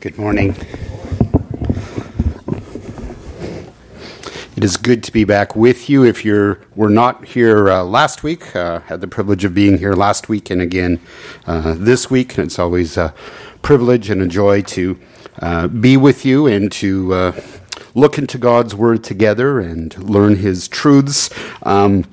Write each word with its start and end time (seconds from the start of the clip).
Good 0.00 0.16
morning. 0.16 0.56
It 4.56 4.64
is 4.64 4.78
good 4.78 5.04
to 5.04 5.12
be 5.12 5.24
back 5.24 5.54
with 5.54 5.90
you. 5.90 6.04
If 6.04 6.24
you 6.24 6.56
were 6.74 6.88
not 6.88 7.26
here 7.26 7.68
uh, 7.68 7.84
last 7.84 8.22
week, 8.22 8.56
uh, 8.56 8.80
had 8.80 9.02
the 9.02 9.08
privilege 9.08 9.44
of 9.44 9.52
being 9.52 9.76
here 9.76 9.92
last 9.92 10.30
week 10.30 10.48
and 10.48 10.62
again 10.62 11.00
uh, 11.46 11.74
this 11.76 12.10
week. 12.10 12.38
It's 12.38 12.58
always 12.58 12.96
a 12.96 13.12
privilege 13.60 14.08
and 14.08 14.22
a 14.22 14.26
joy 14.26 14.62
to 14.62 14.98
uh, 15.42 15.68
be 15.68 15.98
with 15.98 16.24
you 16.24 16.46
and 16.46 16.72
to 16.72 17.12
uh, 17.12 17.40
look 17.94 18.16
into 18.16 18.38
God's 18.38 18.74
Word 18.74 19.04
together 19.04 19.60
and 19.60 19.94
learn 20.02 20.36
His 20.36 20.66
truths. 20.66 21.28
Um, 21.62 22.06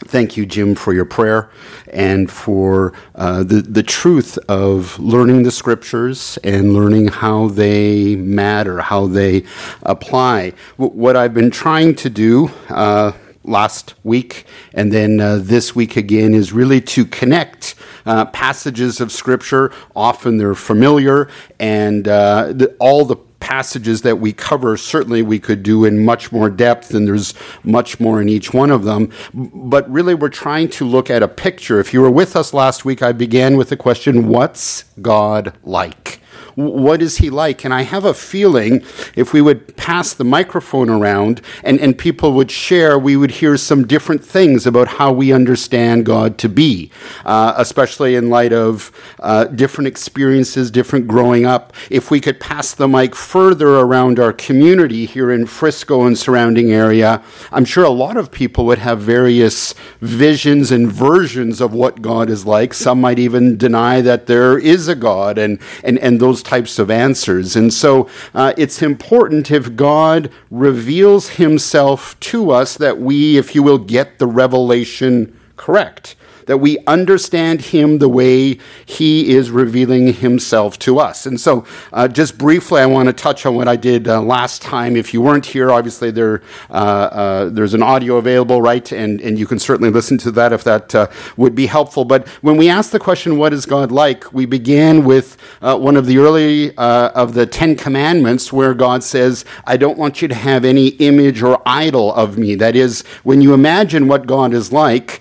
Thank 0.00 0.36
you, 0.36 0.46
Jim, 0.46 0.74
for 0.74 0.94
your 0.94 1.04
prayer 1.04 1.50
and 1.92 2.30
for 2.30 2.92
uh, 3.14 3.42
the, 3.42 3.62
the 3.62 3.82
truth 3.82 4.38
of 4.48 4.98
learning 4.98 5.42
the 5.42 5.50
scriptures 5.50 6.38
and 6.44 6.72
learning 6.74 7.08
how 7.08 7.48
they 7.48 8.16
matter, 8.16 8.80
how 8.80 9.06
they 9.08 9.44
apply. 9.82 10.52
W- 10.78 10.92
what 10.98 11.16
I've 11.16 11.34
been 11.34 11.50
trying 11.50 11.94
to 11.96 12.10
do 12.10 12.50
uh, 12.68 13.12
last 13.44 13.94
week 14.04 14.46
and 14.74 14.92
then 14.92 15.20
uh, 15.20 15.38
this 15.42 15.74
week 15.74 15.96
again 15.96 16.34
is 16.34 16.52
really 16.52 16.80
to 16.82 17.04
connect 17.04 17.74
uh, 18.06 18.24
passages 18.26 19.00
of 19.00 19.12
scripture. 19.12 19.72
Often 19.96 20.38
they're 20.38 20.54
familiar 20.54 21.28
and 21.58 22.08
uh, 22.08 22.52
the, 22.54 22.76
all 22.78 23.04
the 23.04 23.16
passages 23.40 24.02
that 24.02 24.18
we 24.18 24.32
cover, 24.32 24.76
certainly 24.76 25.22
we 25.22 25.38
could 25.38 25.62
do 25.62 25.84
in 25.84 26.04
much 26.04 26.32
more 26.32 26.50
depth, 26.50 26.94
and 26.94 27.06
there's 27.06 27.34
much 27.62 28.00
more 28.00 28.20
in 28.20 28.28
each 28.28 28.52
one 28.52 28.70
of 28.70 28.84
them. 28.84 29.10
But 29.34 29.90
really, 29.90 30.14
we're 30.14 30.28
trying 30.28 30.68
to 30.70 30.84
look 30.84 31.10
at 31.10 31.22
a 31.22 31.28
picture. 31.28 31.80
If 31.80 31.94
you 31.94 32.00
were 32.00 32.10
with 32.10 32.36
us 32.36 32.52
last 32.52 32.84
week, 32.84 33.02
I 33.02 33.12
began 33.12 33.56
with 33.56 33.68
the 33.68 33.76
question 33.76 34.28
What's 34.28 34.84
God 35.00 35.54
like? 35.62 36.20
What 36.58 37.02
is 37.02 37.18
he 37.18 37.30
like? 37.30 37.64
And 37.64 37.72
I 37.72 37.82
have 37.82 38.04
a 38.04 38.12
feeling 38.12 38.82
if 39.14 39.32
we 39.32 39.40
would 39.40 39.76
pass 39.76 40.12
the 40.12 40.24
microphone 40.24 40.90
around 40.90 41.40
and, 41.62 41.78
and 41.78 41.96
people 41.96 42.32
would 42.32 42.50
share, 42.50 42.98
we 42.98 43.16
would 43.16 43.30
hear 43.30 43.56
some 43.56 43.86
different 43.86 44.24
things 44.24 44.66
about 44.66 44.88
how 44.88 45.12
we 45.12 45.32
understand 45.32 46.04
God 46.04 46.36
to 46.38 46.48
be, 46.48 46.90
uh, 47.24 47.54
especially 47.56 48.16
in 48.16 48.28
light 48.28 48.52
of 48.52 48.90
uh, 49.20 49.44
different 49.44 49.86
experiences, 49.86 50.72
different 50.72 51.06
growing 51.06 51.46
up. 51.46 51.72
If 51.90 52.10
we 52.10 52.18
could 52.18 52.40
pass 52.40 52.74
the 52.74 52.88
mic 52.88 53.14
further 53.14 53.76
around 53.76 54.18
our 54.18 54.32
community 54.32 55.06
here 55.06 55.30
in 55.30 55.46
Frisco 55.46 56.06
and 56.06 56.18
surrounding 56.18 56.72
area, 56.72 57.22
I'm 57.52 57.66
sure 57.66 57.84
a 57.84 57.90
lot 57.90 58.16
of 58.16 58.32
people 58.32 58.66
would 58.66 58.78
have 58.78 58.98
various 59.00 59.76
visions 60.00 60.72
and 60.72 60.90
versions 60.90 61.60
of 61.60 61.72
what 61.72 62.02
God 62.02 62.28
is 62.28 62.44
like. 62.44 62.74
Some 62.74 63.00
might 63.00 63.20
even 63.20 63.56
deny 63.56 64.00
that 64.00 64.26
there 64.26 64.58
is 64.58 64.88
a 64.88 64.96
God 64.96 65.38
and, 65.38 65.60
and, 65.84 66.00
and 66.00 66.18
those 66.18 66.42
types 66.48 66.78
of 66.78 66.90
answers. 66.90 67.56
And 67.56 67.72
so 67.72 68.08
uh, 68.34 68.54
it's 68.56 68.80
important 68.80 69.50
if 69.50 69.76
God 69.76 70.30
reveals 70.50 71.28
himself 71.30 72.18
to 72.20 72.50
us 72.50 72.78
that 72.78 72.98
we, 72.98 73.36
if 73.36 73.54
you 73.54 73.62
will, 73.62 73.78
get 73.78 74.18
the 74.18 74.26
revelation 74.26 75.38
correct 75.56 76.16
that 76.48 76.58
we 76.58 76.78
understand 76.86 77.60
Him 77.60 77.98
the 77.98 78.08
way 78.08 78.58
He 78.86 79.28
is 79.36 79.50
revealing 79.50 80.14
Himself 80.14 80.78
to 80.80 80.98
us. 80.98 81.26
And 81.26 81.38
so, 81.38 81.66
uh, 81.92 82.08
just 82.08 82.38
briefly, 82.38 82.80
I 82.80 82.86
want 82.86 83.06
to 83.06 83.12
touch 83.12 83.44
on 83.44 83.54
what 83.54 83.68
I 83.68 83.76
did 83.76 84.08
uh, 84.08 84.22
last 84.22 84.62
time. 84.62 84.96
If 84.96 85.12
you 85.12 85.20
weren't 85.20 85.44
here, 85.44 85.70
obviously 85.70 86.10
there 86.10 86.42
uh, 86.70 86.72
uh 86.72 87.48
there's 87.50 87.74
an 87.74 87.82
audio 87.82 88.16
available, 88.16 88.62
right? 88.62 88.90
And 88.90 89.20
and 89.20 89.38
you 89.38 89.46
can 89.46 89.58
certainly 89.58 89.90
listen 89.90 90.16
to 90.18 90.30
that 90.32 90.54
if 90.54 90.64
that 90.64 90.94
uh, 90.94 91.08
would 91.36 91.54
be 91.54 91.66
helpful. 91.66 92.06
But 92.06 92.26
when 92.40 92.56
we 92.56 92.70
ask 92.70 92.90
the 92.90 92.98
question, 92.98 93.36
"What 93.36 93.52
is 93.52 93.66
God 93.66 93.92
like?" 93.92 94.32
we 94.32 94.46
began 94.46 95.04
with 95.04 95.36
uh, 95.60 95.76
one 95.76 95.96
of 95.96 96.06
the 96.06 96.16
early 96.18 96.74
of 96.78 97.34
the 97.34 97.44
Ten 97.44 97.76
Commandments, 97.76 98.52
where 98.52 98.72
God 98.72 99.04
says, 99.04 99.44
"I 99.66 99.76
don't 99.76 99.98
want 99.98 100.22
you 100.22 100.28
to 100.28 100.34
have 100.34 100.64
any 100.64 100.88
image 101.08 101.42
or 101.42 101.60
idol 101.66 102.14
of 102.14 102.38
me." 102.38 102.54
That 102.54 102.74
is, 102.74 103.02
when 103.22 103.42
you 103.42 103.52
imagine 103.52 104.08
what 104.08 104.26
God 104.26 104.54
is 104.54 104.72
like, 104.72 105.20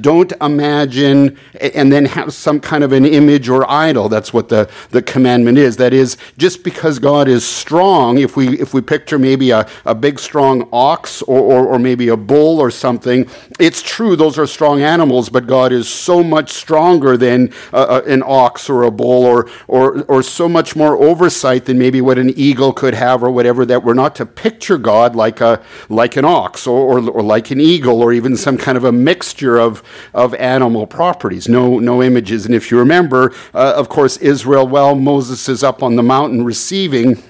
don't 0.00 0.32
imagine 0.40 0.63
imagine 0.64 1.38
and 1.60 1.92
then 1.92 2.04
have 2.06 2.32
some 2.32 2.60
kind 2.60 2.82
of 2.84 2.92
an 2.92 3.04
image 3.04 3.48
or 3.48 3.70
idol. 3.70 4.08
That's 4.08 4.32
what 4.32 4.48
the, 4.48 4.70
the 4.90 5.02
commandment 5.02 5.58
is. 5.58 5.76
That 5.76 5.92
is, 5.92 6.16
just 6.38 6.64
because 6.64 6.98
God 6.98 7.28
is 7.28 7.46
strong, 7.46 8.18
if 8.18 8.36
we, 8.36 8.58
if 8.58 8.72
we 8.72 8.80
picture 8.80 9.18
maybe 9.18 9.50
a, 9.50 9.68
a 9.84 9.94
big 9.94 10.18
strong 10.18 10.68
ox 10.72 11.22
or, 11.22 11.40
or, 11.40 11.66
or 11.66 11.78
maybe 11.78 12.08
a 12.08 12.16
bull 12.16 12.60
or 12.60 12.70
something, 12.70 13.28
it's 13.60 13.82
true, 13.82 14.16
those 14.16 14.38
are 14.38 14.46
strong 14.46 14.82
animals, 14.82 15.28
but 15.28 15.46
God 15.46 15.72
is 15.72 15.88
so 15.88 16.22
much 16.22 16.50
stronger 16.50 17.16
than 17.16 17.52
uh, 17.72 18.02
an 18.06 18.22
ox 18.24 18.70
or 18.70 18.84
a 18.84 18.90
bull 18.90 19.24
or, 19.24 19.48
or, 19.68 20.02
or 20.04 20.22
so 20.22 20.48
much 20.48 20.74
more 20.76 20.96
oversight 20.96 21.66
than 21.66 21.78
maybe 21.78 22.00
what 22.00 22.18
an 22.18 22.30
eagle 22.36 22.72
could 22.72 22.94
have 22.94 23.22
or 23.22 23.30
whatever 23.30 23.66
that 23.66 23.84
we're 23.84 23.94
not 23.94 24.14
to 24.16 24.26
picture 24.26 24.78
God 24.78 25.14
like, 25.14 25.40
a, 25.40 25.62
like 25.88 26.16
an 26.16 26.24
ox 26.24 26.66
or, 26.66 26.98
or, 26.98 27.10
or 27.10 27.22
like 27.22 27.50
an 27.50 27.60
eagle 27.60 28.00
or 28.02 28.12
even 28.12 28.36
some 28.36 28.56
kind 28.56 28.76
of 28.78 28.84
a 28.84 28.92
mixture 28.92 29.58
of, 29.58 29.82
of 30.12 30.34
animals 30.34 30.53
animal 30.54 30.86
properties, 30.86 31.48
no, 31.48 31.78
no 31.78 32.02
images. 32.02 32.46
And 32.46 32.54
if 32.54 32.70
you 32.70 32.78
remember, 32.78 33.32
uh, 33.52 33.74
of 33.76 33.88
course, 33.88 34.16
Israel, 34.18 34.66
well, 34.66 34.94
Moses 34.94 35.48
is 35.48 35.62
up 35.62 35.82
on 35.82 35.96
the 35.96 36.02
mountain 36.02 36.44
receiving 36.44 37.22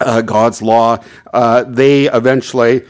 uh, 0.00 0.22
God's 0.22 0.60
law, 0.62 0.98
uh, 1.32 1.64
they 1.64 2.08
eventually 2.10 2.82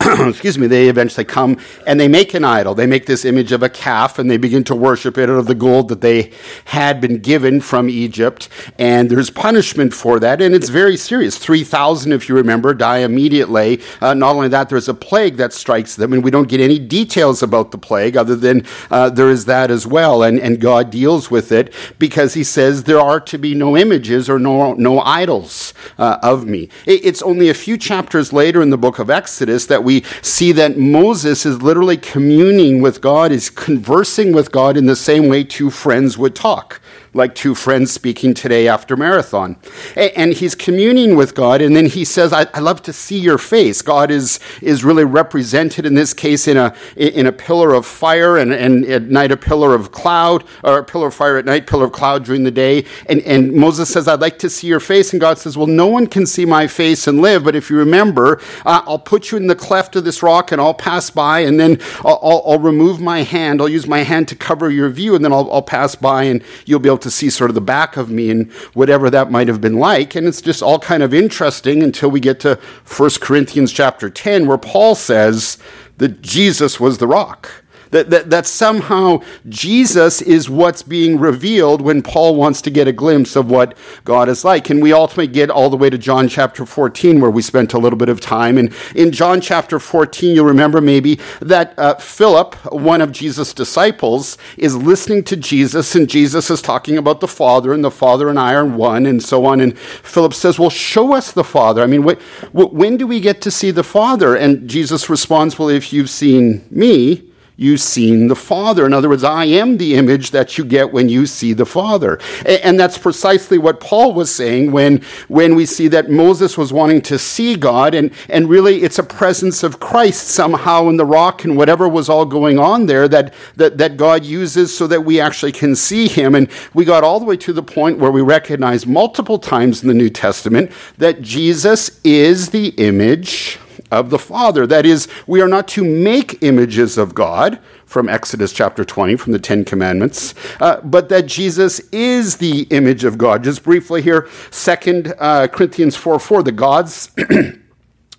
excuse 0.28 0.56
me, 0.56 0.68
they 0.68 0.88
eventually 0.88 1.24
come 1.24 1.58
and 1.84 1.98
they 1.98 2.06
make 2.06 2.32
an 2.32 2.44
idol. 2.44 2.72
They 2.72 2.86
make 2.86 3.06
this 3.06 3.24
image 3.24 3.50
of 3.50 3.64
a 3.64 3.68
calf 3.68 4.18
and 4.18 4.30
they 4.30 4.36
begin 4.36 4.62
to 4.64 4.74
worship 4.76 5.18
it 5.18 5.28
out 5.28 5.36
of 5.36 5.46
the 5.46 5.56
gold 5.56 5.88
that 5.88 6.02
they 6.02 6.30
had 6.66 7.00
been 7.00 7.18
given 7.18 7.60
from 7.60 7.90
Egypt. 7.90 8.48
And 8.78 9.10
there's 9.10 9.28
punishment 9.30 9.92
for 9.92 10.20
that, 10.20 10.40
and 10.40 10.54
it's 10.54 10.68
very 10.68 10.96
serious. 10.96 11.36
3,000, 11.36 12.12
if 12.12 12.28
you 12.28 12.36
remember, 12.36 12.74
die 12.74 12.98
immediately. 12.98 13.80
Uh, 14.00 14.14
not 14.14 14.36
only 14.36 14.48
that, 14.48 14.68
there's 14.68 14.88
a 14.88 14.94
plague 14.94 15.36
that 15.36 15.52
strikes 15.52 15.96
them, 15.96 16.12
and 16.12 16.22
we 16.22 16.30
don't 16.30 16.48
get 16.48 16.60
any 16.60 16.78
details 16.78 17.42
about 17.42 17.72
the 17.72 17.78
plague 17.78 18.16
other 18.16 18.36
than 18.36 18.64
uh, 18.92 19.10
there 19.10 19.30
is 19.30 19.46
that 19.46 19.70
as 19.70 19.84
well. 19.84 20.22
And, 20.22 20.38
and 20.38 20.60
God 20.60 20.90
deals 20.90 21.28
with 21.28 21.50
it 21.50 21.74
because 21.98 22.34
He 22.34 22.44
says 22.44 22.84
there 22.84 23.00
are 23.00 23.20
to 23.20 23.38
be 23.38 23.54
no 23.54 23.76
images 23.76 24.30
or 24.30 24.38
no, 24.38 24.74
no 24.74 25.00
idols 25.00 25.74
uh, 25.98 26.18
of 26.22 26.46
me. 26.46 26.68
It, 26.86 27.04
it's 27.04 27.22
only 27.22 27.48
a 27.48 27.54
few 27.54 27.76
chapters 27.76 28.32
later 28.32 28.62
in 28.62 28.70
the 28.70 28.78
book 28.78 29.00
of 29.00 29.10
Exodus 29.10 29.66
that 29.66 29.82
we 29.82 29.87
see 30.22 30.52
that 30.52 30.78
Moses 30.78 31.44
is 31.44 31.62
literally 31.62 31.96
communing 31.96 32.80
with 32.80 33.00
God, 33.00 33.32
is 33.32 33.50
conversing 33.50 34.32
with 34.32 34.52
God 34.52 34.76
in 34.76 34.86
the 34.86 34.96
same 34.96 35.28
way 35.28 35.44
two 35.44 35.70
friends 35.70 36.16
would 36.16 36.34
talk 36.34 36.80
like 37.14 37.34
two 37.34 37.54
friends 37.54 37.90
speaking 37.90 38.34
today 38.34 38.68
after 38.68 38.96
marathon. 38.96 39.56
And 39.96 40.32
he's 40.32 40.54
communing 40.54 41.16
with 41.16 41.34
God, 41.34 41.60
and 41.60 41.74
then 41.74 41.86
he 41.86 42.04
says, 42.04 42.32
I, 42.32 42.46
I, 42.54 42.60
love 42.60 42.82
to 42.82 42.92
see 42.92 43.18
your 43.18 43.38
face. 43.38 43.82
God 43.82 44.10
is, 44.10 44.40
is 44.60 44.84
really 44.84 45.04
represented 45.04 45.86
in 45.86 45.94
this 45.94 46.12
case 46.12 46.46
in 46.46 46.56
a, 46.56 46.74
in 46.96 47.26
a 47.26 47.32
pillar 47.32 47.74
of 47.74 47.86
fire, 47.86 48.36
and, 48.36 48.52
and 48.52 48.84
at 48.86 49.04
night 49.04 49.32
a 49.32 49.36
pillar 49.36 49.74
of 49.74 49.92
cloud, 49.92 50.44
or 50.62 50.78
a 50.78 50.84
pillar 50.84 51.08
of 51.08 51.14
fire 51.14 51.38
at 51.38 51.44
night, 51.44 51.66
pillar 51.66 51.86
of 51.86 51.92
cloud 51.92 52.24
during 52.24 52.44
the 52.44 52.50
day. 52.50 52.84
And, 53.06 53.20
and 53.22 53.52
Moses 53.52 53.92
says, 53.92 54.06
I'd 54.06 54.20
like 54.20 54.38
to 54.40 54.50
see 54.50 54.66
your 54.66 54.80
face. 54.80 55.12
And 55.12 55.20
God 55.20 55.38
says, 55.38 55.56
Well, 55.56 55.66
no 55.66 55.86
one 55.86 56.06
can 56.06 56.26
see 56.26 56.44
my 56.44 56.66
face 56.66 57.06
and 57.06 57.20
live, 57.20 57.44
but 57.44 57.56
if 57.56 57.70
you 57.70 57.76
remember, 57.76 58.40
uh, 58.64 58.82
I'll 58.86 58.98
put 58.98 59.30
you 59.30 59.38
in 59.38 59.46
the 59.46 59.56
cleft 59.56 59.96
of 59.96 60.04
this 60.04 60.22
rock 60.22 60.52
and 60.52 60.60
I'll 60.60 60.74
pass 60.74 61.10
by, 61.10 61.40
and 61.40 61.58
then 61.58 61.80
I'll, 62.04 62.20
I'll, 62.22 62.42
I'll 62.46 62.58
remove 62.58 63.00
my 63.00 63.22
hand. 63.22 63.60
I'll 63.60 63.68
use 63.68 63.86
my 63.86 64.02
hand 64.02 64.28
to 64.28 64.36
cover 64.36 64.70
your 64.70 64.88
view, 64.88 65.14
and 65.14 65.24
then 65.24 65.32
I'll, 65.32 65.50
I'll 65.50 65.62
pass 65.62 65.94
by, 65.94 66.24
and 66.24 66.42
you'll 66.66 66.77
be 66.80 66.88
able 66.88 66.98
to 66.98 67.10
see 67.10 67.30
sort 67.30 67.50
of 67.50 67.54
the 67.54 67.60
back 67.60 67.96
of 67.96 68.10
me 68.10 68.30
and 68.30 68.52
whatever 68.74 69.10
that 69.10 69.30
might 69.30 69.48
have 69.48 69.60
been 69.60 69.78
like. 69.78 70.14
And 70.14 70.26
it's 70.26 70.42
just 70.42 70.62
all 70.62 70.78
kind 70.78 71.02
of 71.02 71.14
interesting 71.14 71.82
until 71.82 72.10
we 72.10 72.20
get 72.20 72.40
to 72.40 72.58
1 72.84 73.10
Corinthians 73.20 73.72
chapter 73.72 74.10
10, 74.10 74.46
where 74.46 74.58
Paul 74.58 74.94
says 74.94 75.58
that 75.98 76.22
Jesus 76.22 76.78
was 76.78 76.98
the 76.98 77.06
rock. 77.06 77.64
That, 77.90 78.10
that, 78.10 78.30
that 78.30 78.46
somehow 78.46 79.22
Jesus 79.48 80.20
is 80.20 80.50
what's 80.50 80.82
being 80.82 81.18
revealed 81.18 81.80
when 81.80 82.02
Paul 82.02 82.36
wants 82.36 82.60
to 82.62 82.70
get 82.70 82.88
a 82.88 82.92
glimpse 82.92 83.36
of 83.36 83.50
what 83.50 83.76
God 84.04 84.28
is 84.28 84.44
like. 84.44 84.70
And 84.70 84.82
we 84.82 84.92
ultimately 84.92 85.28
get 85.28 85.50
all 85.50 85.70
the 85.70 85.76
way 85.76 85.90
to 85.90 85.98
John 85.98 86.28
chapter 86.28 86.66
14, 86.66 87.20
where 87.20 87.30
we 87.30 87.42
spent 87.42 87.72
a 87.72 87.78
little 87.78 87.98
bit 87.98 88.08
of 88.08 88.20
time. 88.20 88.58
And 88.58 88.74
in 88.94 89.12
John 89.12 89.40
chapter 89.40 89.78
14, 89.78 90.34
you'll 90.34 90.44
remember 90.44 90.80
maybe 90.80 91.18
that 91.40 91.74
uh, 91.78 91.94
Philip, 91.96 92.54
one 92.72 93.00
of 93.00 93.12
Jesus' 93.12 93.52
disciples, 93.52 94.38
is 94.56 94.76
listening 94.76 95.24
to 95.24 95.36
Jesus, 95.36 95.94
and 95.94 96.08
Jesus 96.08 96.50
is 96.50 96.62
talking 96.62 96.98
about 96.98 97.20
the 97.20 97.28
Father, 97.28 97.72
and 97.72 97.84
the 97.84 97.90
Father 97.90 98.28
and 98.28 98.38
I 98.38 98.54
are 98.54 98.64
one, 98.66 99.06
and 99.06 99.22
so 99.22 99.46
on. 99.46 99.60
And 99.60 99.78
Philip 99.78 100.34
says, 100.34 100.58
Well, 100.58 100.70
show 100.70 101.14
us 101.14 101.32
the 101.32 101.44
Father. 101.44 101.82
I 101.82 101.86
mean, 101.86 102.02
wh- 102.02 102.20
wh- 102.50 102.72
when 102.72 102.96
do 102.96 103.06
we 103.06 103.20
get 103.20 103.40
to 103.42 103.50
see 103.50 103.70
the 103.70 103.84
Father? 103.84 104.36
And 104.36 104.68
Jesus 104.68 105.08
responds, 105.08 105.58
Well, 105.58 105.68
if 105.68 105.92
you've 105.92 106.10
seen 106.10 106.66
me, 106.70 107.27
you've 107.58 107.80
seen 107.80 108.28
the 108.28 108.36
Father. 108.36 108.86
In 108.86 108.92
other 108.92 109.08
words, 109.08 109.24
I 109.24 109.44
am 109.46 109.78
the 109.78 109.96
image 109.96 110.30
that 110.30 110.56
you 110.56 110.64
get 110.64 110.92
when 110.92 111.08
you 111.08 111.26
see 111.26 111.52
the 111.52 111.66
Father. 111.66 112.20
And 112.46 112.78
that's 112.78 112.96
precisely 112.96 113.58
what 113.58 113.80
Paul 113.80 114.14
was 114.14 114.32
saying 114.32 114.70
when, 114.70 115.02
when 115.26 115.56
we 115.56 115.66
see 115.66 115.88
that 115.88 116.08
Moses 116.08 116.56
was 116.56 116.72
wanting 116.72 117.02
to 117.02 117.18
see 117.18 117.56
God, 117.56 117.94
and, 117.94 118.12
and 118.28 118.48
really 118.48 118.84
it's 118.84 119.00
a 119.00 119.02
presence 119.02 119.64
of 119.64 119.80
Christ 119.80 120.28
somehow 120.28 120.88
in 120.88 120.98
the 120.98 121.04
rock 121.04 121.44
and 121.44 121.56
whatever 121.56 121.88
was 121.88 122.08
all 122.08 122.24
going 122.24 122.60
on 122.60 122.86
there 122.86 123.08
that, 123.08 123.34
that, 123.56 123.76
that 123.78 123.96
God 123.96 124.24
uses 124.24 124.74
so 124.74 124.86
that 124.86 125.04
we 125.04 125.20
actually 125.20 125.52
can 125.52 125.74
see 125.74 126.06
him. 126.06 126.36
And 126.36 126.48
we 126.74 126.84
got 126.84 127.02
all 127.02 127.18
the 127.18 127.26
way 127.26 127.36
to 127.38 127.52
the 127.52 127.62
point 127.62 127.98
where 127.98 128.12
we 128.12 128.22
recognize 128.22 128.86
multiple 128.86 129.40
times 129.40 129.82
in 129.82 129.88
the 129.88 129.94
New 129.94 130.10
Testament 130.10 130.70
that 130.98 131.22
Jesus 131.22 132.00
is 132.04 132.50
the 132.50 132.68
image 132.76 133.58
of 133.90 134.10
the 134.10 134.18
Father. 134.18 134.66
That 134.66 134.86
is, 134.86 135.08
we 135.26 135.40
are 135.40 135.48
not 135.48 135.68
to 135.68 135.84
make 135.84 136.42
images 136.42 136.98
of 136.98 137.14
God 137.14 137.58
from 137.86 138.08
Exodus 138.08 138.52
chapter 138.52 138.84
20, 138.84 139.16
from 139.16 139.32
the 139.32 139.38
Ten 139.38 139.64
Commandments, 139.64 140.34
uh, 140.60 140.80
but 140.82 141.08
that 141.08 141.26
Jesus 141.26 141.80
is 141.90 142.36
the 142.36 142.62
image 142.70 143.04
of 143.04 143.18
God. 143.18 143.44
Just 143.44 143.62
briefly 143.62 144.02
here, 144.02 144.28
2 144.50 145.14
uh, 145.18 145.46
Corinthians 145.48 145.96
4 145.96 146.18
4, 146.18 146.42
the 146.42 146.52
gods. 146.52 147.10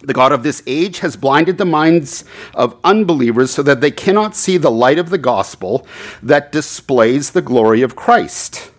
The 0.02 0.14
God 0.14 0.32
of 0.32 0.44
this 0.44 0.64
age 0.66 1.00
has 1.00 1.18
blinded 1.18 1.58
the 1.58 1.66
minds 1.66 2.24
of 2.54 2.80
unbelievers 2.86 3.52
so 3.52 3.62
that 3.64 3.82
they 3.82 3.92
cannot 3.92 4.34
see 4.34 4.56
the 4.56 4.72
light 4.72 4.98
of 4.98 5.10
the 5.10 5.18
gospel 5.18 5.86
that 6.24 6.54
displays 6.54 7.32
the 7.32 7.42
glory 7.42 7.82
of 7.82 7.98
Christ, 7.98 8.72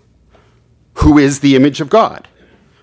who 0.94 1.18
is 1.18 1.40
the 1.40 1.56
image 1.56 1.82
of 1.82 1.90
God. 1.90 2.26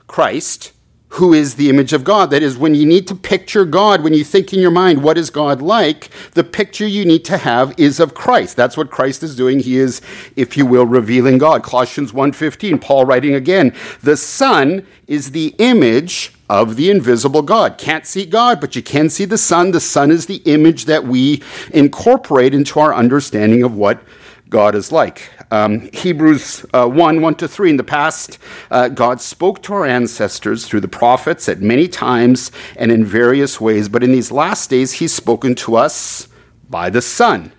Christ 0.06 0.71
who 1.09 1.33
is 1.33 1.56
the 1.56 1.69
image 1.69 1.94
of 1.94 2.04
God. 2.04 2.30
That 2.31 2.44
is, 2.44 2.57
when 2.57 2.75
you 2.75 2.86
need 2.86 3.07
to 3.07 3.15
picture 3.15 3.65
God, 3.65 4.04
when 4.04 4.13
you 4.13 4.24
think 4.24 4.54
in 4.54 4.59
your 4.59 4.71
mind, 4.71 5.04
what 5.04 5.18
is 5.18 5.30
God 5.30 5.62
like, 5.62 6.09
the 6.31 6.44
picture 6.44 6.86
you 6.86 7.06
need 7.06 7.24
to 7.25 7.38
have 7.38 7.74
is 7.80 8.00
of 8.00 8.13
Christ. 8.13 8.56
That's 8.56 8.75
what 8.75 8.92
Christ 8.92 9.24
is 9.24 9.36
doing. 9.36 9.59
He 9.59 9.77
is, 9.77 10.01
if 10.36 10.57
you 10.57 10.65
will, 10.65 10.86
revealing 10.86 11.38
God. 11.38 11.63
Colossians 11.63 12.12
1.15, 12.12 12.81
Paul 12.81 13.06
writing 13.06 13.33
again, 13.36 13.74
the 14.01 14.18
Son 14.18 14.86
is 15.07 15.31
the 15.31 15.56
image 15.59 16.33
of 16.50 16.75
the 16.75 16.89
invisible 16.89 17.42
God. 17.42 17.77
Can't 17.77 18.06
see 18.06 18.25
God, 18.25 18.59
but 18.59 18.75
you 18.75 18.81
can 18.81 19.09
see 19.09 19.25
the 19.25 19.38
Son. 19.38 19.71
The 19.71 19.80
Son 19.80 20.12
is 20.12 20.25
the 20.25 20.42
image 20.45 20.86
that 20.86 21.06
we 21.06 21.42
incorporate 21.74 22.54
into 22.54 22.80
our 22.80 22.94
understanding 22.94 23.63
of 23.63 23.75
what 23.75 24.01
God 24.49 24.75
is 24.75 24.91
like. 24.91 25.29
Um, 25.51 25.89
Hebrews 25.94 26.65
uh, 26.73 26.88
1 26.88 27.21
1 27.21 27.35
to 27.35 27.47
3. 27.47 27.71
In 27.71 27.77
the 27.77 27.83
past, 27.83 28.38
uh, 28.71 28.88
God 28.89 29.19
spoke 29.21 29.61
to 29.63 29.73
our 29.73 29.85
ancestors 29.85 30.65
through 30.65 30.81
the 30.81 30.88
prophets 30.88 31.49
at 31.49 31.59
many 31.59 31.88
times 31.88 32.51
and 32.77 32.91
in 32.91 33.03
various 33.03 33.59
ways, 33.59 33.89
but 33.89 34.03
in 34.03 34.11
these 34.11 34.31
last 34.31 34.69
days, 34.69 34.94
He's 34.94 35.13
spoken 35.13 35.55
to 35.55 35.75
us 35.75 36.27
by 36.69 36.89
the 36.89 37.01
Son, 37.01 37.51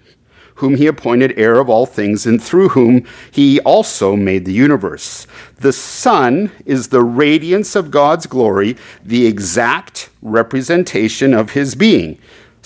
whom 0.56 0.76
He 0.76 0.86
appointed 0.86 1.38
heir 1.38 1.58
of 1.60 1.68
all 1.68 1.86
things, 1.86 2.26
and 2.26 2.42
through 2.42 2.70
whom 2.70 3.06
He 3.30 3.60
also 3.60 4.16
made 4.16 4.44
the 4.44 4.52
universe. 4.52 5.26
The 5.56 5.72
Son 5.72 6.50
is 6.64 6.88
the 6.88 7.02
radiance 7.02 7.76
of 7.76 7.90
God's 7.90 8.26
glory, 8.26 8.76
the 9.04 9.26
exact 9.26 10.08
representation 10.22 11.34
of 11.34 11.50
His 11.50 11.74
being 11.74 12.18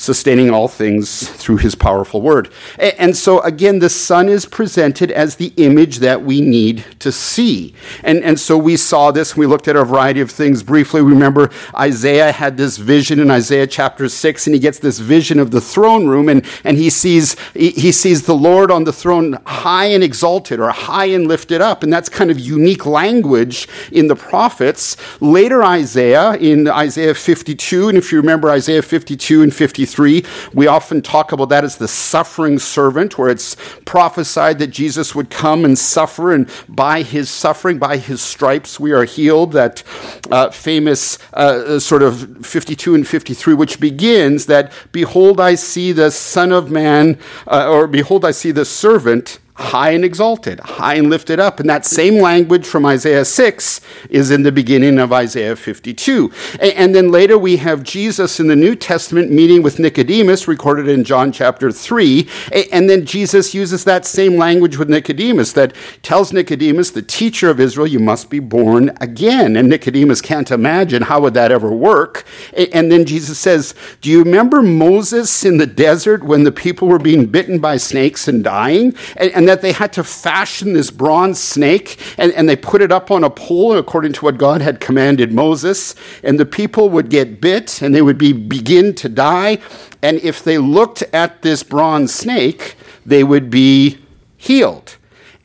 sustaining 0.03 0.51
all 0.51 0.67
things 0.67 1.29
through 1.29 1.59
his 1.59 1.77
powerful 1.77 2.21
word. 2.21 2.53
And 2.79 3.17
so, 3.17 3.41
again, 3.43 3.79
the 3.79 3.89
Son 3.89 4.29
is 4.29 4.47
presented 4.47 5.13
as 5.13 5.37
the 5.37 5.53
image 5.57 5.99
that 5.99 6.25
we 6.25 6.41
need 6.41 6.85
to 6.99 7.13
see. 7.13 7.73
And, 8.03 8.23
and 8.25 8.39
so 8.39 8.59
we 8.59 8.77
saw 8.77 9.13
this, 9.13 9.37
we 9.37 9.47
looked 9.47 9.69
at 9.69 9.77
a 9.77 9.85
variety 9.85 10.21
of 10.21 10.31
things 10.31 10.65
briefly. 10.65 11.03
Remember, 11.03 11.51
Isaiah 11.77 12.33
had 12.33 12.57
this 12.57 12.79
vision 12.79 13.21
in 13.21 13.31
Isaiah 13.31 13.69
chapter 13.69 14.09
6, 14.09 14.47
and 14.49 14.55
he 14.55 14.61
gets 14.61 14.81
this 14.81 14.99
vision 14.99 15.39
of 15.39 15.53
the 15.53 15.61
throne 15.61 16.09
room, 16.09 16.29
and, 16.29 16.45
and 16.65 16.77
he, 16.77 16.91
sees, 16.91 17.37
he, 17.53 17.71
he 17.71 17.93
sees 17.93 18.27
the 18.27 18.35
Lord 18.35 18.73
on 18.73 18.83
the 18.83 18.93
throne 18.93 19.39
high 19.47 19.87
and 19.87 20.03
exalted, 20.03 20.59
or 20.59 20.71
high 20.71 21.07
and 21.07 21.29
lifted 21.29 21.61
up. 21.61 21.85
And 21.85 21.93
that's 21.93 22.09
kind 22.09 22.31
of 22.31 22.41
unique 22.41 22.87
language 22.87 23.69
in 23.93 24.09
the 24.09 24.17
prophets. 24.17 24.97
Later, 25.21 25.63
Isaiah, 25.63 26.33
in 26.33 26.67
Isaiah 26.67 27.15
52, 27.15 27.89
and 27.89 27.97
if 27.97 28.11
you 28.11 28.19
remember 28.19 28.51
Isaiah 28.51 28.83
52 28.83 29.43
and 29.43 29.55
53, 29.55 29.92
53. 29.93 30.25
We 30.55 30.67
often 30.67 31.03
talk 31.03 31.33
about 31.33 31.51
that 31.51 31.65
as 31.65 31.77
the 31.77 31.89
suffering 31.89 32.59
servant, 32.59 33.19
where 33.19 33.29
it's 33.29 33.57
prophesied 33.85 34.59
that 34.59 34.69
Jesus 34.69 35.15
would 35.15 35.29
come 35.31 35.65
and 35.65 35.79
suffer, 35.79 36.33
and 36.33 36.49
by 36.69 37.03
his 37.03 37.29
suffering, 37.29 37.79
by 37.79 37.99
his 37.99 38.23
stripes, 38.23 38.81
we 38.81 38.93
are 38.93 39.05
healed. 39.05 39.53
That 39.53 39.83
uh, 40.31 40.51
famous 40.51 41.19
uh, 41.35 41.79
sort 41.79 42.03
of 42.03 42.47
52 42.47 42.95
and 42.95 43.07
53, 43.07 43.55
which 43.55 43.81
begins 43.81 44.47
that, 44.47 44.73
Behold, 44.93 45.41
I 45.41 45.57
see 45.57 45.93
the 45.93 46.11
Son 46.11 46.53
of 46.53 46.71
Man, 46.71 47.19
uh, 47.47 47.71
or 47.71 47.87
Behold, 47.87 48.25
I 48.25 48.31
see 48.31 48.51
the 48.51 48.65
servant 48.65 49.39
high 49.55 49.91
and 49.91 50.05
exalted, 50.05 50.59
high 50.61 50.95
and 50.95 51.11
lifted 51.11 51.39
up. 51.39 51.61
And 51.61 51.69
that 51.69 51.85
same 51.85 52.21
language 52.23 52.67
from 52.67 52.87
Isaiah 52.87 53.25
6 53.25 53.81
is 54.09 54.31
in 54.31 54.43
the 54.43 54.53
beginning 54.53 54.99
of 54.99 55.13
Isaiah 55.13 55.57
52. 55.57 56.33
And 56.61 56.95
then 56.95 57.11
later 57.11 57.37
we 57.37 57.59
have 57.59 57.83
Jesus 57.83 58.41
in 58.41 58.49
the 58.49 58.57
New 58.57 58.75
Testament 58.75 59.31
meeting 59.31 59.63
with 59.63 59.79
Nicodemus, 59.79 60.49
recorded 60.49 60.89
in 60.89 61.05
John 61.05 61.33
chapter 61.33 61.71
3. 61.71 62.29
And 62.73 62.89
then 62.89 63.05
Jesus 63.05 63.55
uses 63.55 63.85
that 63.85 64.07
same 64.07 64.37
language 64.37 64.79
with 64.79 64.89
Nicodemus 64.89 65.53
that 65.53 65.75
tells 66.03 66.33
Nicodemus, 66.33 66.91
the 66.91 67.03
teacher 67.03 67.51
of 67.51 67.61
Israel, 67.61 67.87
you 67.87 68.01
must 68.01 68.31
be 68.31 68.41
born 68.41 68.97
again. 69.01 69.57
And 69.57 69.69
Nicodemus 69.69 70.23
can't 70.23 70.51
imagine 70.51 71.03
how 71.03 71.21
would 71.21 71.35
that 71.35 71.53
ever 71.53 71.71
work. 71.71 72.25
And 72.73 72.91
then 72.91 73.05
Jesus 73.05 73.39
says, 73.39 73.75
Do 74.01 74.11
you 74.11 74.23
remember 74.25 74.63
Moses 74.63 75.45
in 75.45 75.59
the 75.59 75.67
desert 75.67 76.23
when 76.23 76.45
the 76.45 76.53
people 76.53 76.89
were 76.89 76.99
being 76.99 77.27
bitten 77.27 77.59
by 77.59 77.77
snakes 77.77 78.29
and 78.29 78.43
dying? 78.43 78.95
And 79.17 79.42
and 79.43 79.49
that 79.49 79.61
they 79.61 79.73
had 79.73 79.93
to 79.93 80.05
fashion 80.05 80.73
this 80.73 80.93
bronze 80.93 81.43
snake 81.43 81.99
and, 82.17 82.31
and 82.35 82.49
they 82.49 82.55
put 82.55 82.81
it 82.81 82.93
up 82.93 83.11
on 83.11 83.25
a 83.25 83.29
pole 83.29 83.77
according 83.77 84.13
to 84.13 84.25
what 84.25 84.39
God 84.39 84.61
had 84.61 84.79
commanded 84.79 85.33
Moses. 85.33 85.97
And 86.23 86.39
the 86.39 86.47
people 86.47 86.91
would 86.91 87.11
get 87.11 87.41
bit 87.41 87.83
and 87.83 87.93
they 87.93 88.03
would 88.03 88.19
be, 88.19 88.33
begin 88.33 88.95
to 88.95 89.09
die. 89.09 89.59
And 90.01 90.19
if 90.19 90.45
they 90.45 90.59
looked 90.59 91.03
at 91.13 91.43
this 91.43 91.65
bronze 91.65 92.15
snake, 92.15 92.77
they 93.05 93.25
would 93.25 93.51
be 93.51 93.99
healed. 94.37 94.97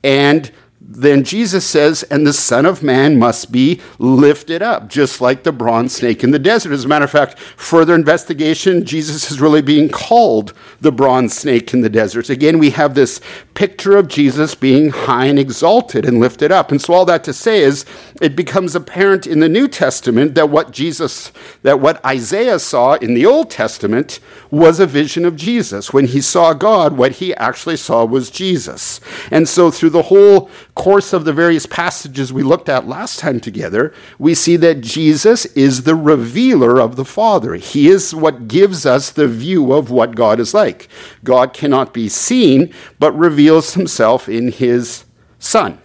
And 0.03 0.51
then 0.89 1.25
Jesus 1.25 1.65
says, 1.65 2.03
and 2.03 2.25
the 2.25 2.31
Son 2.31 2.65
of 2.65 2.81
Man 2.81 3.19
must 3.19 3.51
be 3.51 3.81
lifted 3.99 4.61
up, 4.61 4.87
just 4.87 5.19
like 5.19 5.43
the 5.43 5.51
bronze 5.51 5.93
snake 5.93 6.23
in 6.23 6.31
the 6.31 6.39
desert. 6.39 6.71
As 6.71 6.85
a 6.85 6.87
matter 6.87 7.03
of 7.03 7.11
fact, 7.11 7.37
further 7.39 7.93
investigation, 7.93 8.85
Jesus 8.85 9.29
is 9.29 9.41
really 9.41 9.61
being 9.61 9.89
called 9.89 10.53
the 10.79 10.91
bronze 10.91 11.35
snake 11.35 11.73
in 11.73 11.81
the 11.81 11.89
desert. 11.89 12.29
Again, 12.29 12.57
we 12.57 12.69
have 12.69 12.95
this 12.95 13.19
picture 13.57 13.97
of 13.97 14.07
Jesus 14.07 14.53
being 14.53 14.91
high 14.91 15.25
and 15.25 15.39
exalted 15.39 16.05
and 16.05 16.19
lifted 16.19 16.51
up. 16.51 16.69
And 16.69 16.79
so 16.79 16.93
all 16.93 17.05
that 17.05 17.23
to 17.23 17.33
say 17.33 17.61
is 17.61 17.85
it 18.21 18.35
becomes 18.35 18.75
apparent 18.75 19.25
in 19.25 19.39
the 19.39 19.49
New 19.49 19.67
Testament 19.67 20.35
that 20.35 20.51
what 20.51 20.69
Jesus, 20.69 21.31
that 21.63 21.79
what 21.79 22.03
Isaiah 22.05 22.59
saw 22.59 22.93
in 22.97 23.15
the 23.15 23.25
Old 23.25 23.49
Testament 23.49 24.19
was 24.51 24.79
a 24.79 24.85
vision 24.85 25.25
of 25.25 25.35
Jesus. 25.35 25.91
When 25.91 26.05
he 26.05 26.21
saw 26.21 26.53
God, 26.53 26.97
what 26.97 27.13
he 27.13 27.33
actually 27.33 27.77
saw 27.77 28.05
was 28.05 28.29
Jesus. 28.29 29.01
And 29.31 29.49
so 29.49 29.71
through 29.71 29.89
the 29.89 30.03
whole 30.03 30.51
course 30.75 31.11
of 31.11 31.25
the 31.25 31.33
various 31.33 31.65
passages 31.65 32.31
we 32.31 32.43
looked 32.43 32.69
at 32.69 32.87
last 32.87 33.17
time 33.17 33.39
together, 33.39 33.91
we 34.19 34.35
see 34.35 34.55
that 34.57 34.81
Jesus 34.81 35.47
is 35.47 35.81
the 35.81 35.95
revealer 35.95 36.79
of 36.79 36.95
the 36.95 37.05
Father. 37.05 37.55
He 37.55 37.87
is 37.87 38.13
what 38.13 38.47
gives 38.47 38.85
us 38.85 39.09
the 39.09 39.27
view 39.27 39.73
of 39.73 39.89
what 39.89 40.15
God 40.15 40.39
is 40.39 40.53
like. 40.53 40.87
God 41.23 41.53
cannot 41.53 41.91
be 41.91 42.07
seen, 42.07 42.71
but 42.99 43.13
reveals 43.47 43.75
himself 43.75 44.27
in 44.27 44.51
his 44.51 45.05
Son, 45.39 45.79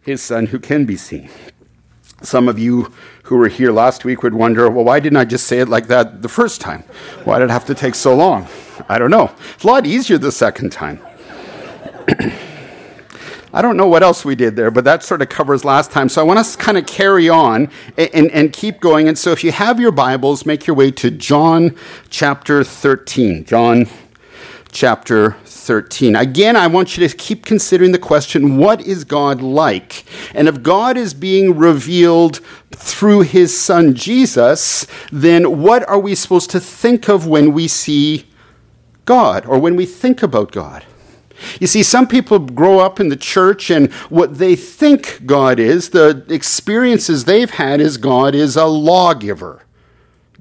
his 0.00 0.22
Son 0.22 0.46
who 0.46 0.60
can 0.60 0.84
be 0.84 0.96
seen. 0.96 1.28
Some 2.22 2.48
of 2.48 2.56
you 2.56 2.92
who 3.24 3.36
were 3.36 3.48
here 3.48 3.72
last 3.72 4.04
week 4.04 4.22
would 4.22 4.34
wonder, 4.34 4.70
well, 4.70 4.84
why 4.84 5.00
didn't 5.00 5.16
I 5.16 5.24
just 5.24 5.48
say 5.48 5.58
it 5.58 5.68
like 5.68 5.88
that 5.88 6.22
the 6.22 6.28
first 6.28 6.60
time? 6.60 6.84
Why 7.24 7.40
did 7.40 7.46
it 7.46 7.50
have 7.50 7.64
to 7.64 7.74
take 7.74 7.96
so 7.96 8.14
long? 8.14 8.46
I 8.88 8.96
don't 9.00 9.10
know. 9.10 9.34
It's 9.54 9.64
a 9.64 9.66
lot 9.66 9.86
easier 9.86 10.18
the 10.18 10.30
second 10.30 10.70
time. 10.70 11.00
I 13.52 13.60
don't 13.60 13.76
know 13.76 13.88
what 13.88 14.04
else 14.04 14.24
we 14.24 14.36
did 14.36 14.54
there, 14.54 14.70
but 14.70 14.84
that 14.84 15.02
sort 15.02 15.20
of 15.20 15.28
covers 15.28 15.64
last 15.64 15.90
time. 15.90 16.08
So 16.08 16.20
I 16.20 16.24
want 16.24 16.46
to 16.46 16.58
kind 16.58 16.78
of 16.78 16.86
carry 16.86 17.28
on 17.28 17.68
and, 17.98 18.10
and, 18.14 18.30
and, 18.30 18.52
keep 18.52 18.78
going. 18.78 19.08
And 19.08 19.18
so 19.18 19.32
if 19.32 19.42
you 19.42 19.50
have 19.50 19.80
your 19.80 19.90
Bibles, 19.90 20.46
make 20.46 20.68
your 20.68 20.76
way 20.76 20.92
to 20.92 21.10
John 21.10 21.74
chapter 22.08 22.62
13. 22.62 23.46
John 23.46 23.88
chapter 24.70 25.36
13. 25.60 26.16
Again, 26.16 26.56
I 26.56 26.66
want 26.66 26.96
you 26.96 27.06
to 27.06 27.16
keep 27.16 27.44
considering 27.44 27.92
the 27.92 27.98
question 27.98 28.56
what 28.56 28.80
is 28.80 29.04
God 29.04 29.42
like? 29.42 30.04
And 30.34 30.48
if 30.48 30.62
God 30.62 30.96
is 30.96 31.14
being 31.14 31.56
revealed 31.56 32.40
through 32.72 33.22
his 33.22 33.58
son 33.58 33.94
Jesus, 33.94 34.86
then 35.12 35.60
what 35.60 35.88
are 35.88 35.98
we 35.98 36.14
supposed 36.14 36.50
to 36.50 36.60
think 36.60 37.08
of 37.08 37.26
when 37.26 37.52
we 37.52 37.68
see 37.68 38.26
God 39.04 39.46
or 39.46 39.58
when 39.58 39.76
we 39.76 39.86
think 39.86 40.22
about 40.22 40.52
God? 40.52 40.84
You 41.60 41.66
see, 41.66 41.82
some 41.82 42.06
people 42.06 42.38
grow 42.38 42.80
up 42.80 43.00
in 43.00 43.08
the 43.08 43.16
church 43.16 43.70
and 43.70 43.92
what 44.10 44.38
they 44.38 44.56
think 44.56 45.24
God 45.24 45.58
is, 45.58 45.90
the 45.90 46.24
experiences 46.28 47.24
they've 47.24 47.50
had 47.50 47.80
is 47.80 47.96
God 47.96 48.34
is 48.34 48.56
a 48.56 48.66
lawgiver. 48.66 49.62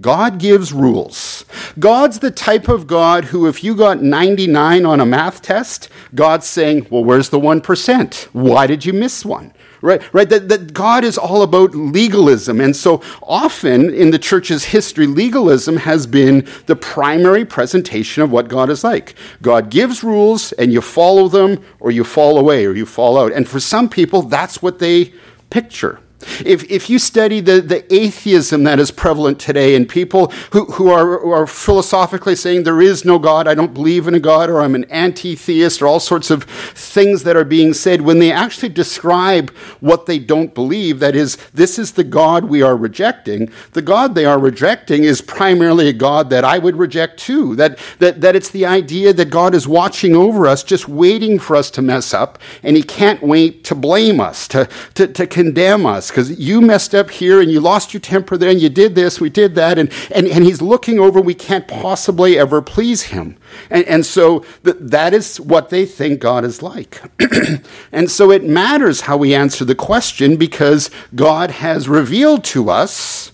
God 0.01 0.39
gives 0.39 0.72
rules. 0.72 1.44
God's 1.77 2.20
the 2.20 2.32
type 2.32 2.70
of 2.70 2.88
God 2.88 3.25
who, 3.25 3.48
if 3.48 3.63
you 3.63 3.75
got 3.75 4.01
99 4.01 4.86
on 4.86 5.00
a 5.00 5.06
math 5.06 5.41
test, 5.41 5.89
God's 6.15 6.48
saying, 6.48 6.88
Well, 6.89 7.03
where's 7.03 7.29
the 7.29 7.39
1%? 7.39 8.24
Why 8.32 8.65
did 8.68 8.86
you 8.86 8.94
miss 8.94 9.25
one? 9.25 9.53
Right, 9.82 10.01
right. 10.13 10.27
That, 10.27 10.50
that 10.50 10.74
God 10.74 11.06
is 11.06 11.18
all 11.18 11.41
about 11.41 11.74
legalism. 11.74 12.60
And 12.60 12.75
so 12.75 13.01
often 13.24 13.94
in 13.94 14.12
the 14.12 14.20
church's 14.20 14.65
history, 14.65 15.08
legalism 15.08 15.77
has 15.77 16.06
been 16.06 16.46
the 16.65 16.75
primary 16.75 17.46
presentation 17.46 18.22
of 18.22 18.29
what 18.29 18.50
God 18.50 18.70
is 18.70 18.84
like. 18.84 19.15
God 19.41 19.70
gives 19.70 20.03
rules 20.03 20.51
and 20.53 20.74
you 20.74 20.82
follow 20.82 21.29
them 21.29 21.63
or 21.79 21.91
you 21.91 22.03
fall 22.03 22.38
away 22.38 22.65
or 22.65 22.74
you 22.74 22.86
fall 22.86 23.18
out. 23.18 23.32
And 23.32 23.48
for 23.48 23.62
some 23.62 23.88
people, 23.88 24.22
that's 24.24 24.62
what 24.62 24.79
they 24.79 25.13
picture. 25.50 26.01
If, 26.46 26.70
if 26.70 26.90
you 26.90 27.00
study 27.00 27.40
the, 27.40 27.62
the 27.62 27.94
atheism 27.94 28.64
that 28.64 28.80
is 28.80 28.92
prevalent 28.92 29.40
today 29.40 29.76
and 29.76 29.88
people 29.88 30.28
who, 30.52 30.66
who, 30.66 30.90
are, 30.90 31.20
who 31.20 31.32
are 31.32 31.48
philosophically 31.48 32.36
saying 32.36 32.64
there 32.64 32.82
is 32.82 33.06
no 33.06 33.20
God, 33.20 33.48
I 33.48 33.56
don't 33.56 33.74
believe 33.74 34.08
in 34.08 34.16
a 34.16 34.20
God, 34.20 34.50
or 34.50 34.62
I'm 34.62 34.76
an 34.76 34.84
anti 34.86 35.36
theist, 35.36 35.82
or 35.82 35.88
all 35.88 36.00
sorts 36.00 36.30
of 36.30 36.44
things 36.44 37.24
that 37.24 37.38
are 37.38 37.46
being 37.46 37.74
said, 37.74 38.02
when 38.02 38.20
they 38.20 38.32
actually 38.32 38.70
describe 38.70 39.52
what 39.80 40.08
they 40.08 40.20
don't 40.20 40.54
believe, 40.54 41.00
that 41.00 41.16
is, 41.16 41.38
this 41.54 41.80
is 41.80 41.94
the 41.94 42.04
God 42.04 42.46
we 42.46 42.62
are 42.62 42.76
rejecting, 42.76 43.50
the 43.72 43.82
God 43.82 44.14
they 44.14 44.26
are 44.26 44.40
rejecting 44.40 45.06
is 45.06 45.22
primarily 45.22 45.88
a 45.88 45.94
God 45.94 46.30
that 46.32 46.44
I 46.44 46.58
would 46.58 46.76
reject 46.76 47.20
too. 47.20 47.56
That, 47.56 47.80
that, 48.00 48.20
that 48.22 48.36
it's 48.36 48.50
the 48.50 48.66
idea 48.66 49.14
that 49.14 49.30
God 49.30 49.56
is 49.56 49.68
watching 49.68 50.16
over 50.16 50.48
us, 50.48 50.64
just 50.64 50.90
waiting 50.90 51.40
for 51.40 51.56
us 51.56 51.72
to 51.72 51.82
mess 51.82 52.14
up, 52.14 52.40
and 52.62 52.76
He 52.76 52.84
can't 52.84 53.24
wait 53.24 53.64
to 53.66 53.76
blame 53.76 54.20
us, 54.20 54.48
to, 54.50 54.68
to, 54.96 55.08
to 55.08 55.26
condemn 55.26 55.86
us 55.86 56.09
because 56.10 56.39
you 56.39 56.62
messed 56.62 56.94
up 56.94 57.10
here 57.10 57.42
and 57.42 57.51
you 57.51 57.60
lost 57.60 57.94
your 57.94 58.01
temper 58.01 58.38
there 58.38 58.50
and 58.50 58.62
you 58.62 58.70
did 58.70 58.96
this, 58.96 59.20
we 59.20 59.30
did 59.30 59.56
that, 59.56 59.78
and, 59.78 59.92
and, 60.12 60.28
and 60.28 60.44
he's 60.44 60.62
looking 60.62 61.00
over, 61.00 61.22
we 61.22 61.34
can't 61.34 61.68
possibly 61.68 62.38
ever 62.38 62.62
please 62.62 63.04
him. 63.04 63.38
And, 63.70 63.86
and 63.86 64.06
so 64.06 64.46
th- 64.63 64.78
that 64.80 65.13
is 65.13 65.39
what 65.39 65.70
they 65.70 65.86
think 65.86 66.20
God 66.20 66.46
is 66.46 66.62
like. 66.62 67.01
and 67.92 68.12
so 68.12 68.32
it 68.32 68.44
matters 68.44 69.01
how 69.01 69.18
we 69.18 69.34
answer 69.34 69.66
the 69.66 69.75
question 69.75 70.38
because 70.38 70.89
God 71.16 71.51
has 71.51 71.89
revealed 71.89 72.44
to 72.46 72.70
us 72.70 73.32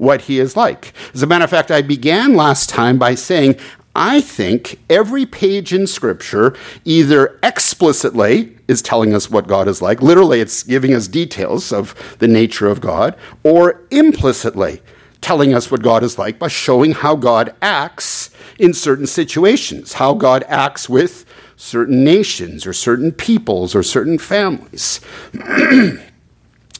what 0.00 0.22
he 0.22 0.38
is 0.38 0.56
like. 0.56 0.94
As 1.12 1.22
a 1.22 1.26
matter 1.26 1.44
of 1.44 1.50
fact, 1.50 1.70
I 1.70 1.82
began 1.82 2.34
last 2.34 2.70
time 2.70 2.98
by 2.98 3.14
saying 3.14 3.56
I 3.94 4.20
think 4.20 4.78
every 4.88 5.26
page 5.26 5.72
in 5.72 5.86
Scripture 5.86 6.56
either 6.84 7.38
explicitly 7.42 8.56
is 8.68 8.82
telling 8.82 9.14
us 9.14 9.30
what 9.30 9.48
God 9.48 9.66
is 9.66 9.82
like, 9.82 10.00
literally, 10.00 10.40
it's 10.40 10.62
giving 10.62 10.94
us 10.94 11.08
details 11.08 11.72
of 11.72 11.94
the 12.18 12.28
nature 12.28 12.68
of 12.68 12.80
God, 12.80 13.16
or 13.42 13.82
implicitly 13.90 14.80
telling 15.20 15.52
us 15.52 15.70
what 15.70 15.82
God 15.82 16.02
is 16.02 16.18
like 16.18 16.38
by 16.38 16.48
showing 16.48 16.92
how 16.92 17.16
God 17.16 17.54
acts 17.60 18.30
in 18.58 18.72
certain 18.74 19.06
situations, 19.06 19.94
how 19.94 20.14
God 20.14 20.44
acts 20.48 20.88
with 20.88 21.24
certain 21.56 22.04
nations 22.04 22.66
or 22.66 22.72
certain 22.72 23.12
peoples 23.12 23.74
or 23.74 23.82
certain 23.82 24.18
families. 24.18 25.00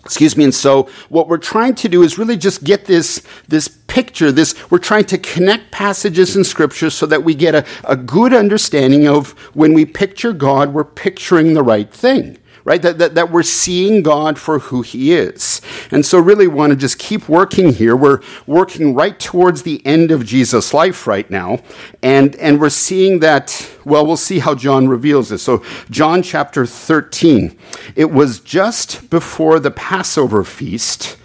Excuse 0.05 0.37
me. 0.37 0.45
And 0.45 0.55
so 0.55 0.89
what 1.09 1.29
we're 1.29 1.39
trying 1.39 1.75
to 1.77 1.89
do 1.89 2.03
is 2.03 2.19
really 2.19 2.37
just 2.37 2.65
get 2.65 2.87
this, 2.87 3.23
this 3.49 3.69
picture, 3.69 4.33
this, 4.33 4.55
we're 4.71 4.79
trying 4.79 5.05
to 5.05 5.19
connect 5.19 5.71
passages 5.71 6.37
in 6.37 6.45
scripture 6.45 6.91
so 6.91 7.07
that 7.07 7.23
we 7.23 7.35
get 7.35 7.55
a, 7.55 7.67
a 7.85 7.97
good 7.97 8.33
understanding 8.33 9.07
of 9.07 9.33
when 9.55 9.75
we 9.75 9.85
picture 9.85 10.33
God, 10.33 10.73
we're 10.73 10.85
picturing 10.85 11.55
the 11.55 11.63
right 11.63 11.91
thing 11.93 12.39
right? 12.71 12.83
That, 12.83 12.99
that, 12.99 13.17
that 13.17 13.33
we're 13.33 13.43
seeing 13.43 14.01
God 14.01 14.39
for 14.39 14.61
who 14.61 14.83
He 14.83 15.13
is. 15.13 15.61
And 15.91 16.07
so, 16.07 16.21
really 16.21 16.47
want 16.47 16.71
to 16.71 16.77
just 16.77 17.01
keep 17.01 17.29
working 17.29 17.73
here. 17.73 17.97
We're 17.97 18.21
working 18.47 18.95
right 18.95 19.19
towards 19.19 19.65
the 19.65 19.85
end 19.85 20.13
of 20.13 20.25
Jesus' 20.25 20.73
life 20.73 21.09
right 21.09 21.29
now. 21.29 21.59
And, 22.01 22.37
and 22.37 22.61
we're 22.61 22.69
seeing 22.71 23.19
that, 23.21 23.69
well, 23.85 24.07
we'll 24.07 24.17
see 24.17 24.39
how 24.39 24.55
John 24.55 24.87
reveals 24.87 25.31
this. 25.31 25.43
So, 25.43 25.65
John 25.91 26.23
chapter 26.23 26.65
13, 26.65 27.59
it 27.97 28.13
was 28.13 28.39
just 28.39 29.11
before 29.11 29.59
the 29.59 29.73
Passover 29.73 30.45
feast. 30.45 31.17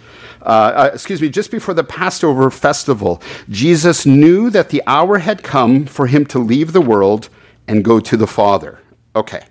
Uh, 0.42 0.46
uh, 0.74 0.90
excuse 0.94 1.22
me, 1.22 1.28
just 1.28 1.52
before 1.52 1.74
the 1.74 1.84
Passover 1.84 2.50
festival, 2.50 3.22
Jesus 3.48 4.04
knew 4.04 4.50
that 4.50 4.70
the 4.70 4.82
hour 4.88 5.18
had 5.18 5.44
come 5.44 5.86
for 5.86 6.08
him 6.08 6.26
to 6.26 6.40
leave 6.40 6.72
the 6.72 6.80
world 6.80 7.28
and 7.68 7.84
go 7.84 8.00
to 8.00 8.16
the 8.16 8.26
Father. 8.26 8.80
Okay. 9.14 9.44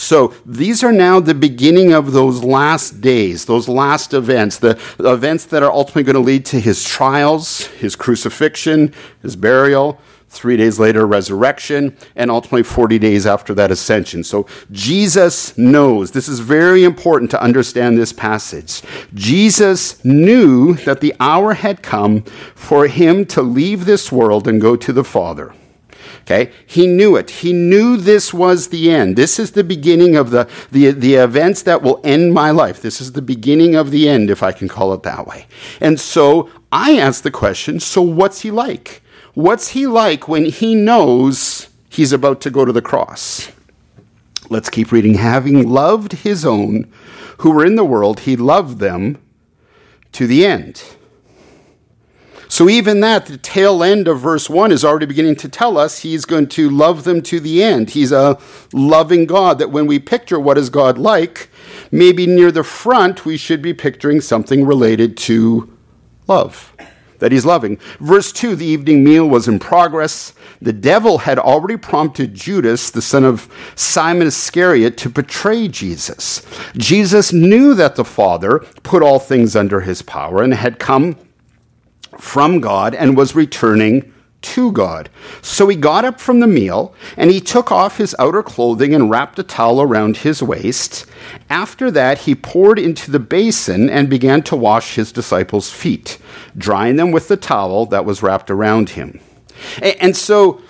So 0.00 0.32
these 0.46 0.82
are 0.82 0.92
now 0.92 1.20
the 1.20 1.34
beginning 1.34 1.92
of 1.92 2.12
those 2.12 2.42
last 2.42 3.02
days, 3.02 3.44
those 3.44 3.68
last 3.68 4.14
events, 4.14 4.56
the 4.56 4.80
events 4.98 5.44
that 5.46 5.62
are 5.62 5.70
ultimately 5.70 6.04
going 6.04 6.14
to 6.14 6.20
lead 6.20 6.46
to 6.46 6.58
his 6.58 6.82
trials, 6.82 7.66
his 7.66 7.96
crucifixion, 7.96 8.94
his 9.20 9.36
burial, 9.36 10.00
three 10.30 10.56
days 10.56 10.78
later, 10.78 11.06
resurrection, 11.06 11.94
and 12.16 12.30
ultimately 12.30 12.62
40 12.62 12.98
days 12.98 13.26
after 13.26 13.52
that, 13.54 13.70
ascension. 13.70 14.24
So 14.24 14.46
Jesus 14.72 15.56
knows. 15.58 16.12
This 16.12 16.28
is 16.28 16.40
very 16.40 16.82
important 16.84 17.30
to 17.32 17.42
understand 17.42 17.98
this 17.98 18.12
passage. 18.12 18.80
Jesus 19.12 20.02
knew 20.02 20.76
that 20.86 21.02
the 21.02 21.14
hour 21.20 21.52
had 21.52 21.82
come 21.82 22.22
for 22.54 22.86
him 22.86 23.26
to 23.26 23.42
leave 23.42 23.84
this 23.84 24.10
world 24.10 24.48
and 24.48 24.62
go 24.62 24.76
to 24.76 24.94
the 24.94 25.04
Father. 25.04 25.52
Okay? 26.30 26.52
He 26.64 26.86
knew 26.86 27.16
it. 27.16 27.28
He 27.28 27.52
knew 27.52 27.96
this 27.96 28.32
was 28.32 28.68
the 28.68 28.90
end. 28.90 29.16
This 29.16 29.40
is 29.40 29.50
the 29.50 29.64
beginning 29.64 30.14
of 30.14 30.30
the, 30.30 30.48
the, 30.70 30.92
the 30.92 31.14
events 31.14 31.62
that 31.62 31.82
will 31.82 32.00
end 32.04 32.32
my 32.32 32.52
life. 32.52 32.80
This 32.80 33.00
is 33.00 33.12
the 33.12 33.22
beginning 33.22 33.74
of 33.74 33.90
the 33.90 34.08
end, 34.08 34.30
if 34.30 34.42
I 34.42 34.52
can 34.52 34.68
call 34.68 34.92
it 34.92 35.02
that 35.02 35.26
way. 35.26 35.46
And 35.80 35.98
so 35.98 36.48
I 36.70 36.96
ask 36.98 37.22
the 37.22 37.32
question 37.32 37.80
so 37.80 38.00
what's 38.00 38.42
he 38.42 38.52
like? 38.52 39.02
What's 39.34 39.68
he 39.68 39.88
like 39.88 40.28
when 40.28 40.44
he 40.44 40.76
knows 40.76 41.68
he's 41.88 42.12
about 42.12 42.40
to 42.42 42.50
go 42.50 42.64
to 42.64 42.72
the 42.72 42.82
cross? 42.82 43.50
Let's 44.50 44.70
keep 44.70 44.92
reading. 44.92 45.14
Having 45.14 45.68
loved 45.68 46.12
his 46.12 46.44
own 46.44 46.92
who 47.38 47.50
were 47.50 47.66
in 47.66 47.74
the 47.74 47.84
world, 47.84 48.20
he 48.20 48.36
loved 48.36 48.78
them 48.78 49.18
to 50.12 50.28
the 50.28 50.46
end. 50.46 50.84
So, 52.50 52.68
even 52.68 52.98
that, 52.98 53.26
the 53.26 53.36
tail 53.36 53.84
end 53.84 54.08
of 54.08 54.18
verse 54.18 54.50
1 54.50 54.72
is 54.72 54.84
already 54.84 55.06
beginning 55.06 55.36
to 55.36 55.48
tell 55.48 55.78
us 55.78 56.00
he's 56.00 56.24
going 56.24 56.48
to 56.48 56.68
love 56.68 57.04
them 57.04 57.22
to 57.22 57.38
the 57.38 57.62
end. 57.62 57.90
He's 57.90 58.10
a 58.10 58.40
loving 58.72 59.26
God, 59.26 59.60
that 59.60 59.70
when 59.70 59.86
we 59.86 60.00
picture 60.00 60.40
what 60.40 60.58
is 60.58 60.68
God 60.68 60.98
like, 60.98 61.48
maybe 61.92 62.26
near 62.26 62.50
the 62.50 62.64
front, 62.64 63.24
we 63.24 63.36
should 63.36 63.62
be 63.62 63.72
picturing 63.72 64.20
something 64.20 64.66
related 64.66 65.16
to 65.18 65.72
love 66.26 66.72
that 67.20 67.30
he's 67.30 67.46
loving. 67.46 67.76
Verse 68.00 68.32
2 68.32 68.56
the 68.56 68.66
evening 68.66 69.04
meal 69.04 69.28
was 69.28 69.46
in 69.46 69.60
progress. 69.60 70.34
The 70.60 70.72
devil 70.72 71.18
had 71.18 71.38
already 71.38 71.76
prompted 71.76 72.34
Judas, 72.34 72.90
the 72.90 73.00
son 73.00 73.24
of 73.24 73.48
Simon 73.76 74.26
Iscariot, 74.26 74.96
to 74.98 75.08
betray 75.08 75.68
Jesus. 75.68 76.44
Jesus 76.76 77.32
knew 77.32 77.74
that 77.74 77.94
the 77.94 78.04
Father 78.04 78.58
put 78.82 79.04
all 79.04 79.20
things 79.20 79.54
under 79.54 79.82
his 79.82 80.02
power 80.02 80.42
and 80.42 80.52
had 80.52 80.80
come 80.80 81.16
from 82.20 82.60
God 82.60 82.94
and 82.94 83.16
was 83.16 83.34
returning 83.34 84.12
to 84.42 84.72
God. 84.72 85.10
So 85.42 85.68
he 85.68 85.76
got 85.76 86.04
up 86.04 86.20
from 86.20 86.40
the 86.40 86.46
meal 86.46 86.94
and 87.16 87.30
he 87.30 87.40
took 87.40 87.70
off 87.70 87.98
his 87.98 88.16
outer 88.18 88.42
clothing 88.42 88.94
and 88.94 89.10
wrapped 89.10 89.38
a 89.38 89.42
towel 89.42 89.82
around 89.82 90.18
his 90.18 90.42
waist. 90.42 91.04
After 91.50 91.90
that, 91.90 92.20
he 92.20 92.34
poured 92.34 92.78
into 92.78 93.10
the 93.10 93.18
basin 93.18 93.90
and 93.90 94.08
began 94.08 94.42
to 94.44 94.56
wash 94.56 94.94
his 94.94 95.12
disciples' 95.12 95.70
feet, 95.70 96.18
drying 96.56 96.96
them 96.96 97.10
with 97.10 97.28
the 97.28 97.36
towel 97.36 97.86
that 97.86 98.04
was 98.04 98.22
wrapped 98.22 98.50
around 98.50 98.90
him. 98.90 99.20
And 99.82 100.16
so 100.16 100.62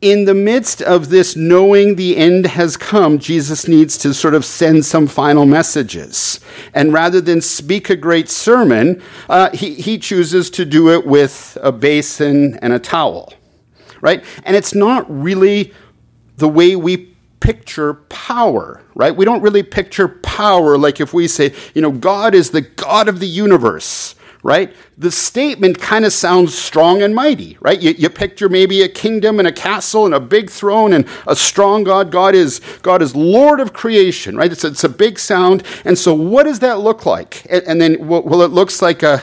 in 0.00 0.26
the 0.26 0.34
midst 0.34 0.80
of 0.80 1.08
this 1.08 1.34
knowing 1.34 1.96
the 1.96 2.16
end 2.16 2.46
has 2.46 2.76
come, 2.76 3.18
Jesus 3.18 3.66
needs 3.66 3.98
to 3.98 4.14
sort 4.14 4.34
of 4.34 4.44
send 4.44 4.84
some 4.84 5.08
final 5.08 5.44
messages. 5.44 6.38
And 6.72 6.92
rather 6.92 7.20
than 7.20 7.40
speak 7.40 7.90
a 7.90 7.96
great 7.96 8.28
sermon, 8.28 9.02
uh, 9.28 9.50
he, 9.50 9.74
he 9.74 9.98
chooses 9.98 10.50
to 10.50 10.64
do 10.64 10.90
it 10.90 11.04
with 11.04 11.58
a 11.62 11.72
basin 11.72 12.56
and 12.62 12.72
a 12.72 12.78
towel, 12.78 13.32
right? 14.00 14.24
And 14.44 14.54
it's 14.54 14.74
not 14.74 15.04
really 15.08 15.72
the 16.36 16.48
way 16.48 16.76
we 16.76 17.16
picture 17.40 17.94
power, 17.94 18.80
right? 18.94 19.16
We 19.16 19.24
don't 19.24 19.42
really 19.42 19.64
picture 19.64 20.06
power 20.08 20.78
like 20.78 21.00
if 21.00 21.12
we 21.12 21.26
say, 21.26 21.54
you 21.74 21.82
know, 21.82 21.90
God 21.90 22.34
is 22.34 22.50
the 22.50 22.60
God 22.60 23.08
of 23.08 23.18
the 23.18 23.26
universe 23.26 24.14
right? 24.42 24.74
The 24.96 25.10
statement 25.10 25.80
kind 25.80 26.04
of 26.04 26.12
sounds 26.12 26.56
strong 26.56 27.02
and 27.02 27.14
mighty, 27.14 27.56
right? 27.60 27.80
You, 27.80 27.92
you 27.92 28.08
picture 28.08 28.48
maybe 28.48 28.82
a 28.82 28.88
kingdom 28.88 29.38
and 29.38 29.48
a 29.48 29.52
castle 29.52 30.06
and 30.06 30.14
a 30.14 30.20
big 30.20 30.50
throne 30.50 30.92
and 30.92 31.06
a 31.26 31.34
strong 31.34 31.84
God. 31.84 32.10
God 32.10 32.34
is, 32.34 32.60
God 32.82 33.02
is 33.02 33.16
Lord 33.16 33.60
of 33.60 33.72
creation, 33.72 34.36
right? 34.36 34.50
It's, 34.50 34.64
it's 34.64 34.84
a 34.84 34.88
big 34.88 35.18
sound. 35.18 35.64
And 35.84 35.98
so 35.98 36.14
what 36.14 36.44
does 36.44 36.60
that 36.60 36.80
look 36.80 37.04
like? 37.04 37.44
And, 37.50 37.62
and 37.64 37.80
then, 37.80 38.06
well, 38.06 38.42
it 38.42 38.50
looks 38.50 38.80
like 38.80 39.02
a, 39.02 39.22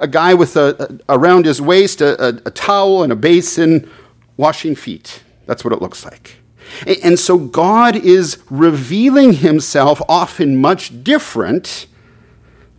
a 0.00 0.08
guy 0.08 0.34
with 0.34 0.56
a, 0.56 1.00
a 1.08 1.16
around 1.16 1.46
his 1.46 1.60
waist 1.60 2.00
a, 2.00 2.22
a, 2.22 2.28
a 2.46 2.50
towel 2.50 3.02
and 3.02 3.12
a 3.12 3.16
basin 3.16 3.90
washing 4.36 4.74
feet. 4.74 5.22
That's 5.46 5.64
what 5.64 5.72
it 5.72 5.80
looks 5.80 6.04
like. 6.04 6.36
And 7.02 7.18
so 7.18 7.38
God 7.38 7.96
is 7.96 8.42
revealing 8.50 9.34
himself 9.34 10.02
often 10.08 10.56
much 10.60 11.04
different 11.04 11.86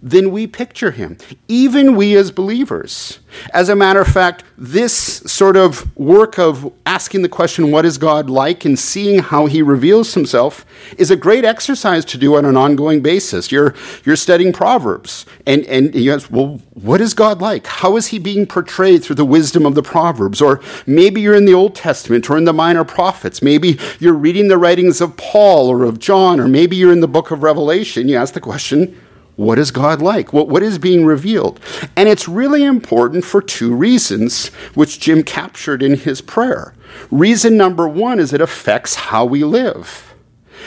than 0.01 0.31
we 0.31 0.45
picture 0.45 0.91
him, 0.91 1.17
even 1.47 1.95
we 1.95 2.15
as 2.15 2.31
believers. 2.31 3.19
As 3.53 3.67
a 3.67 3.75
matter 3.75 3.99
of 3.99 4.07
fact, 4.07 4.43
this 4.57 4.93
sort 4.93 5.57
of 5.57 5.95
work 5.97 6.37
of 6.37 6.71
asking 6.85 7.23
the 7.23 7.29
question, 7.29 7.71
what 7.71 7.85
is 7.85 7.97
God 7.97 8.29
like, 8.29 8.63
and 8.63 8.77
seeing 8.77 9.19
how 9.19 9.47
he 9.47 9.61
reveals 9.61 10.13
himself 10.13 10.65
is 10.97 11.11
a 11.11 11.15
great 11.15 11.45
exercise 11.45 12.05
to 12.05 12.17
do 12.17 12.35
on 12.35 12.45
an 12.45 12.55
ongoing 12.55 13.01
basis. 13.01 13.51
You're, 13.51 13.73
you're 14.05 14.15
studying 14.15 14.53
Proverbs, 14.53 15.25
and, 15.45 15.65
and 15.65 15.93
you 15.93 16.13
ask, 16.13 16.29
well, 16.31 16.61
what 16.73 17.01
is 17.01 17.13
God 17.13 17.41
like? 17.41 17.65
How 17.67 17.97
is 17.97 18.07
he 18.07 18.19
being 18.19 18.45
portrayed 18.45 19.03
through 19.03 19.15
the 19.15 19.25
wisdom 19.25 19.65
of 19.65 19.75
the 19.75 19.83
Proverbs? 19.83 20.41
Or 20.41 20.61
maybe 20.85 21.21
you're 21.21 21.35
in 21.35 21.45
the 21.45 21.53
Old 21.53 21.75
Testament 21.75 22.29
or 22.29 22.37
in 22.37 22.45
the 22.45 22.53
minor 22.53 22.83
prophets. 22.83 23.41
Maybe 23.41 23.79
you're 23.99 24.13
reading 24.13 24.47
the 24.47 24.57
writings 24.57 25.01
of 25.01 25.17
Paul 25.17 25.69
or 25.69 25.83
of 25.83 25.99
John, 25.99 26.39
or 26.39 26.47
maybe 26.47 26.75
you're 26.75 26.93
in 26.93 27.01
the 27.01 27.07
book 27.07 27.31
of 27.31 27.43
Revelation. 27.43 28.07
You 28.07 28.17
ask 28.17 28.33
the 28.33 28.39
question, 28.39 28.99
what 29.37 29.59
is 29.59 29.69
God 29.71 30.01
like? 30.01 30.33
What, 30.33 30.49
what 30.49 30.63
is 30.63 30.79
being 30.79 31.05
revealed? 31.05 31.59
And 31.95 32.09
it's 32.09 32.27
really 32.27 32.63
important 32.63 33.23
for 33.23 33.41
two 33.41 33.73
reasons, 33.73 34.47
which 34.73 34.99
Jim 34.99 35.23
captured 35.23 35.81
in 35.81 35.95
his 35.95 36.21
prayer. 36.21 36.73
Reason 37.11 37.55
number 37.55 37.87
one 37.87 38.19
is 38.19 38.33
it 38.33 38.41
affects 38.41 38.95
how 38.95 39.25
we 39.25 39.43
live. 39.43 40.15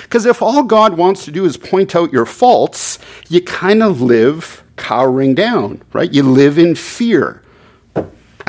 Because 0.03 0.25
if 0.25 0.41
all 0.41 0.63
God 0.63 0.97
wants 0.97 1.25
to 1.25 1.33
do 1.33 1.45
is 1.45 1.57
point 1.57 1.97
out 1.97 2.13
your 2.13 2.25
faults, 2.25 3.01
you 3.29 3.43
kind 3.43 3.83
of 3.83 4.01
live 4.01 4.63
cowering 4.77 5.35
down, 5.35 5.83
right? 5.93 6.13
You 6.13 6.23
live 6.23 6.57
in 6.57 6.77
fear. 6.77 7.43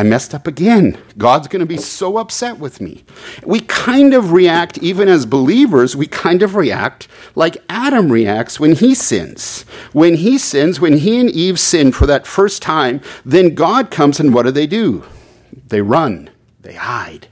I 0.01 0.03
messed 0.03 0.33
up 0.33 0.47
again. 0.47 0.97
God's 1.15 1.47
going 1.47 1.59
to 1.59 1.65
be 1.67 1.77
so 1.77 2.17
upset 2.17 2.57
with 2.57 2.81
me. 2.81 3.03
We 3.45 3.59
kind 3.59 4.15
of 4.15 4.31
react, 4.31 4.79
even 4.79 5.07
as 5.07 5.27
believers, 5.27 5.95
we 5.95 6.07
kind 6.07 6.41
of 6.41 6.55
react 6.55 7.07
like 7.35 7.63
Adam 7.69 8.11
reacts 8.11 8.59
when 8.59 8.71
he 8.73 8.95
sins. 8.95 9.61
When 9.93 10.15
he 10.15 10.39
sins, 10.39 10.79
when 10.79 10.97
he 10.97 11.19
and 11.19 11.29
Eve 11.29 11.59
sin 11.59 11.91
for 11.91 12.07
that 12.07 12.25
first 12.25 12.63
time, 12.63 13.01
then 13.23 13.53
God 13.53 13.91
comes 13.91 14.19
and 14.19 14.33
what 14.33 14.47
do 14.47 14.51
they 14.51 14.65
do? 14.65 15.03
They 15.67 15.81
run, 15.81 16.31
they 16.61 16.73
hide. 16.73 17.27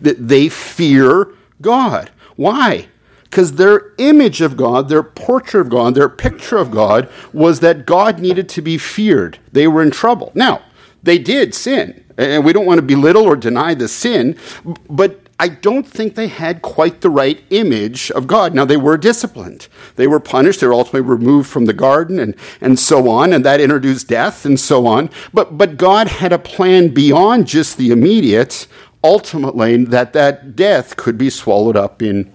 They 0.00 0.48
fear 0.48 1.34
God. 1.60 2.12
Why? 2.36 2.86
Because 3.24 3.54
their 3.54 3.94
image 3.98 4.40
of 4.40 4.56
God, 4.56 4.88
their 4.88 5.02
portrait 5.02 5.62
of 5.62 5.70
God, 5.70 5.96
their 5.96 6.08
picture 6.08 6.58
of 6.58 6.70
God 6.70 7.08
was 7.32 7.58
that 7.60 7.84
God 7.84 8.20
needed 8.20 8.48
to 8.50 8.62
be 8.62 8.78
feared. 8.78 9.40
They 9.50 9.66
were 9.66 9.82
in 9.82 9.90
trouble. 9.90 10.30
Now, 10.36 10.62
they 11.02 11.18
did 11.18 11.54
sin. 11.54 12.04
And 12.16 12.44
we 12.44 12.52
don't 12.52 12.66
want 12.66 12.78
to 12.78 12.82
belittle 12.82 13.22
or 13.22 13.36
deny 13.36 13.74
the 13.74 13.88
sin, 13.88 14.36
but 14.88 15.20
I 15.40 15.48
don't 15.48 15.86
think 15.86 16.16
they 16.16 16.28
had 16.28 16.60
quite 16.60 17.00
the 17.00 17.08
right 17.08 17.42
image 17.48 18.10
of 18.10 18.26
God. 18.26 18.54
Now, 18.54 18.66
they 18.66 18.76
were 18.76 18.98
disciplined. 18.98 19.68
They 19.96 20.06
were 20.06 20.20
punished. 20.20 20.60
They 20.60 20.66
were 20.66 20.74
ultimately 20.74 21.00
removed 21.00 21.48
from 21.48 21.64
the 21.64 21.72
garden 21.72 22.18
and, 22.18 22.36
and 22.60 22.78
so 22.78 23.08
on, 23.08 23.32
and 23.32 23.42
that 23.46 23.58
introduced 23.58 24.06
death 24.06 24.44
and 24.44 24.60
so 24.60 24.86
on. 24.86 25.08
But, 25.32 25.56
but 25.56 25.78
God 25.78 26.08
had 26.08 26.34
a 26.34 26.38
plan 26.38 26.92
beyond 26.92 27.46
just 27.46 27.78
the 27.78 27.90
immediate, 27.90 28.66
ultimately, 29.02 29.82
that 29.84 30.12
that 30.12 30.54
death 30.56 30.96
could 30.96 31.16
be 31.16 31.30
swallowed 31.30 31.76
up 31.76 32.02
in 32.02 32.30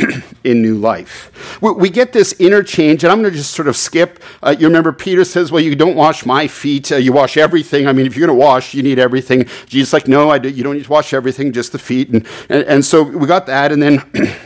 in 0.44 0.62
new 0.62 0.76
life. 0.76 1.58
We 1.60 1.90
get 1.90 2.12
this 2.12 2.32
interchange, 2.34 3.04
and 3.04 3.12
I'm 3.12 3.20
going 3.20 3.32
to 3.32 3.36
just 3.36 3.52
sort 3.52 3.68
of 3.68 3.76
skip. 3.76 4.22
Uh, 4.42 4.54
you 4.58 4.66
remember 4.66 4.92
Peter 4.92 5.24
says, 5.24 5.52
Well, 5.52 5.62
you 5.62 5.74
don't 5.74 5.96
wash 5.96 6.24
my 6.24 6.46
feet, 6.46 6.92
uh, 6.92 6.96
you 6.96 7.12
wash 7.12 7.36
everything. 7.36 7.86
I 7.86 7.92
mean, 7.92 8.06
if 8.06 8.16
you're 8.16 8.26
going 8.26 8.38
to 8.38 8.44
wash, 8.44 8.74
you 8.74 8.82
need 8.82 8.98
everything. 8.98 9.46
Jesus 9.66 9.92
like, 9.92 10.08
No, 10.08 10.30
I 10.30 10.38
do, 10.38 10.48
you 10.48 10.62
don't 10.62 10.76
need 10.76 10.84
to 10.84 10.90
wash 10.90 11.12
everything, 11.12 11.52
just 11.52 11.72
the 11.72 11.78
feet. 11.78 12.10
And, 12.10 12.26
and, 12.48 12.64
and 12.64 12.84
so 12.84 13.02
we 13.02 13.26
got 13.26 13.46
that, 13.46 13.72
and 13.72 13.82
then 13.82 14.02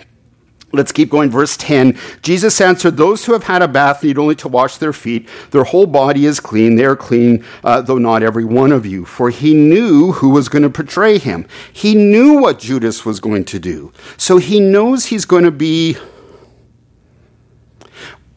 Let's 0.75 0.93
keep 0.93 1.11
going. 1.11 1.31
Verse 1.31 1.57
10 1.57 1.99
Jesus 2.23 2.61
answered, 2.61 2.97
Those 2.97 3.25
who 3.25 3.33
have 3.33 3.45
had 3.45 3.62
a 3.62 3.69
bath 3.69 4.02
need 4.02 4.19
only 4.19 4.35
to 4.37 4.49
wash 4.49 4.76
their 4.78 4.93
feet. 4.93 5.28
Their 5.50 5.64
whole 5.64 5.87
body 5.87 6.26
is 6.26 6.40
clean. 6.40 6.75
They 6.75 6.85
are 6.85 6.97
clean, 6.97 7.45
uh, 7.62 7.83
though 7.83 7.99
not 7.99 8.23
every 8.23 8.45
one 8.45 8.73
of 8.73 8.85
you. 8.85 9.04
For 9.04 9.31
he 9.31 9.54
knew 9.54 10.12
who 10.12 10.31
was 10.31 10.49
going 10.49 10.62
to 10.62 10.69
betray 10.69 11.19
him. 11.19 11.47
He 11.73 11.95
knew 11.95 12.40
what 12.40 12.59
Judas 12.59 13.04
was 13.04 13.21
going 13.21 13.45
to 13.47 13.59
do. 13.59 13.93
So 14.16 14.38
he 14.38 14.61
knows 14.61 15.07
he's 15.07 15.25
going 15.25 15.45
to 15.45 15.50
be. 15.50 15.97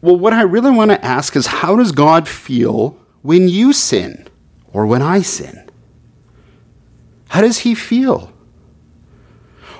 Well, 0.00 0.16
what 0.16 0.32
I 0.32 0.42
really 0.42 0.70
want 0.70 0.92
to 0.92 1.04
ask 1.04 1.34
is 1.34 1.46
how 1.46 1.74
does 1.74 1.90
God 1.90 2.28
feel 2.28 2.96
when 3.22 3.48
you 3.48 3.72
sin 3.72 4.28
or 4.72 4.86
when 4.86 5.02
I 5.02 5.22
sin? 5.22 5.68
How 7.30 7.40
does 7.40 7.58
he 7.58 7.74
feel? 7.74 8.32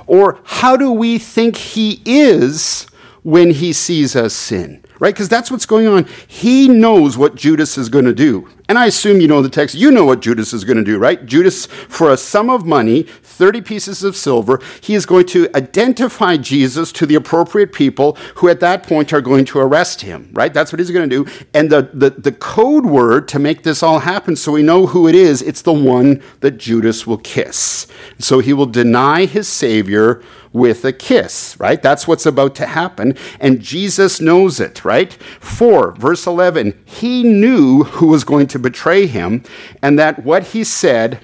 Or 0.08 0.40
how 0.44 0.76
do 0.76 0.90
we 0.90 1.18
think 1.18 1.56
he 1.56 2.02
is 2.04 2.86
when 3.22 3.50
he 3.50 3.72
sees 3.72 4.16
us 4.16 4.34
sin? 4.34 4.82
Right? 4.98 5.14
Because 5.14 5.28
that's 5.28 5.50
what's 5.50 5.66
going 5.66 5.86
on. 5.86 6.06
He 6.26 6.68
knows 6.68 7.16
what 7.16 7.36
Judas 7.36 7.78
is 7.78 7.88
going 7.88 8.04
to 8.04 8.14
do. 8.14 8.48
And 8.68 8.76
I 8.76 8.86
assume 8.86 9.20
you 9.20 9.28
know 9.28 9.40
the 9.40 9.48
text. 9.48 9.74
You 9.74 9.90
know 9.90 10.04
what 10.04 10.20
Judas 10.20 10.52
is 10.52 10.64
going 10.64 10.76
to 10.76 10.84
do, 10.84 10.98
right? 10.98 11.24
Judas, 11.24 11.64
for 11.64 12.10
a 12.10 12.18
sum 12.18 12.50
of 12.50 12.66
money, 12.66 13.04
30 13.38 13.62
pieces 13.62 14.02
of 14.02 14.14
silver, 14.14 14.60
he 14.82 14.94
is 14.94 15.06
going 15.06 15.24
to 15.28 15.48
identify 15.54 16.36
Jesus 16.36 16.92
to 16.92 17.06
the 17.06 17.14
appropriate 17.14 17.72
people 17.72 18.18
who 18.36 18.48
at 18.50 18.60
that 18.60 18.82
point 18.82 19.14
are 19.14 19.22
going 19.22 19.46
to 19.46 19.58
arrest 19.58 20.02
him, 20.02 20.28
right? 20.34 20.52
That's 20.52 20.70
what 20.70 20.80
he's 20.80 20.90
going 20.90 21.08
to 21.08 21.24
do. 21.24 21.30
And 21.54 21.70
the, 21.70 21.88
the, 21.94 22.10
the 22.10 22.32
code 22.32 22.84
word 22.84 23.26
to 23.28 23.38
make 23.38 23.62
this 23.62 23.82
all 23.82 24.00
happen 24.00 24.36
so 24.36 24.52
we 24.52 24.62
know 24.62 24.86
who 24.86 25.08
it 25.08 25.14
is, 25.14 25.40
it's 25.40 25.62
the 25.62 25.72
one 25.72 26.22
that 26.40 26.58
Judas 26.58 27.06
will 27.06 27.18
kiss. 27.18 27.86
So 28.18 28.40
he 28.40 28.52
will 28.52 28.66
deny 28.66 29.24
his 29.24 29.48
Savior 29.48 30.22
with 30.58 30.84
a 30.84 30.92
kiss, 30.92 31.56
right? 31.58 31.80
That's 31.80 32.06
what's 32.06 32.26
about 32.26 32.54
to 32.56 32.66
happen. 32.66 33.16
And 33.40 33.60
Jesus 33.60 34.20
knows 34.20 34.60
it, 34.60 34.84
right? 34.84 35.12
4, 35.12 35.92
verse 35.92 36.26
11, 36.26 36.78
he 36.84 37.22
knew 37.22 37.84
who 37.84 38.08
was 38.08 38.24
going 38.24 38.48
to 38.48 38.58
betray 38.58 39.06
him, 39.06 39.42
and 39.82 39.98
that 39.98 40.24
what 40.24 40.48
he 40.48 40.64
said, 40.64 41.20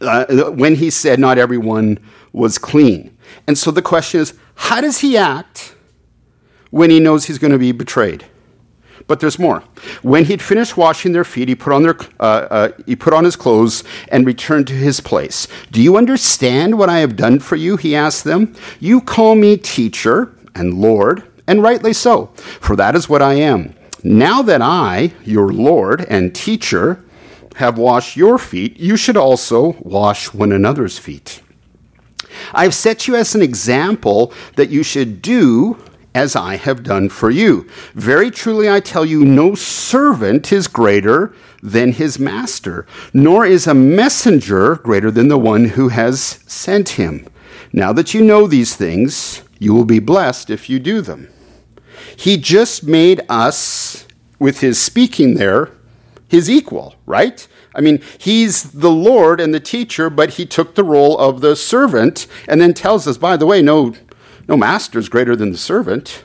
uh, 0.00 0.50
when 0.50 0.76
he 0.76 0.90
said, 0.90 1.18
not 1.18 1.38
everyone 1.38 1.98
was 2.32 2.58
clean. 2.58 3.16
And 3.46 3.58
so 3.58 3.70
the 3.70 3.82
question 3.82 4.20
is, 4.20 4.34
how 4.54 4.80
does 4.80 4.98
he 4.98 5.16
act 5.16 5.74
when 6.70 6.90
he 6.90 7.00
knows 7.00 7.24
he's 7.24 7.38
going 7.38 7.52
to 7.52 7.58
be 7.58 7.72
betrayed? 7.72 8.26
But 9.10 9.18
there's 9.18 9.40
more. 9.40 9.64
When 10.02 10.24
he'd 10.26 10.40
finished 10.40 10.76
washing 10.76 11.10
their 11.10 11.24
feet, 11.24 11.48
he 11.48 11.56
put 11.56 11.72
on, 11.72 11.82
their, 11.82 11.96
uh, 12.20 12.22
uh, 12.22 12.68
he 12.86 12.94
put 12.94 13.12
on 13.12 13.24
his 13.24 13.34
clothes 13.34 13.82
and 14.06 14.24
returned 14.24 14.68
to 14.68 14.72
his 14.72 15.00
place. 15.00 15.48
Do 15.72 15.82
you 15.82 15.96
understand 15.96 16.78
what 16.78 16.88
I 16.88 17.00
have 17.00 17.16
done 17.16 17.40
for 17.40 17.56
you? 17.56 17.76
He 17.76 17.96
asked 17.96 18.22
them. 18.22 18.54
You 18.78 19.00
call 19.00 19.34
me 19.34 19.56
teacher 19.56 20.32
and 20.54 20.74
Lord, 20.74 21.24
and 21.48 21.60
rightly 21.60 21.92
so, 21.92 22.26
for 22.60 22.76
that 22.76 22.94
is 22.94 23.08
what 23.08 23.20
I 23.20 23.34
am. 23.34 23.74
Now 24.04 24.42
that 24.42 24.62
I, 24.62 25.12
your 25.24 25.52
Lord 25.52 26.02
and 26.02 26.32
teacher, 26.32 27.04
have 27.56 27.78
washed 27.78 28.16
your 28.16 28.38
feet, 28.38 28.78
you 28.78 28.96
should 28.96 29.16
also 29.16 29.74
wash 29.80 30.32
one 30.32 30.52
another's 30.52 31.00
feet. 31.00 31.42
I've 32.54 32.74
set 32.74 33.08
you 33.08 33.16
as 33.16 33.34
an 33.34 33.42
example 33.42 34.32
that 34.54 34.70
you 34.70 34.84
should 34.84 35.20
do 35.20 35.78
as 36.14 36.34
I 36.34 36.56
have 36.56 36.82
done 36.82 37.08
for 37.08 37.30
you. 37.30 37.68
Very 37.94 38.30
truly 38.30 38.68
I 38.68 38.80
tell 38.80 39.04
you, 39.04 39.24
no 39.24 39.54
servant 39.54 40.52
is 40.52 40.66
greater 40.66 41.34
than 41.62 41.92
his 41.92 42.18
master, 42.18 42.86
nor 43.12 43.46
is 43.46 43.66
a 43.66 43.74
messenger 43.74 44.76
greater 44.76 45.10
than 45.10 45.28
the 45.28 45.38
one 45.38 45.66
who 45.66 45.88
has 45.88 46.40
sent 46.46 46.90
him. 46.90 47.26
Now 47.72 47.92
that 47.92 48.14
you 48.14 48.22
know 48.22 48.46
these 48.46 48.74
things, 48.74 49.42
you 49.58 49.72
will 49.74 49.84
be 49.84 50.00
blessed 50.00 50.50
if 50.50 50.68
you 50.68 50.78
do 50.78 51.00
them. 51.00 51.28
He 52.16 52.36
just 52.36 52.82
made 52.84 53.20
us, 53.28 54.06
with 54.38 54.60
his 54.60 54.80
speaking 54.80 55.34
there, 55.34 55.70
his 56.28 56.50
equal, 56.50 56.96
right? 57.06 57.46
I 57.74 57.80
mean, 57.80 58.02
he's 58.18 58.72
the 58.72 58.90
Lord 58.90 59.40
and 59.40 59.54
the 59.54 59.60
teacher, 59.60 60.10
but 60.10 60.30
he 60.30 60.46
took 60.46 60.74
the 60.74 60.84
role 60.84 61.16
of 61.18 61.40
the 61.40 61.54
servant 61.54 62.26
and 62.48 62.60
then 62.60 62.74
tells 62.74 63.06
us, 63.06 63.16
by 63.18 63.36
the 63.36 63.46
way, 63.46 63.62
no 63.62 63.94
no 64.50 64.56
master 64.56 64.98
is 64.98 65.08
greater 65.08 65.36
than 65.36 65.52
the 65.52 65.56
servant. 65.56 66.24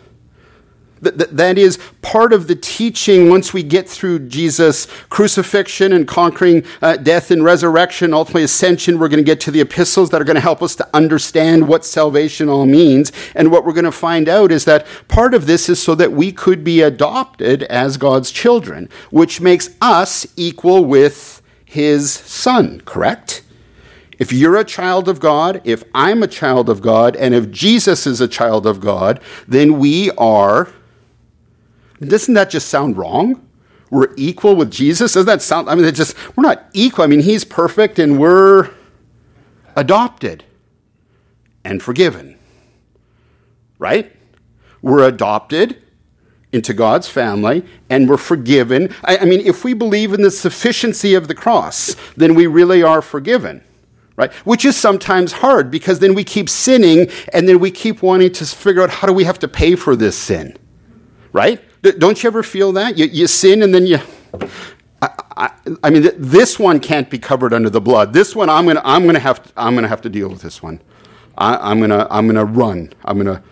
That, 0.99 1.59
is 1.59 1.77
part 2.01 2.33
of 2.33 2.47
the 2.47 2.55
teaching 2.55 3.29
once 3.29 3.53
we 3.53 3.61
get 3.61 3.87
through 3.87 4.27
Jesus' 4.27 4.87
crucifixion 5.09 5.93
and 5.93 6.07
conquering 6.07 6.65
uh, 6.81 6.97
death 6.97 7.29
and 7.29 7.43
resurrection, 7.43 8.11
ultimately 8.11 8.41
ascension. 8.41 8.97
We're 8.97 9.09
going 9.09 9.23
to 9.23 9.23
get 9.23 9.39
to 9.41 9.51
the 9.51 9.61
epistles 9.61 10.09
that 10.09 10.19
are 10.19 10.23
going 10.23 10.35
to 10.35 10.41
help 10.41 10.63
us 10.63 10.75
to 10.77 10.89
understand 10.95 11.67
what 11.67 11.85
salvation 11.85 12.49
all 12.49 12.65
means. 12.65 13.11
And 13.35 13.51
what 13.51 13.63
we're 13.63 13.73
going 13.73 13.85
to 13.85 13.91
find 13.91 14.27
out 14.27 14.51
is 14.51 14.65
that 14.65 14.87
part 15.07 15.35
of 15.35 15.45
this 15.45 15.69
is 15.69 15.79
so 15.79 15.93
that 15.93 16.11
we 16.11 16.31
could 16.31 16.63
be 16.63 16.81
adopted 16.81 17.61
as 17.63 17.97
God's 17.97 18.31
children, 18.31 18.89
which 19.11 19.39
makes 19.39 19.69
us 19.81 20.25
equal 20.35 20.83
with 20.83 21.43
his 21.63 22.11
son, 22.11 22.81
correct? 22.85 23.43
If 24.17 24.31
you're 24.31 24.55
a 24.55 24.63
child 24.63 25.09
of 25.09 25.19
God, 25.19 25.61
if 25.63 25.83
I'm 25.93 26.23
a 26.23 26.27
child 26.27 26.69
of 26.69 26.81
God, 26.81 27.15
and 27.15 27.33
if 27.33 27.51
Jesus 27.51 28.07
is 28.07 28.21
a 28.21 28.27
child 28.27 28.65
of 28.65 28.79
God, 28.79 29.19
then 29.47 29.79
we 29.79 30.11
are. 30.11 30.69
Doesn't 31.99 32.33
that 32.33 32.49
just 32.49 32.69
sound 32.69 32.97
wrong? 32.97 33.45
We're 33.89 34.13
equal 34.15 34.55
with 34.55 34.71
Jesus? 34.71 35.13
Doesn't 35.13 35.27
that 35.27 35.41
sound, 35.41 35.69
I 35.69 35.75
mean, 35.75 35.85
it 35.85 35.93
just, 35.93 36.15
we're 36.35 36.43
not 36.43 36.65
equal. 36.73 37.03
I 37.03 37.07
mean, 37.07 37.21
he's 37.21 37.43
perfect 37.43 37.99
and 37.99 38.19
we're 38.19 38.69
adopted 39.75 40.43
and 41.63 41.81
forgiven. 41.81 42.37
Right? 43.77 44.11
We're 44.81 45.07
adopted 45.07 45.81
into 46.51 46.73
God's 46.73 47.09
family 47.09 47.65
and 47.89 48.09
we're 48.09 48.17
forgiven. 48.17 48.93
I, 49.03 49.17
I 49.17 49.25
mean, 49.25 49.41
if 49.41 49.63
we 49.65 49.73
believe 49.73 50.13
in 50.13 50.21
the 50.21 50.31
sufficiency 50.31 51.13
of 51.13 51.27
the 51.27 51.35
cross, 51.35 51.95
then 52.15 52.33
we 52.33 52.47
really 52.47 52.81
are 52.81 53.01
forgiven 53.01 53.61
right? 54.15 54.31
Which 54.45 54.65
is 54.65 54.75
sometimes 54.75 55.31
hard 55.31 55.69
because 55.69 55.99
then 55.99 56.13
we 56.13 56.23
keep 56.23 56.49
sinning 56.49 57.09
and 57.33 57.47
then 57.47 57.59
we 57.59 57.71
keep 57.71 58.01
wanting 58.01 58.31
to 58.33 58.45
figure 58.45 58.81
out 58.81 58.89
how 58.89 59.07
do 59.07 59.13
we 59.13 59.23
have 59.25 59.39
to 59.39 59.47
pay 59.47 59.75
for 59.75 59.95
this 59.95 60.17
sin, 60.17 60.57
right? 61.33 61.61
Don't 61.81 62.21
you 62.23 62.27
ever 62.27 62.43
feel 62.43 62.71
that? 62.73 62.97
You, 62.97 63.05
you 63.05 63.27
sin 63.27 63.61
and 63.61 63.73
then 63.73 63.85
you. 63.85 63.99
I, 65.01 65.09
I, 65.37 65.51
I, 65.83 65.89
mean, 65.89 66.09
this 66.17 66.57
one 66.57 66.79
can't 66.79 67.09
be 67.09 67.19
covered 67.19 67.53
under 67.53 67.69
the 67.69 67.81
blood. 67.81 68.13
This 68.13 68.35
one, 68.35 68.49
I'm 68.49 68.65
gonna, 68.65 68.81
I'm 68.83 69.05
gonna 69.05 69.19
have, 69.19 69.43
to, 69.43 69.51
I'm 69.57 69.75
gonna 69.75 69.87
have 69.87 70.01
to 70.01 70.09
deal 70.09 70.29
with 70.29 70.41
this 70.41 70.63
one. 70.63 70.81
I, 71.37 71.71
I'm 71.71 71.79
gonna, 71.79 72.07
I'm 72.09 72.27
gonna 72.27 72.45
run. 72.45 72.93
I'm 73.03 73.17
gonna 73.17 73.43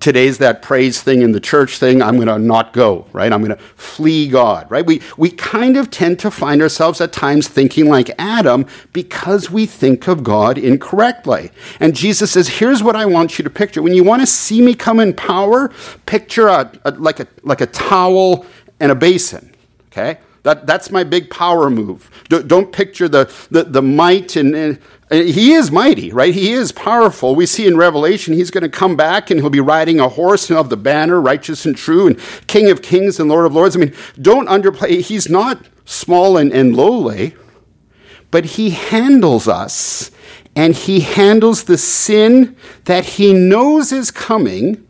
today's 0.00 0.38
that 0.38 0.62
praise 0.62 1.02
thing 1.02 1.20
in 1.20 1.32
the 1.32 1.40
church 1.40 1.78
thing, 1.78 2.02
I'm 2.02 2.16
going 2.16 2.28
to 2.28 2.38
not 2.38 2.72
go, 2.72 3.06
right? 3.12 3.32
I'm 3.32 3.44
going 3.44 3.56
to 3.56 3.62
flee 3.74 4.28
God, 4.28 4.68
right? 4.70 4.84
We, 4.84 5.02
we 5.18 5.30
kind 5.30 5.76
of 5.76 5.90
tend 5.90 6.18
to 6.20 6.30
find 6.30 6.62
ourselves 6.62 7.00
at 7.00 7.12
times 7.12 7.48
thinking 7.48 7.86
like 7.86 8.10
Adam 8.18 8.66
because 8.92 9.50
we 9.50 9.66
think 9.66 10.08
of 10.08 10.24
God 10.24 10.56
incorrectly. 10.56 11.50
And 11.78 11.94
Jesus 11.94 12.32
says, 12.32 12.48
here's 12.48 12.82
what 12.82 12.96
I 12.96 13.04
want 13.04 13.38
you 13.38 13.44
to 13.44 13.50
picture. 13.50 13.82
When 13.82 13.94
you 13.94 14.02
want 14.02 14.22
to 14.22 14.26
see 14.26 14.62
me 14.62 14.74
come 14.74 15.00
in 15.00 15.14
power, 15.14 15.70
picture 16.06 16.48
a, 16.48 16.72
a 16.84 16.92
like, 16.92 17.20
a, 17.20 17.26
like 17.42 17.60
a 17.60 17.66
towel 17.66 18.46
and 18.80 18.90
a 18.90 18.94
basin, 18.94 19.54
okay? 19.92 20.18
That, 20.42 20.66
that's 20.66 20.90
my 20.90 21.04
big 21.04 21.28
power 21.28 21.68
move. 21.68 22.10
Don't 22.28 22.72
picture 22.72 23.08
the, 23.08 23.30
the, 23.50 23.64
the 23.64 23.82
might 23.82 24.36
and, 24.36 24.56
and 24.56 24.78
he 25.10 25.52
is 25.52 25.72
mighty, 25.72 26.12
right? 26.12 26.32
He 26.32 26.52
is 26.52 26.70
powerful. 26.70 27.34
We 27.34 27.44
see 27.46 27.66
in 27.66 27.76
Revelation 27.76 28.34
he's 28.34 28.50
going 28.50 28.62
to 28.62 28.68
come 28.68 28.94
back 28.96 29.30
and 29.30 29.40
he'll 29.40 29.50
be 29.50 29.58
riding 29.60 29.98
a 29.98 30.08
horse 30.08 30.46
have 30.48 30.68
the 30.68 30.76
banner, 30.76 31.20
righteous 31.20 31.66
and 31.66 31.76
true, 31.76 32.06
and 32.06 32.18
King 32.46 32.70
of 32.70 32.80
kings 32.80 33.18
and 33.18 33.28
Lord 33.28 33.46
of 33.46 33.54
lords. 33.54 33.74
I 33.74 33.80
mean, 33.80 33.94
don't 34.20 34.48
underplay. 34.48 35.00
He's 35.00 35.28
not 35.28 35.66
small 35.84 36.36
and, 36.36 36.52
and 36.52 36.76
lowly, 36.76 37.34
but 38.30 38.44
he 38.44 38.70
handles 38.70 39.48
us 39.48 40.12
and 40.54 40.74
he 40.74 41.00
handles 41.00 41.64
the 41.64 41.78
sin 41.78 42.56
that 42.84 43.04
he 43.04 43.32
knows 43.32 43.92
is 43.92 44.10
coming 44.10 44.86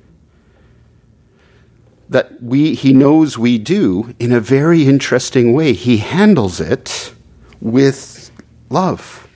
that 2.11 2.43
we, 2.43 2.75
he 2.75 2.93
knows 2.93 3.39
we 3.39 3.57
do 3.57 4.15
in 4.19 4.33
a 4.33 4.41
very 4.41 4.83
interesting 4.83 5.53
way. 5.53 5.73
He 5.73 5.99
handles 5.99 6.61
it 6.61 7.15
with 7.61 8.31
love. 8.69 9.29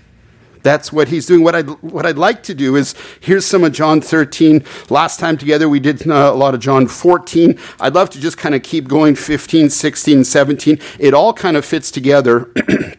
That's 0.64 0.90
what 0.90 1.08
he's 1.08 1.26
doing. 1.26 1.44
What 1.44 1.54
I'd, 1.54 1.68
what 1.82 2.06
I'd 2.06 2.16
like 2.16 2.42
to 2.44 2.54
do 2.54 2.74
is 2.74 2.94
here's 3.20 3.46
some 3.46 3.62
of 3.64 3.72
John 3.72 4.00
13. 4.00 4.64
Last 4.88 5.20
time 5.20 5.36
together 5.36 5.68
we 5.68 5.78
did 5.78 6.08
uh, 6.08 6.32
a 6.32 6.34
lot 6.34 6.54
of 6.54 6.60
John 6.60 6.88
14. 6.88 7.58
I'd 7.78 7.94
love 7.94 8.08
to 8.10 8.20
just 8.20 8.38
kind 8.38 8.54
of 8.54 8.62
keep 8.62 8.88
going 8.88 9.14
15, 9.14 9.68
16, 9.68 10.24
17. 10.24 10.80
It 10.98 11.12
all 11.12 11.34
kind 11.34 11.58
of 11.58 11.66
fits 11.66 11.90
together. 11.90 12.50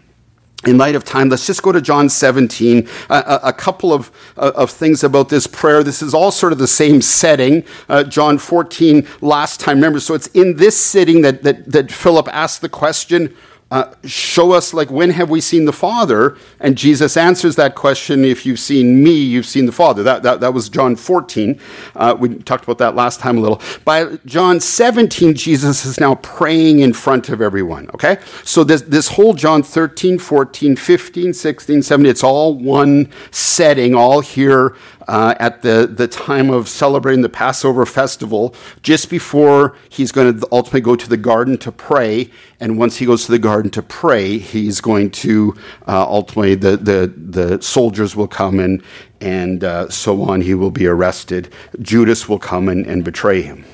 in 0.67 0.77
light 0.77 0.95
of 0.95 1.03
time, 1.03 1.29
let's 1.29 1.47
just 1.47 1.63
go 1.63 1.71
to 1.71 1.81
John 1.81 2.07
17. 2.07 2.87
Uh, 3.09 3.39
a, 3.43 3.49
a, 3.49 3.53
couple 3.53 3.91
of, 3.91 4.11
uh, 4.37 4.51
of 4.55 4.69
things 4.69 5.03
about 5.03 5.29
this 5.29 5.47
prayer. 5.47 5.83
This 5.83 6.03
is 6.03 6.13
all 6.13 6.31
sort 6.31 6.53
of 6.53 6.59
the 6.59 6.67
same 6.67 7.01
setting. 7.01 7.63
Uh, 7.89 8.03
John 8.03 8.37
14, 8.37 9.07
last 9.21 9.59
time, 9.59 9.77
remember, 9.77 9.99
so 9.99 10.13
it's 10.13 10.27
in 10.27 10.57
this 10.57 10.79
sitting 10.79 11.21
that, 11.21 11.41
that, 11.41 11.71
that 11.71 11.91
Philip 11.91 12.27
asked 12.31 12.61
the 12.61 12.69
question 12.69 13.35
uh, 13.71 13.91
show 14.05 14.51
us, 14.51 14.75
like, 14.75 14.91
when 14.91 15.09
have 15.09 15.29
we 15.29 15.41
seen 15.41 15.65
the 15.65 15.73
Father? 15.73 16.37
And 16.59 16.77
Jesus 16.77 17.17
answers 17.17 17.55
that 17.55 17.73
question 17.73 18.23
if 18.23 18.45
you've 18.45 18.59
seen 18.59 19.03
me, 19.03 19.11
you've 19.11 19.47
seen 19.47 19.65
the 19.65 19.71
Father. 19.71 20.03
That, 20.03 20.21
that, 20.21 20.39
that 20.39 20.53
was 20.53 20.69
John 20.69 20.95
14. 20.95 21.59
Uh, 21.95 22.15
we 22.17 22.35
talked 22.35 22.63
about 22.63 22.77
that 22.77 22.93
last 22.93 23.19
time 23.19 23.39
a 23.39 23.41
little. 23.41 23.59
By 23.83 24.17
John 24.25 24.59
17, 24.59 25.33
Jesus 25.33 25.83
is 25.83 25.99
now 25.99 26.15
praying 26.15 26.81
in 26.81 26.93
front 26.93 27.29
of 27.29 27.41
everyone, 27.41 27.89
okay? 27.95 28.17
So 28.43 28.63
this, 28.63 28.83
this 28.83 29.07
whole 29.07 29.33
John 29.33 29.63
13, 29.63 30.19
14, 30.19 30.75
15, 30.75 31.33
16, 31.33 31.81
17, 31.81 32.09
it's 32.09 32.23
all 32.23 32.53
one 32.53 33.11
setting, 33.31 33.95
all 33.95 34.21
here 34.21 34.75
uh, 35.07 35.35
at 35.39 35.61
the, 35.61 35.87
the 35.91 36.07
time 36.07 36.49
of 36.49 36.67
celebrating 36.67 37.21
the 37.21 37.29
Passover 37.29 37.85
festival, 37.85 38.55
just 38.81 39.09
before 39.09 39.75
he's 39.89 40.11
going 40.11 40.39
to 40.39 40.47
ultimately 40.51 40.81
go 40.81 40.95
to 40.95 41.09
the 41.09 41.17
garden 41.17 41.57
to 41.59 41.71
pray. 41.71 42.29
And 42.59 42.77
once 42.77 42.97
he 42.97 43.05
goes 43.05 43.25
to 43.25 43.31
the 43.31 43.39
garden 43.39 43.71
to 43.71 43.81
pray, 43.81 44.37
he's 44.37 44.81
going 44.81 45.11
to 45.11 45.55
uh, 45.87 46.05
ultimately, 46.07 46.55
the, 46.55 46.77
the, 46.77 47.13
the 47.15 47.61
soldiers 47.61 48.15
will 48.15 48.27
come 48.27 48.59
and, 48.59 48.83
and 49.21 49.63
uh, 49.63 49.89
so 49.89 50.23
on. 50.23 50.41
He 50.41 50.53
will 50.53 50.71
be 50.71 50.87
arrested. 50.87 51.53
Judas 51.81 52.27
will 52.27 52.39
come 52.39 52.69
and, 52.69 52.85
and 52.85 53.03
betray 53.03 53.41
him. 53.41 53.65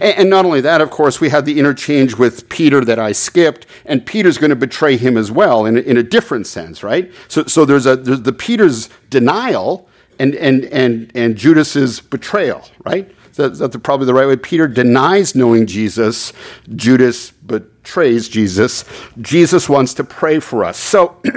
And, 0.00 0.28
not 0.28 0.44
only 0.44 0.60
that, 0.62 0.80
of 0.80 0.90
course, 0.90 1.20
we 1.20 1.28
had 1.28 1.46
the 1.46 1.58
interchange 1.58 2.16
with 2.16 2.48
Peter 2.48 2.84
that 2.84 2.98
I 2.98 3.12
skipped, 3.12 3.66
and 3.84 4.04
Peter's 4.04 4.36
going 4.36 4.50
to 4.50 4.56
betray 4.56 4.96
him 4.96 5.16
as 5.16 5.30
well 5.30 5.66
in 5.66 5.76
a, 5.76 5.80
in 5.80 5.96
a 5.96 6.02
different 6.02 6.46
sense, 6.46 6.82
right? 6.82 7.10
So, 7.28 7.44
so 7.44 7.64
there's, 7.64 7.86
a, 7.86 7.96
there's 7.96 8.22
the 8.22 8.32
Peter's 8.32 8.90
denial, 9.08 9.87
and, 10.18 10.34
and, 10.34 10.64
and, 10.66 11.12
and 11.14 11.36
Judas's 11.36 12.00
betrayal, 12.00 12.64
right? 12.84 13.10
That's, 13.34 13.60
that's 13.60 13.76
probably 13.76 14.06
the 14.06 14.14
right 14.14 14.26
way. 14.26 14.36
Peter 14.36 14.66
denies 14.66 15.34
knowing 15.34 15.66
Jesus. 15.66 16.32
Judas 16.74 17.30
betrays 17.30 18.28
Jesus. 18.28 18.84
Jesus 19.20 19.68
wants 19.68 19.94
to 19.94 20.04
pray 20.04 20.40
for 20.40 20.64
us. 20.64 20.76
So, 20.76 21.22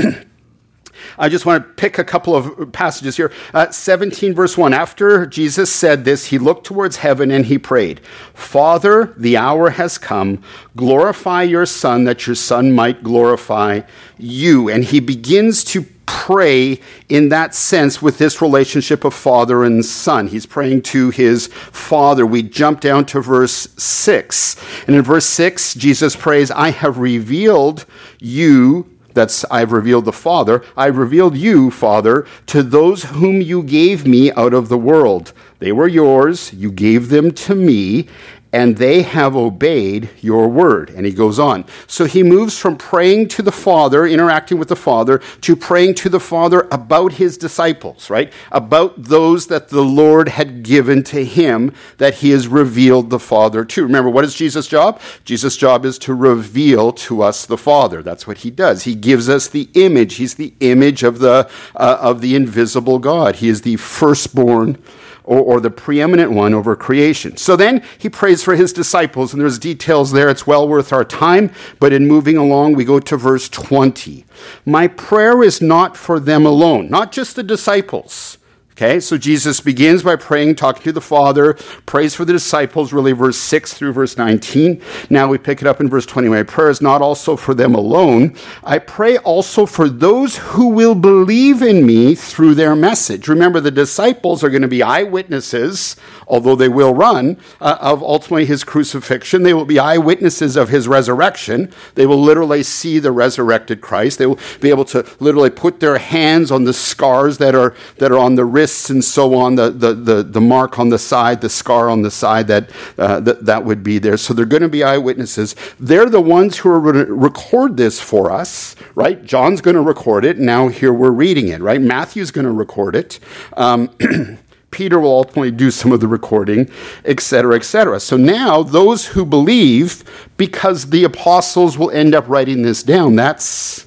I 1.17 1.29
just 1.29 1.45
want 1.45 1.63
to 1.63 1.73
pick 1.73 1.99
a 1.99 2.03
couple 2.03 2.35
of 2.35 2.71
passages 2.71 3.17
here. 3.17 3.31
Uh, 3.53 3.69
17, 3.69 4.33
verse 4.33 4.57
1. 4.57 4.73
After 4.73 5.25
Jesus 5.25 5.71
said 5.71 6.03
this, 6.05 6.27
he 6.27 6.39
looked 6.39 6.65
towards 6.65 6.97
heaven 6.97 7.29
and 7.29 7.45
he 7.45 7.59
prayed, 7.59 7.99
Father, 8.33 9.13
the 9.17 9.37
hour 9.37 9.71
has 9.71 9.97
come. 9.97 10.41
Glorify 10.75 11.43
your 11.43 11.67
Son, 11.67 12.05
that 12.05 12.25
your 12.25 12.35
Son 12.35 12.71
might 12.71 13.03
glorify 13.03 13.81
you. 14.17 14.69
And 14.69 14.83
he 14.83 14.99
begins 14.99 15.63
to 15.65 15.85
pray 16.11 16.77
in 17.07 17.29
that 17.29 17.55
sense 17.55 18.01
with 18.01 18.17
this 18.17 18.41
relationship 18.41 19.05
of 19.05 19.13
father 19.13 19.63
and 19.63 19.83
son. 19.83 20.27
He's 20.27 20.45
praying 20.45 20.81
to 20.83 21.09
his 21.09 21.47
father. 21.47 22.25
We 22.25 22.43
jump 22.43 22.81
down 22.81 23.05
to 23.07 23.21
verse 23.21 23.69
6. 23.77 24.57
And 24.87 24.95
in 24.95 25.01
verse 25.03 25.25
6, 25.25 25.75
Jesus 25.75 26.17
prays, 26.17 26.51
I 26.51 26.71
have 26.71 26.97
revealed 26.97 27.85
you 28.19 28.87
that's 29.13 29.43
I've 29.51 29.71
revealed 29.73 30.05
the 30.05 30.13
Father. 30.13 30.63
I've 30.77 30.97
revealed 30.97 31.35
you, 31.35 31.69
Father, 31.69 32.25
to 32.47 32.63
those 32.63 33.03
whom 33.03 33.41
you 33.41 33.61
gave 33.61 34.07
me 34.07 34.31
out 34.31 34.53
of 34.53 34.69
the 34.69 34.77
world. 34.77 35.33
They 35.59 35.73
were 35.73 35.89
yours, 35.89 36.53
you 36.53 36.71
gave 36.71 37.09
them 37.09 37.31
to 37.31 37.55
me, 37.55 38.07
and 38.53 38.77
they 38.77 39.01
have 39.01 39.35
obeyed 39.35 40.09
your 40.19 40.47
word. 40.47 40.89
And 40.89 41.05
he 41.05 41.11
goes 41.11 41.39
on. 41.39 41.65
So 41.87 42.05
he 42.05 42.21
moves 42.23 42.57
from 42.57 42.77
praying 42.77 43.29
to 43.29 43.41
the 43.41 43.51
Father, 43.51 44.05
interacting 44.05 44.57
with 44.57 44.67
the 44.67 44.75
Father, 44.75 45.19
to 45.41 45.55
praying 45.55 45.95
to 45.95 46.09
the 46.09 46.19
Father 46.19 46.67
about 46.71 47.13
his 47.13 47.37
disciples, 47.37 48.09
right? 48.09 48.31
About 48.51 49.03
those 49.03 49.47
that 49.47 49.69
the 49.69 49.83
Lord 49.83 50.29
had 50.29 50.63
given 50.63 51.03
to 51.03 51.23
him 51.23 51.73
that 51.97 52.15
he 52.15 52.31
has 52.31 52.47
revealed 52.47 53.09
the 53.09 53.19
Father 53.19 53.63
to. 53.63 53.83
Remember, 53.83 54.09
what 54.09 54.25
is 54.25 54.35
Jesus' 54.35 54.67
job? 54.67 54.99
Jesus' 55.23 55.55
job 55.55 55.85
is 55.85 55.97
to 55.99 56.13
reveal 56.13 56.91
to 56.91 57.21
us 57.21 57.45
the 57.45 57.57
Father. 57.57 58.03
That's 58.03 58.27
what 58.27 58.39
he 58.39 58.51
does. 58.51 58.83
He 58.83 58.95
gives 58.95 59.29
us 59.29 59.47
the 59.47 59.69
image. 59.75 60.15
He's 60.15 60.35
the 60.35 60.53
image 60.59 61.03
of 61.03 61.19
the, 61.19 61.49
uh, 61.75 61.97
of 62.01 62.21
the 62.21 62.35
invisible 62.35 62.99
God. 62.99 63.37
He 63.37 63.47
is 63.47 63.61
the 63.61 63.77
firstborn 63.77 64.81
or, 65.23 65.39
or, 65.39 65.59
the 65.59 65.69
preeminent 65.69 66.31
one 66.31 66.53
over 66.53 66.75
creation. 66.75 67.37
So 67.37 67.55
then 67.55 67.83
he 67.97 68.09
prays 68.09 68.43
for 68.43 68.55
his 68.55 68.73
disciples, 68.73 69.33
and 69.33 69.41
there's 69.41 69.59
details 69.59 70.11
there. 70.11 70.29
It's 70.29 70.47
well 70.47 70.67
worth 70.67 70.91
our 70.91 71.05
time. 71.05 71.51
But 71.79 71.93
in 71.93 72.07
moving 72.07 72.37
along, 72.37 72.73
we 72.73 72.85
go 72.85 72.99
to 72.99 73.17
verse 73.17 73.47
20. 73.49 74.25
My 74.65 74.87
prayer 74.87 75.43
is 75.43 75.61
not 75.61 75.95
for 75.95 76.19
them 76.19 76.45
alone, 76.45 76.89
not 76.89 77.11
just 77.11 77.35
the 77.35 77.43
disciples. 77.43 78.37
Okay, 78.81 78.99
so 78.99 79.15
Jesus 79.15 79.59
begins 79.59 80.01
by 80.01 80.15
praying, 80.15 80.55
talking 80.55 80.81
to 80.81 80.91
the 80.91 81.01
Father, 81.01 81.53
prays 81.85 82.15
for 82.15 82.25
the 82.25 82.33
disciples, 82.33 82.91
really 82.91 83.11
verse 83.11 83.37
6 83.37 83.75
through 83.75 83.93
verse 83.93 84.17
19. 84.17 84.81
Now 85.11 85.27
we 85.27 85.37
pick 85.37 85.61
it 85.61 85.67
up 85.67 85.81
in 85.81 85.87
verse 85.87 86.07
20. 86.07 86.29
My 86.29 86.41
prayer 86.41 86.71
is 86.71 86.81
not 86.81 86.99
also 86.99 87.35
for 87.35 87.53
them 87.53 87.75
alone. 87.75 88.35
I 88.63 88.79
pray 88.79 89.19
also 89.19 89.67
for 89.67 89.87
those 89.87 90.37
who 90.37 90.69
will 90.69 90.95
believe 90.95 91.61
in 91.61 91.85
me 91.85 92.15
through 92.15 92.55
their 92.55 92.75
message. 92.75 93.27
Remember, 93.27 93.59
the 93.59 93.69
disciples 93.69 94.43
are 94.43 94.49
going 94.49 94.63
to 94.63 94.67
be 94.67 94.81
eyewitnesses, 94.81 95.95
although 96.25 96.55
they 96.55 96.67
will 96.67 96.95
run, 96.95 97.37
uh, 97.59 97.77
of 97.81 98.01
ultimately 98.01 98.47
his 98.47 98.63
crucifixion. 98.63 99.43
They 99.43 99.53
will 99.53 99.65
be 99.65 99.77
eyewitnesses 99.77 100.55
of 100.55 100.69
his 100.69 100.87
resurrection. 100.87 101.71
They 101.93 102.07
will 102.07 102.19
literally 102.19 102.63
see 102.63 102.97
the 102.97 103.11
resurrected 103.11 103.79
Christ. 103.79 104.17
They 104.17 104.25
will 104.25 104.39
be 104.59 104.71
able 104.71 104.85
to 104.85 105.05
literally 105.19 105.51
put 105.51 105.81
their 105.81 105.99
hands 105.99 106.49
on 106.49 106.63
the 106.63 106.73
scars 106.73 107.37
that 107.37 107.53
are, 107.53 107.75
that 107.99 108.11
are 108.11 108.17
on 108.17 108.33
the 108.33 108.45
wrist 108.45 108.70
wrists 108.71 108.89
and 108.89 109.03
so 109.03 109.35
on, 109.35 109.55
the, 109.55 109.69
the, 109.69 109.93
the, 109.93 110.23
the 110.23 110.41
mark 110.41 110.79
on 110.79 110.89
the 110.89 110.97
side, 110.97 111.41
the 111.41 111.49
scar 111.49 111.89
on 111.89 112.01
the 112.01 112.11
side, 112.11 112.47
that, 112.47 112.69
uh, 112.97 113.19
that, 113.19 113.45
that 113.45 113.65
would 113.65 113.83
be 113.83 113.99
there. 113.99 114.17
So 114.17 114.33
they're 114.33 114.45
going 114.45 114.61
to 114.61 114.69
be 114.69 114.83
eyewitnesses. 114.83 115.55
They're 115.79 116.09
the 116.09 116.21
ones 116.21 116.57
who 116.57 116.69
are 116.69 116.81
going 116.81 117.05
to 117.05 117.13
record 117.13 117.77
this 117.77 117.99
for 117.99 118.31
us, 118.31 118.75
right? 118.95 119.23
John's 119.25 119.61
going 119.61 119.75
to 119.75 119.81
record 119.81 120.23
it. 120.23 120.39
Now 120.39 120.69
here 120.69 120.93
we're 120.93 121.11
reading 121.11 121.49
it, 121.49 121.61
right? 121.61 121.81
Matthew's 121.81 122.31
going 122.31 122.45
to 122.45 122.51
record 122.51 122.95
it. 122.95 123.19
Um, 123.57 123.89
Peter 124.71 125.01
will 125.01 125.11
ultimately 125.11 125.51
do 125.51 125.69
some 125.69 125.91
of 125.91 125.99
the 125.99 126.07
recording, 126.07 126.69
etc., 127.03 127.57
etc. 127.57 127.99
So 127.99 128.15
now, 128.15 128.63
those 128.63 129.07
who 129.07 129.25
believe, 129.25 130.05
because 130.37 130.91
the 130.91 131.03
apostles 131.03 131.77
will 131.77 131.91
end 131.91 132.15
up 132.15 132.23
writing 132.29 132.61
this 132.61 132.81
down, 132.81 133.17
that's 133.17 133.85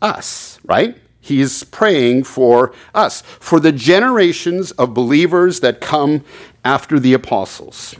us, 0.00 0.58
right? 0.64 0.96
He's 1.24 1.64
praying 1.64 2.24
for 2.24 2.74
us, 2.94 3.22
for 3.22 3.58
the 3.58 3.72
generations 3.72 4.72
of 4.72 4.92
believers 4.92 5.60
that 5.60 5.80
come 5.80 6.22
after 6.64 7.00
the 7.00 7.14
apostles. 7.14 7.94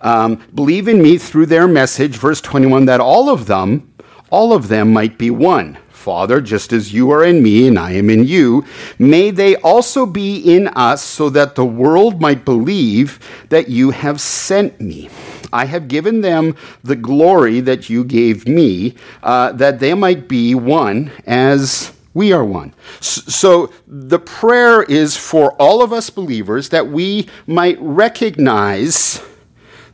um, 0.00 0.40
believe 0.54 0.86
in 0.86 1.02
me 1.02 1.18
through 1.18 1.46
their 1.46 1.66
message, 1.66 2.16
verse 2.16 2.40
21, 2.40 2.84
that 2.84 3.00
all 3.00 3.28
of 3.28 3.46
them, 3.46 3.92
all 4.30 4.52
of 4.52 4.68
them 4.68 4.92
might 4.92 5.18
be 5.18 5.30
one 5.30 5.78
Father, 6.02 6.40
just 6.40 6.72
as 6.72 6.92
you 6.92 7.12
are 7.12 7.24
in 7.24 7.44
me 7.44 7.68
and 7.68 7.78
I 7.78 7.92
am 7.92 8.10
in 8.10 8.24
you, 8.24 8.64
may 8.98 9.30
they 9.30 9.54
also 9.56 10.04
be 10.04 10.36
in 10.36 10.66
us 10.68 11.00
so 11.00 11.30
that 11.30 11.54
the 11.54 11.64
world 11.64 12.20
might 12.20 12.44
believe 12.44 13.20
that 13.50 13.68
you 13.68 13.90
have 13.90 14.20
sent 14.20 14.80
me. 14.80 15.10
I 15.52 15.66
have 15.66 15.88
given 15.88 16.20
them 16.20 16.56
the 16.82 16.96
glory 16.96 17.60
that 17.60 17.90
you 17.90 18.04
gave 18.04 18.46
me, 18.48 18.94
uh, 19.22 19.52
that 19.52 19.80
they 19.80 19.94
might 19.94 20.28
be 20.28 20.54
one 20.54 21.10
as 21.26 21.92
we 22.14 22.32
are 22.32 22.44
one. 22.44 22.74
So 23.00 23.72
the 23.86 24.18
prayer 24.18 24.82
is 24.82 25.16
for 25.16 25.52
all 25.52 25.82
of 25.82 25.92
us 25.92 26.10
believers 26.10 26.68
that 26.70 26.88
we 26.88 27.28
might 27.46 27.78
recognize 27.80 29.22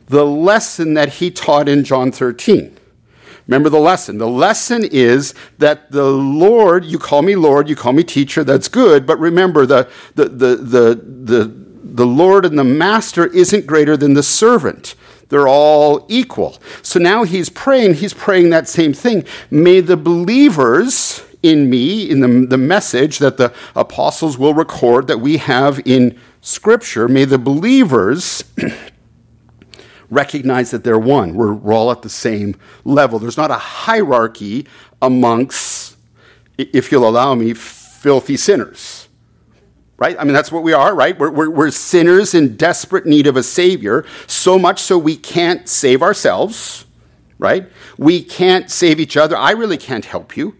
the 0.07 0.25
lesson 0.25 0.95
that 0.95 1.13
he 1.13 1.31
taught 1.31 1.69
in 1.69 1.83
John 1.83 2.11
13 2.11 2.79
Remember 3.49 3.69
the 3.69 3.79
lesson. 3.79 4.19
The 4.19 4.27
lesson 4.27 4.85
is 4.85 5.33
that 5.57 5.91
the 5.91 6.05
Lord, 6.05 6.85
you 6.85 6.99
call 6.99 7.23
me 7.23 7.35
Lord, 7.35 7.67
you 7.67 7.75
call 7.75 7.93
me 7.93 8.03
teacher, 8.03 8.43
that's 8.43 8.67
good, 8.67 9.07
but 9.07 9.19
remember 9.19 9.65
the, 9.65 9.89
the, 10.13 10.25
the, 10.25 10.55
the, 10.55 11.01
the, 11.03 11.51
the 11.83 12.05
Lord 12.05 12.45
and 12.45 12.59
the 12.59 12.63
master 12.63 13.25
isn't 13.25 13.65
greater 13.65 13.97
than 13.97 14.13
the 14.13 14.21
servant. 14.21 14.93
They're 15.29 15.47
all 15.47 16.05
equal. 16.09 16.57
So 16.81 16.99
now 16.99 17.23
he's 17.23 17.49
praying, 17.49 17.95
he's 17.95 18.13
praying 18.13 18.49
that 18.49 18.67
same 18.67 18.93
thing. 18.93 19.23
May 19.49 19.79
the 19.79 19.97
believers 19.97 21.23
in 21.41 21.69
me, 21.69 22.09
in 22.09 22.19
the, 22.19 22.47
the 22.47 22.57
message 22.57 23.19
that 23.19 23.37
the 23.37 23.53
apostles 23.75 24.37
will 24.37 24.53
record 24.53 25.07
that 25.07 25.19
we 25.19 25.37
have 25.37 25.79
in 25.85 26.19
Scripture, 26.41 27.07
may 27.07 27.25
the 27.25 27.37
believers 27.37 28.43
recognize 30.09 30.71
that 30.71 30.83
they're 30.83 30.99
one. 30.99 31.35
We're, 31.35 31.53
we're 31.53 31.73
all 31.73 31.91
at 31.91 32.01
the 32.01 32.09
same 32.09 32.55
level. 32.83 33.19
There's 33.19 33.37
not 33.37 33.51
a 33.51 33.55
hierarchy 33.55 34.67
amongst, 35.01 35.95
if 36.57 36.91
you'll 36.91 37.07
allow 37.07 37.35
me, 37.35 37.53
filthy 37.53 38.35
sinners. 38.35 38.98
Right? 39.99 40.15
I 40.17 40.23
mean, 40.23 40.33
that's 40.33 40.51
what 40.51 40.63
we 40.63 40.73
are, 40.73 40.95
right? 40.95 41.17
We're, 41.19 41.29
we're, 41.29 41.49
we're 41.49 41.71
sinners 41.71 42.33
in 42.33 42.55
desperate 42.55 43.05
need 43.05 43.27
of 43.27 43.35
a 43.35 43.43
Savior, 43.43 44.05
so 44.27 44.57
much 44.57 44.81
so 44.81 44.97
we 44.97 45.15
can't 45.15 45.67
save 45.67 46.01
ourselves, 46.01 46.85
right? 47.37 47.69
We 47.97 48.23
can't 48.23 48.71
save 48.71 48.99
each 48.99 49.17
other. 49.17 49.35
I 49.35 49.51
really 49.51 49.77
can't 49.77 50.05
help 50.05 50.37
you, 50.37 50.55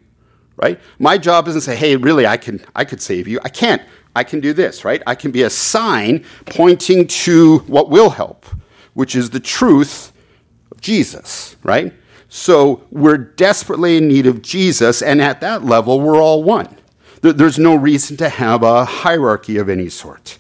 right? 0.57 0.79
My 0.99 1.17
job 1.17 1.47
isn't 1.47 1.61
to 1.61 1.65
say, 1.65 1.77
hey, 1.77 1.95
really, 1.95 2.27
I, 2.27 2.35
can, 2.35 2.63
I 2.75 2.83
could 2.83 3.01
save 3.01 3.27
you. 3.27 3.39
I 3.43 3.49
can't. 3.49 3.81
I 4.15 4.23
can 4.23 4.41
do 4.41 4.53
this, 4.53 4.83
right? 4.83 5.01
I 5.07 5.15
can 5.15 5.31
be 5.31 5.43
a 5.43 5.49
sign 5.49 6.25
pointing 6.45 7.07
to 7.07 7.59
what 7.59 7.89
will 7.89 8.09
help 8.09 8.45
which 8.99 9.15
is 9.15 9.29
the 9.29 9.39
truth 9.39 10.11
of 10.73 10.81
Jesus, 10.81 11.55
right? 11.63 11.93
So 12.27 12.83
we're 12.91 13.17
desperately 13.17 13.95
in 13.95 14.09
need 14.09 14.27
of 14.27 14.41
Jesus, 14.41 15.01
and 15.01 15.21
at 15.21 15.39
that 15.39 15.63
level, 15.63 16.01
we're 16.01 16.21
all 16.21 16.43
one. 16.43 16.75
There's 17.21 17.59
no 17.59 17.75
reason 17.75 18.17
to 18.17 18.29
have 18.29 18.63
a 18.63 18.85
hierarchy 18.85 19.57
of 19.57 19.69
any 19.69 19.89
sort. 19.89 20.37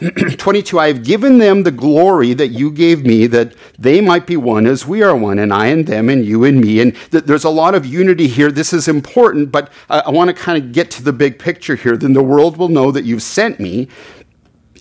22 0.38 0.78
I 0.78 0.88
have 0.88 1.04
given 1.04 1.38
them 1.38 1.62
the 1.62 1.70
glory 1.70 2.34
that 2.34 2.48
you 2.48 2.70
gave 2.70 3.04
me, 3.04 3.26
that 3.28 3.54
they 3.78 4.00
might 4.00 4.26
be 4.26 4.36
one 4.36 4.66
as 4.66 4.86
we 4.86 5.02
are 5.02 5.16
one, 5.16 5.38
and 5.38 5.52
I 5.52 5.66
and 5.66 5.86
them, 5.86 6.08
and 6.08 6.24
you 6.24 6.44
and 6.44 6.60
me. 6.60 6.80
And 6.80 6.94
th- 7.10 7.24
there's 7.24 7.44
a 7.44 7.50
lot 7.50 7.74
of 7.74 7.86
unity 7.86 8.26
here. 8.26 8.50
This 8.50 8.72
is 8.72 8.88
important, 8.88 9.52
but 9.52 9.70
I, 9.88 10.00
I 10.00 10.10
want 10.10 10.28
to 10.28 10.34
kind 10.34 10.62
of 10.62 10.72
get 10.72 10.90
to 10.92 11.02
the 11.02 11.12
big 11.12 11.38
picture 11.38 11.76
here. 11.76 11.96
Then 11.96 12.12
the 12.12 12.22
world 12.22 12.56
will 12.56 12.68
know 12.68 12.90
that 12.90 13.04
you've 13.04 13.22
sent 13.22 13.60
me 13.60 13.88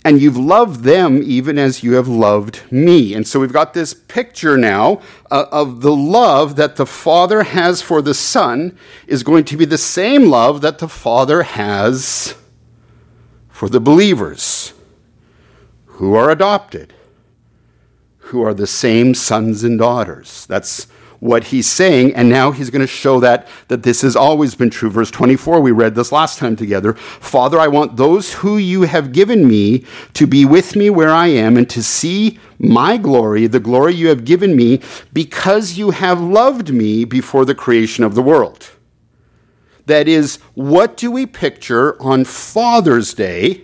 and 0.05 0.21
you've 0.21 0.37
loved 0.37 0.83
them 0.83 1.21
even 1.23 1.57
as 1.57 1.83
you 1.83 1.93
have 1.93 2.07
loved 2.07 2.61
me. 2.71 3.13
And 3.13 3.27
so 3.27 3.39
we've 3.39 3.53
got 3.53 3.73
this 3.73 3.93
picture 3.93 4.57
now 4.57 5.01
uh, 5.31 5.45
of 5.51 5.81
the 5.81 5.95
love 5.95 6.55
that 6.57 6.75
the 6.75 6.85
Father 6.85 7.43
has 7.43 7.81
for 7.81 8.01
the 8.01 8.13
Son 8.13 8.77
is 9.07 9.23
going 9.23 9.45
to 9.45 9.57
be 9.57 9.65
the 9.65 9.77
same 9.77 10.25
love 10.25 10.61
that 10.61 10.79
the 10.79 10.89
Father 10.89 11.43
has 11.43 12.35
for 13.49 13.69
the 13.69 13.79
believers 13.79 14.73
who 15.85 16.15
are 16.15 16.29
adopted, 16.29 16.93
who 18.17 18.41
are 18.41 18.53
the 18.53 18.67
same 18.67 19.13
sons 19.13 19.63
and 19.63 19.79
daughters. 19.79 20.45
That's 20.47 20.87
what 21.23 21.45
he's 21.45 21.67
saying, 21.67 22.13
and 22.15 22.27
now 22.27 22.51
he's 22.51 22.69
going 22.69 22.81
to 22.81 22.88
show 22.88 23.17
that, 23.21 23.47
that 23.69 23.83
this 23.83 24.01
has 24.01 24.13
always 24.13 24.55
been 24.55 24.69
true. 24.69 24.89
Verse 24.89 25.09
24, 25.09 25.62
we 25.62 25.71
read 25.71 25.95
this 25.95 26.12
last 26.12 26.38
time 26.38 26.57
together. 26.57 26.93
Father, 26.95 27.57
I 27.57 27.69
want 27.69 27.95
those 27.95 28.33
who 28.33 28.57
you 28.57 28.81
have 28.81 29.13
given 29.13 29.47
me 29.47 29.86
to 30.15 30.27
be 30.27 30.43
with 30.43 30.75
me 30.75 30.89
where 30.89 31.12
I 31.12 31.27
am 31.27 31.55
and 31.55 31.69
to 31.69 31.81
see 31.81 32.39
my 32.59 32.97
glory, 32.97 33.47
the 33.47 33.62
glory 33.62 33.93
you 33.93 34.09
have 34.09 34.25
given 34.25 34.53
me, 34.53 34.81
because 35.13 35.77
you 35.77 35.91
have 35.91 36.19
loved 36.19 36.73
me 36.73 37.05
before 37.05 37.45
the 37.45 37.55
creation 37.55 38.03
of 38.03 38.15
the 38.15 38.21
world. 38.21 38.71
That 39.86 40.09
is, 40.09 40.39
what 40.55 40.97
do 40.97 41.09
we 41.09 41.25
picture 41.25 42.01
on 42.01 42.25
Father's 42.25 43.13
Day 43.13 43.63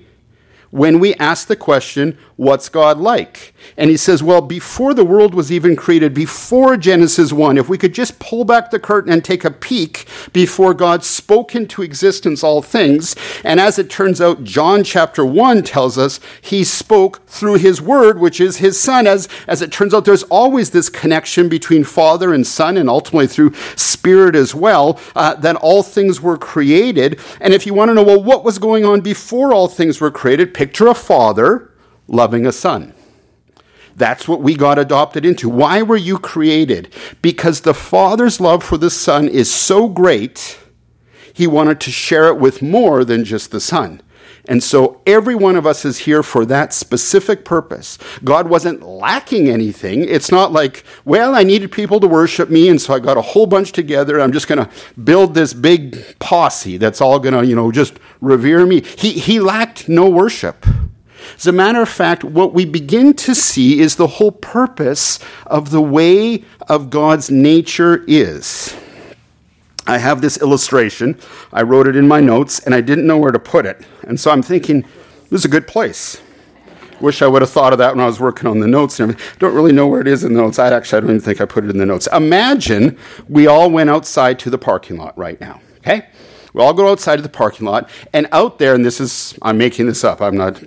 when 0.72 1.00
we 1.00 1.14
ask 1.16 1.48
the 1.48 1.56
question, 1.58 2.18
What's 2.40 2.70
God 2.70 3.00
like? 3.00 3.54
And 3.76 3.90
he 3.90 3.98
says, 3.98 4.24
Well, 4.24 4.40
before 4.40 4.94
the 4.94 5.04
world 5.04 5.34
was 5.34 5.52
even 5.52 5.76
created, 5.76 6.14
before 6.14 6.78
Genesis 6.78 7.34
1, 7.34 7.58
if 7.58 7.68
we 7.68 7.78
could 7.78 7.94
just 7.94 8.18
pull 8.18 8.46
back 8.46 8.72
the 8.72 8.80
curtain 8.80 9.12
and 9.12 9.22
take 9.22 9.44
a 9.44 9.52
peek 9.52 10.08
before 10.32 10.74
God 10.74 11.04
spoke 11.04 11.54
into 11.54 11.82
existence 11.82 12.42
all 12.42 12.62
things, 12.62 13.14
and 13.44 13.60
as 13.60 13.78
it 13.78 13.90
turns 13.90 14.22
out, 14.22 14.46
John 14.46 14.86
chapter 14.86 15.26
1 15.26 15.64
tells 15.64 15.98
us 15.98 16.22
he 16.40 16.64
spoke 16.64 17.28
through 17.28 17.56
his 17.56 17.82
word, 17.82 18.20
which 18.20 18.40
is 18.40 18.60
his 18.60 18.80
son. 18.80 19.06
As, 19.06 19.28
as 19.46 19.62
it 19.62 19.74
turns 19.74 19.94
out, 19.94 20.06
there's 20.06 20.24
always 20.24 20.70
this 20.70 20.88
connection 20.88 21.50
between 21.50 21.84
Father 21.84 22.34
and 22.34 22.48
Son, 22.48 22.78
and 22.78 22.90
ultimately 22.90 23.28
through 23.28 23.54
Spirit 23.76 24.38
as 24.38 24.56
well, 24.56 24.98
uh, 25.14 25.36
that 25.36 25.58
all 25.58 25.84
things 25.84 26.22
were 26.22 26.38
created. 26.38 27.20
And 27.42 27.54
if 27.54 27.66
you 27.66 27.74
want 27.74 27.90
to 27.90 27.96
know, 27.96 28.04
well, 28.04 28.24
what 28.24 28.46
was 28.46 28.60
going 28.60 28.86
on 28.86 29.02
before 29.02 29.54
all 29.54 29.68
things 29.68 30.00
were 30.00 30.10
created, 30.10 30.54
picture 30.54 30.88
a 30.88 30.96
father 30.96 31.69
loving 32.10 32.46
a 32.46 32.52
son. 32.52 32.94
That's 33.96 34.28
what 34.28 34.42
we 34.42 34.56
got 34.56 34.80
adopted 34.80 35.26
into. 35.26 35.50
Why 35.50 35.82
were 35.82 35.98
you 35.98 36.18
created? 36.18 36.94
Because 37.22 37.62
the 37.62 37.74
Father's 37.74 38.40
love 38.40 38.64
for 38.64 38.78
the 38.78 38.90
Son 38.90 39.28
is 39.28 39.52
so 39.54 39.90
great, 39.90 40.58
He 41.34 41.48
wanted 41.48 41.82
to 41.82 41.92
share 41.92 42.28
it 42.28 42.38
with 42.38 42.62
more 42.62 43.04
than 43.04 43.26
just 43.26 43.52
the 43.52 43.60
Son. 43.60 44.02
And 44.48 44.64
so 44.64 45.02
every 45.06 45.36
one 45.36 45.56
of 45.56 45.68
us 45.68 45.86
is 45.86 46.00
here 46.00 46.24
for 46.24 46.46
that 46.46 46.74
specific 46.74 47.46
purpose. 47.46 48.00
God 48.24 48.50
wasn't 48.50 48.82
lacking 48.82 49.48
anything. 49.48 50.04
It's 50.04 50.32
not 50.32 50.52
like, 50.52 50.84
well, 51.06 51.36
I 51.36 51.44
needed 51.44 51.72
people 51.72 52.00
to 52.00 52.08
worship 52.08 52.50
me, 52.50 52.70
and 52.70 52.82
so 52.82 52.94
I 52.94 53.00
got 53.00 53.18
a 53.18 53.22
whole 53.22 53.46
bunch 53.48 53.74
together. 53.74 54.20
I'm 54.20 54.32
just 54.32 54.48
going 54.48 54.66
to 54.66 54.72
build 55.04 55.34
this 55.34 55.54
big 55.54 56.18
posse 56.20 56.78
that's 56.78 57.02
all 57.02 57.20
going 57.20 57.36
to, 57.36 57.46
you 57.46 57.56
know, 57.56 57.72
just 57.72 58.00
revere 58.22 58.66
me. 58.66 58.82
He, 58.82 59.12
he 59.12 59.40
lacked 59.40 59.90
no 59.90 60.10
worship. 60.10 60.66
As 61.36 61.48
a 61.48 61.52
matter 61.52 61.82
of 61.82 61.90
fact, 61.90 62.24
what 62.24 62.54
we 62.54 62.66
begin 62.66 63.14
to 63.16 63.36
see 63.36 63.80
is 63.80 63.96
the 63.96 64.08
whole 64.08 64.32
purpose 64.32 65.20
of 65.46 65.72
the 65.72 65.82
way 65.82 66.44
of 66.68 66.90
God's 66.90 67.30
nature 67.30 68.04
is. 68.08 68.76
I 69.88 69.98
have 69.98 70.22
this 70.22 70.40
illustration. 70.42 71.18
I 71.52 71.64
wrote 71.64 71.88
it 71.88 71.96
in 71.96 72.08
my 72.08 72.20
notes 72.20 72.60
and 72.60 72.76
I 72.76 72.82
didn't 72.82 73.08
know 73.08 73.18
where 73.18 73.32
to 73.32 73.40
put 73.40 73.66
it. 73.66 73.86
And 74.04 74.20
so 74.20 74.30
I'm 74.30 74.44
thinking, 74.44 74.82
this 75.30 75.42
is 75.42 75.46
a 75.46 75.50
good 75.50 75.68
place. 75.68 76.22
Wish 77.02 77.22
I 77.22 77.28
would 77.28 77.42
have 77.42 77.50
thought 77.50 77.72
of 77.72 77.80
that 77.80 77.96
when 77.96 78.04
I 78.04 78.06
was 78.06 78.20
working 78.20 78.48
on 78.48 78.60
the 78.60 78.68
notes 78.68 79.00
and 79.00 79.12
everything. 79.12 79.36
Don't 79.40 79.56
really 79.56 79.72
know 79.72 79.88
where 79.88 80.02
it 80.02 80.08
is 80.08 80.24
in 80.24 80.34
the 80.34 80.42
notes. 80.42 80.60
I 80.60 80.72
actually 80.72 80.98
I 80.98 81.00
don't 81.02 81.10
even 81.12 81.22
think 81.22 81.40
I 81.42 81.46
put 81.46 81.64
it 81.64 81.70
in 81.70 81.78
the 81.78 81.86
notes. 81.86 82.08
Imagine 82.12 82.98
we 83.30 83.48
all 83.48 83.70
went 83.70 83.90
outside 83.90 84.38
to 84.40 84.50
the 84.50 84.58
parking 84.58 84.98
lot 84.98 85.18
right 85.18 85.40
now. 85.40 85.62
Okay? 85.78 86.08
We 86.54 86.62
all 86.62 86.74
go 86.74 86.92
outside 86.92 87.20
of 87.20 87.24
the 87.24 87.30
parking 87.30 87.66
lot, 87.66 87.90
and 88.12 88.28
out 88.32 88.58
there, 88.58 88.74
and 88.74 88.84
this 88.84 89.00
is, 89.00 89.38
I'm 89.42 89.58
making 89.58 89.86
this 89.86 90.04
up, 90.04 90.20
I'm 90.20 90.36
not, 90.36 90.62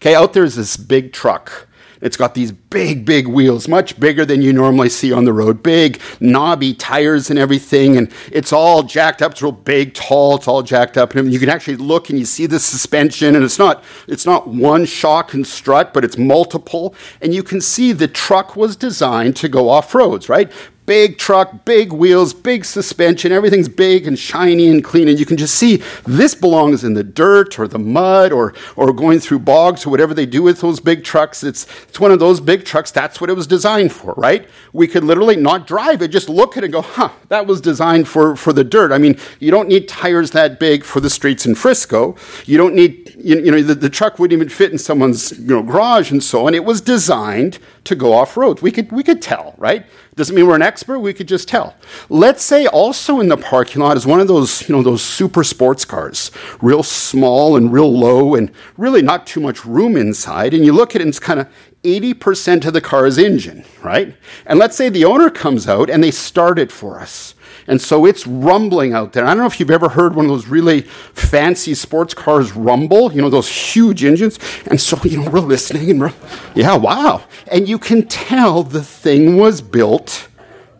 okay, 0.00 0.14
out 0.14 0.32
there 0.32 0.44
is 0.44 0.56
this 0.56 0.76
big 0.76 1.12
truck. 1.12 1.68
It's 2.00 2.16
got 2.16 2.34
these 2.34 2.50
big, 2.50 3.04
big 3.04 3.28
wheels, 3.28 3.68
much 3.68 4.00
bigger 4.00 4.24
than 4.24 4.40
you 4.40 4.54
normally 4.54 4.88
see 4.88 5.12
on 5.12 5.26
the 5.26 5.34
road. 5.34 5.62
Big, 5.62 6.00
knobby 6.18 6.72
tires 6.72 7.28
and 7.28 7.38
everything. 7.38 7.98
And 7.98 8.10
it's 8.32 8.54
all 8.54 8.82
jacked 8.82 9.20
up. 9.20 9.32
It's 9.32 9.42
real 9.42 9.52
big, 9.52 9.92
tall. 9.92 10.36
It's 10.36 10.48
all 10.48 10.62
jacked 10.62 10.96
up. 10.96 11.14
And 11.14 11.30
you 11.30 11.38
can 11.38 11.50
actually 11.50 11.76
look 11.76 12.08
and 12.08 12.18
you 12.18 12.24
see 12.24 12.46
the 12.46 12.58
suspension. 12.58 13.36
And 13.36 13.44
it's 13.44 13.58
not, 13.58 13.84
it's 14.08 14.24
not 14.24 14.48
one 14.48 14.86
shock 14.86 15.34
and 15.34 15.46
strut, 15.46 15.92
but 15.92 16.02
it's 16.02 16.16
multiple. 16.16 16.94
And 17.20 17.34
you 17.34 17.42
can 17.42 17.60
see 17.60 17.92
the 17.92 18.08
truck 18.08 18.56
was 18.56 18.76
designed 18.76 19.36
to 19.36 19.48
go 19.48 19.68
off 19.68 19.94
roads, 19.94 20.30
right? 20.30 20.50
Big 20.90 21.18
truck, 21.18 21.64
big 21.64 21.92
wheels, 21.92 22.34
big 22.34 22.64
suspension, 22.64 23.30
everything's 23.30 23.68
big 23.68 24.08
and 24.08 24.18
shiny 24.18 24.66
and 24.66 24.82
clean. 24.82 25.06
And 25.06 25.20
you 25.20 25.24
can 25.24 25.36
just 25.36 25.54
see 25.54 25.76
this 26.04 26.34
belongs 26.34 26.82
in 26.82 26.94
the 26.94 27.04
dirt 27.04 27.60
or 27.60 27.68
the 27.68 27.78
mud 27.78 28.32
or, 28.32 28.54
or 28.74 28.92
going 28.92 29.20
through 29.20 29.38
bogs 29.38 29.86
or 29.86 29.90
whatever 29.90 30.14
they 30.14 30.26
do 30.26 30.42
with 30.42 30.60
those 30.60 30.80
big 30.80 31.04
trucks. 31.04 31.44
It's, 31.44 31.68
it's 31.84 32.00
one 32.00 32.10
of 32.10 32.18
those 32.18 32.40
big 32.40 32.64
trucks. 32.64 32.90
That's 32.90 33.20
what 33.20 33.30
it 33.30 33.34
was 33.34 33.46
designed 33.46 33.92
for, 33.92 34.14
right? 34.16 34.48
We 34.72 34.88
could 34.88 35.04
literally 35.04 35.36
not 35.36 35.64
drive 35.64 36.02
it, 36.02 36.08
just 36.08 36.28
look 36.28 36.56
at 36.56 36.64
it 36.64 36.66
and 36.66 36.72
go, 36.72 36.82
huh, 36.82 37.10
that 37.28 37.46
was 37.46 37.60
designed 37.60 38.08
for, 38.08 38.34
for 38.34 38.52
the 38.52 38.64
dirt. 38.64 38.90
I 38.90 38.98
mean, 38.98 39.16
you 39.38 39.52
don't 39.52 39.68
need 39.68 39.86
tires 39.86 40.32
that 40.32 40.58
big 40.58 40.82
for 40.82 40.98
the 40.98 41.08
streets 41.08 41.46
in 41.46 41.54
Frisco. 41.54 42.16
You 42.46 42.58
don't 42.58 42.74
need, 42.74 43.14
you, 43.16 43.38
you 43.38 43.52
know, 43.52 43.62
the, 43.62 43.76
the 43.76 43.90
truck 43.90 44.18
wouldn't 44.18 44.36
even 44.36 44.48
fit 44.48 44.72
in 44.72 44.78
someone's 44.78 45.38
you 45.38 45.54
know, 45.54 45.62
garage 45.62 46.10
and 46.10 46.20
so 46.20 46.48
on. 46.48 46.54
It 46.54 46.64
was 46.64 46.80
designed 46.80 47.60
to 47.84 47.94
go 47.94 48.12
off 48.12 48.36
road. 48.36 48.60
We 48.60 48.72
could, 48.72 48.90
we 48.90 49.04
could 49.04 49.22
tell, 49.22 49.54
right? 49.56 49.86
Doesn't 50.16 50.34
mean 50.34 50.46
we're 50.46 50.56
an 50.56 50.62
expert, 50.62 50.98
we 50.98 51.14
could 51.14 51.28
just 51.28 51.48
tell. 51.48 51.76
Let's 52.08 52.42
say 52.42 52.66
also 52.66 53.20
in 53.20 53.28
the 53.28 53.36
parking 53.36 53.80
lot 53.80 53.96
is 53.96 54.06
one 54.06 54.20
of 54.20 54.28
those, 54.28 54.68
you 54.68 54.74
know, 54.74 54.82
those 54.82 55.02
super 55.02 55.44
sports 55.44 55.84
cars, 55.84 56.30
real 56.60 56.82
small 56.82 57.56
and 57.56 57.72
real 57.72 57.90
low 57.90 58.34
and 58.34 58.50
really 58.76 59.02
not 59.02 59.26
too 59.26 59.40
much 59.40 59.64
room 59.64 59.96
inside. 59.96 60.52
And 60.52 60.64
you 60.64 60.72
look 60.72 60.94
at 60.94 61.00
it 61.00 61.04
and 61.04 61.08
it's 61.10 61.20
kind 61.20 61.40
of 61.40 61.48
80% 61.84 62.66
of 62.66 62.72
the 62.72 62.80
car's 62.80 63.18
engine, 63.18 63.64
right? 63.82 64.14
And 64.46 64.58
let's 64.58 64.76
say 64.76 64.88
the 64.88 65.04
owner 65.04 65.30
comes 65.30 65.68
out 65.68 65.88
and 65.88 66.02
they 66.02 66.10
start 66.10 66.58
it 66.58 66.70
for 66.70 67.00
us. 67.00 67.34
And 67.70 67.80
so 67.80 68.04
it's 68.04 68.26
rumbling 68.26 68.94
out 68.94 69.12
there. 69.12 69.24
I 69.24 69.28
don't 69.28 69.38
know 69.38 69.46
if 69.46 69.60
you've 69.60 69.70
ever 69.70 69.88
heard 69.88 70.16
one 70.16 70.24
of 70.24 70.30
those 70.30 70.48
really 70.48 70.80
fancy 70.80 71.74
sports 71.74 72.14
cars 72.14 72.50
rumble, 72.52 73.12
you 73.12 73.22
know, 73.22 73.30
those 73.30 73.48
huge 73.48 74.02
engines. 74.04 74.40
And 74.66 74.80
so, 74.80 74.98
you 75.04 75.18
know, 75.18 75.30
we're 75.30 75.38
listening 75.38 75.88
and 75.88 76.00
we're, 76.00 76.12
yeah, 76.56 76.74
wow. 76.74 77.22
And 77.46 77.68
you 77.68 77.78
can 77.78 78.08
tell 78.08 78.64
the 78.64 78.82
thing 78.82 79.36
was 79.36 79.60
built 79.60 80.26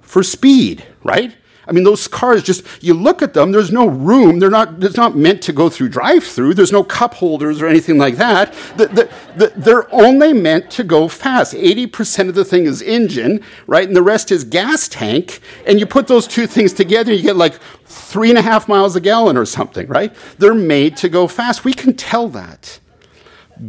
for 0.00 0.24
speed, 0.24 0.84
right? 1.04 1.32
I 1.70 1.72
mean, 1.72 1.84
those 1.84 2.08
cars 2.08 2.42
just, 2.42 2.66
you 2.82 2.94
look 2.94 3.22
at 3.22 3.32
them, 3.32 3.52
there's 3.52 3.70
no 3.70 3.86
room. 3.86 4.40
They're 4.40 4.50
not, 4.50 4.82
it's 4.82 4.96
not 4.96 5.16
meant 5.16 5.40
to 5.42 5.52
go 5.52 5.70
through 5.70 5.90
drive 5.90 6.24
through. 6.24 6.54
There's 6.54 6.72
no 6.72 6.82
cup 6.82 7.14
holders 7.14 7.62
or 7.62 7.68
anything 7.68 7.96
like 7.96 8.16
that. 8.16 8.52
The, 8.76 8.88
the, 8.88 9.10
the, 9.36 9.52
they're 9.54 9.94
only 9.94 10.32
meant 10.32 10.68
to 10.72 10.82
go 10.82 11.06
fast. 11.06 11.54
80% 11.54 12.28
of 12.28 12.34
the 12.34 12.44
thing 12.44 12.66
is 12.66 12.82
engine, 12.82 13.44
right? 13.68 13.86
And 13.86 13.94
the 13.94 14.02
rest 14.02 14.32
is 14.32 14.42
gas 14.42 14.88
tank. 14.88 15.38
And 15.64 15.78
you 15.78 15.86
put 15.86 16.08
those 16.08 16.26
two 16.26 16.48
things 16.48 16.72
together, 16.72 17.12
you 17.12 17.22
get 17.22 17.36
like 17.36 17.60
three 17.84 18.30
and 18.30 18.38
a 18.38 18.42
half 18.42 18.66
miles 18.66 18.96
a 18.96 19.00
gallon 19.00 19.36
or 19.36 19.46
something, 19.46 19.86
right? 19.86 20.12
They're 20.38 20.54
made 20.54 20.96
to 20.98 21.08
go 21.08 21.28
fast. 21.28 21.64
We 21.64 21.72
can 21.72 21.94
tell 21.94 22.26
that. 22.30 22.80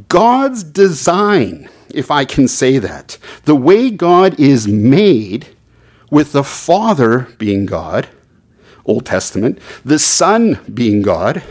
God's 0.08 0.64
design, 0.64 1.70
if 1.94 2.10
I 2.10 2.26
can 2.26 2.48
say 2.48 2.80
that, 2.80 3.20
the 3.44 3.56
way 3.56 3.92
God 3.92 4.40
is 4.40 4.68
made, 4.68 5.50
with 6.12 6.34
the 6.34 6.44
Father 6.44 7.28
being 7.40 7.66
God, 7.66 8.08
Old 8.86 9.08
Testament, 9.08 9.58
the 9.84 9.98
Son 9.98 10.60
being 10.72 11.02
God, 11.02 11.42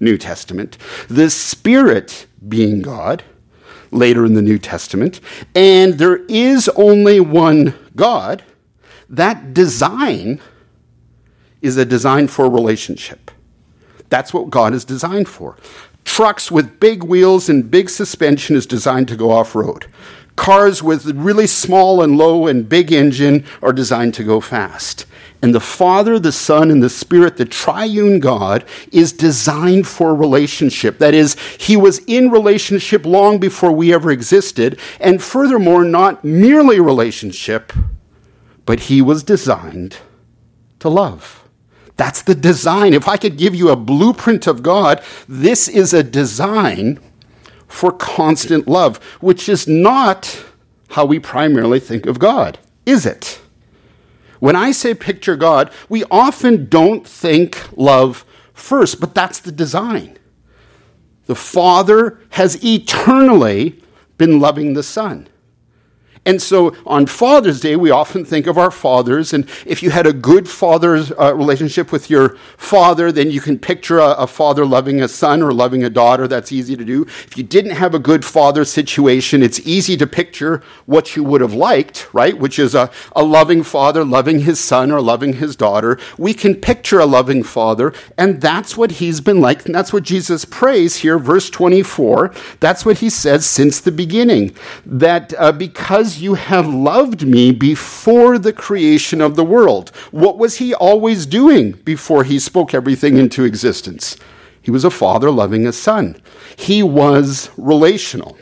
New 0.00 0.18
Testament, 0.18 0.76
the 1.08 1.30
Spirit 1.30 2.26
being 2.48 2.82
God, 2.82 3.22
later 3.90 4.24
in 4.24 4.34
the 4.34 4.42
New 4.42 4.58
Testament, 4.58 5.20
and 5.54 5.94
there 5.94 6.24
is 6.26 6.68
only 6.70 7.20
one 7.20 7.74
God, 7.96 8.42
that 9.08 9.54
design 9.54 10.40
is 11.62 11.76
a 11.76 11.84
design 11.84 12.28
for 12.28 12.50
relationship. 12.50 13.30
That's 14.10 14.32
what 14.32 14.50
God 14.50 14.74
is 14.74 14.84
designed 14.84 15.28
for. 15.28 15.56
Trucks 16.04 16.50
with 16.50 16.80
big 16.80 17.02
wheels 17.02 17.48
and 17.48 17.70
big 17.70 17.90
suspension 17.90 18.56
is 18.56 18.66
designed 18.66 19.08
to 19.08 19.16
go 19.16 19.30
off 19.30 19.54
road. 19.54 19.86
Cars 20.38 20.84
with 20.84 21.04
really 21.16 21.48
small 21.48 22.00
and 22.00 22.16
low 22.16 22.46
and 22.46 22.68
big 22.68 22.92
engine 22.92 23.44
are 23.60 23.72
designed 23.72 24.14
to 24.14 24.22
go 24.22 24.40
fast. 24.40 25.04
And 25.42 25.52
the 25.52 25.60
Father, 25.60 26.16
the 26.20 26.30
Son, 26.30 26.70
and 26.70 26.80
the 26.80 26.88
Spirit, 26.88 27.36
the 27.36 27.44
triune 27.44 28.20
God, 28.20 28.64
is 28.92 29.12
designed 29.12 29.88
for 29.88 30.14
relationship. 30.14 30.98
That 30.98 31.12
is, 31.12 31.36
He 31.58 31.76
was 31.76 31.98
in 32.06 32.30
relationship 32.30 33.04
long 33.04 33.38
before 33.38 33.72
we 33.72 33.92
ever 33.92 34.12
existed. 34.12 34.78
And 35.00 35.20
furthermore, 35.20 35.84
not 35.84 36.24
merely 36.24 36.78
relationship, 36.78 37.72
but 38.64 38.80
He 38.80 39.02
was 39.02 39.24
designed 39.24 39.98
to 40.78 40.88
love. 40.88 41.42
That's 41.96 42.22
the 42.22 42.36
design. 42.36 42.94
If 42.94 43.08
I 43.08 43.16
could 43.16 43.36
give 43.36 43.56
you 43.56 43.70
a 43.70 43.76
blueprint 43.76 44.46
of 44.46 44.62
God, 44.62 45.02
this 45.28 45.66
is 45.66 45.92
a 45.92 46.04
design 46.04 47.00
for 47.68 47.92
constant 47.92 48.66
love, 48.66 48.96
which 49.20 49.48
is 49.48 49.68
not 49.68 50.44
how 50.90 51.04
we 51.04 51.18
primarily 51.18 51.78
think 51.78 52.06
of 52.06 52.18
God, 52.18 52.58
is 52.86 53.06
it? 53.06 53.40
When 54.40 54.56
I 54.56 54.72
say 54.72 54.94
picture 54.94 55.36
God, 55.36 55.70
we 55.88 56.04
often 56.10 56.66
don't 56.66 57.06
think 57.06 57.60
love 57.76 58.24
first, 58.54 59.00
but 59.00 59.14
that's 59.14 59.38
the 59.38 59.52
design. 59.52 60.18
The 61.26 61.34
Father 61.34 62.20
has 62.30 62.62
eternally 62.64 63.82
been 64.16 64.40
loving 64.40 64.72
the 64.72 64.82
Son. 64.82 65.28
And 66.24 66.40
so 66.40 66.74
on 66.86 67.06
Father's 67.06 67.60
Day, 67.60 67.76
we 67.76 67.90
often 67.90 68.24
think 68.24 68.46
of 68.46 68.58
our 68.58 68.70
fathers. 68.70 69.32
And 69.32 69.48
if 69.66 69.82
you 69.82 69.90
had 69.90 70.06
a 70.06 70.12
good 70.12 70.48
father's 70.48 71.12
uh, 71.12 71.34
relationship 71.34 71.92
with 71.92 72.10
your 72.10 72.36
father, 72.56 73.10
then 73.12 73.30
you 73.30 73.40
can 73.40 73.58
picture 73.58 73.98
a, 73.98 74.10
a, 74.12 74.26
father 74.26 74.64
loving 74.66 75.00
a 75.00 75.08
son 75.08 75.42
or 75.42 75.52
loving 75.52 75.84
a 75.84 75.90
daughter. 75.90 76.28
That's 76.28 76.52
easy 76.52 76.76
to 76.76 76.84
do. 76.84 77.02
If 77.02 77.36
you 77.36 77.42
didn't 77.42 77.72
have 77.72 77.94
a 77.94 77.98
good 77.98 78.24
father 78.24 78.64
situation, 78.64 79.42
it's 79.42 79.60
easy 79.60 79.96
to 79.96 80.06
picture 80.06 80.62
what 80.86 81.16
you 81.16 81.24
would 81.24 81.40
have 81.40 81.54
liked, 81.54 82.08
right? 82.12 82.38
Which 82.38 82.58
is 82.58 82.74
a, 82.74 82.90
a 83.16 83.22
loving 83.22 83.62
father 83.62 84.04
loving 84.04 84.40
his 84.40 84.60
son 84.60 84.90
or 84.90 85.00
loving 85.00 85.34
his 85.34 85.56
daughter. 85.56 85.98
We 86.16 86.34
can 86.34 86.54
picture 86.54 86.98
a 86.98 87.06
loving 87.06 87.42
father, 87.42 87.92
and 88.16 88.40
that's 88.40 88.76
what 88.76 88.92
he's 88.92 89.20
been 89.20 89.40
like. 89.40 89.66
And 89.66 89.74
that's 89.74 89.92
what 89.92 90.02
Jesus 90.02 90.44
prays 90.44 90.96
here, 90.96 91.18
verse 91.18 91.50
24. 91.50 92.32
That's 92.60 92.84
what 92.84 92.98
he 92.98 93.10
says 93.10 93.46
since 93.46 93.80
the 93.80 93.92
beginning. 93.92 94.54
That 94.86 95.34
uh, 95.38 95.52
because 95.52 96.07
you 96.16 96.34
have 96.34 96.66
loved 96.66 97.26
me 97.26 97.52
before 97.52 98.38
the 98.38 98.52
creation 98.52 99.20
of 99.20 99.36
the 99.36 99.44
world. 99.44 99.90
What 100.10 100.38
was 100.38 100.56
he 100.56 100.74
always 100.74 101.26
doing 101.26 101.72
before 101.72 102.24
he 102.24 102.38
spoke 102.38 102.72
everything 102.72 103.18
into 103.18 103.44
existence? 103.44 104.16
He 104.62 104.70
was 104.70 104.84
a 104.84 104.90
father 104.90 105.30
loving 105.30 105.66
a 105.66 105.72
son. 105.72 106.20
He 106.56 106.82
was 106.82 107.50
relational. 107.56 108.38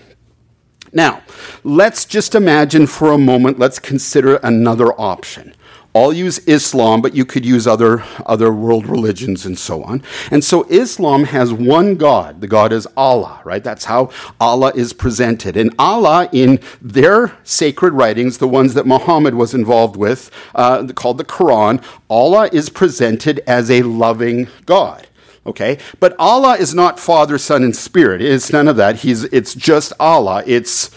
Now, 0.93 1.23
let's 1.65 2.05
just 2.05 2.35
imagine 2.35 2.87
for 2.87 3.13
a 3.13 3.19
moment, 3.19 3.59
let's 3.59 3.79
consider 3.79 4.37
another 4.37 4.93
option. 5.01 5.55
I'll 5.97 6.13
use 6.13 6.39
Islam, 6.41 7.01
but 7.01 7.15
you 7.15 7.25
could 7.25 7.47
use 7.47 7.67
other, 7.67 8.05
other 8.27 8.53
world 8.53 8.87
religions 8.87 9.47
and 9.47 9.59
so 9.59 9.83
on. 9.83 10.03
And 10.31 10.45
so 10.45 10.65
Islam 10.69 11.25
has 11.25 11.55
one 11.55 11.95
God. 11.95 12.43
The 12.43 12.47
God 12.47 12.71
is 12.71 12.87
Allah, 12.99 13.41
right? 13.45 13.65
That's 13.65 13.87
how 13.87 14.11
Allah 14.39 14.73
is 14.75 14.93
presented. 14.93 15.57
And 15.57 15.75
Allah, 15.79 16.29
in 16.33 16.61
their 16.83 17.39
sacred 17.45 17.95
writings, 17.95 18.37
the 18.37 18.47
ones 18.47 18.75
that 18.75 18.87
Muhammad 18.87 19.35
was 19.35 19.55
involved 19.55 19.97
with, 19.97 20.31
uh, 20.55 20.87
called 20.95 21.17
the 21.17 21.25
Quran, 21.25 21.83
Allah 22.11 22.51
is 22.53 22.69
presented 22.69 23.41
as 23.47 23.71
a 23.71 23.81
loving 23.83 24.49
God. 24.67 25.07
Okay? 25.47 25.79
But 25.99 26.15
Allah 26.19 26.57
is 26.57 26.75
not 26.75 27.01
Father, 27.01 27.39
Son, 27.39 27.63
and 27.63 27.75
Spirit. 27.75 28.21
It's 28.21 28.53
none 28.53 28.69
of 28.69 28.77
that. 28.77 28.97
He's, 28.97 29.25
it's 29.25 29.55
just 29.55 29.95
Allah. 29.99 30.43
It's, 30.47 30.91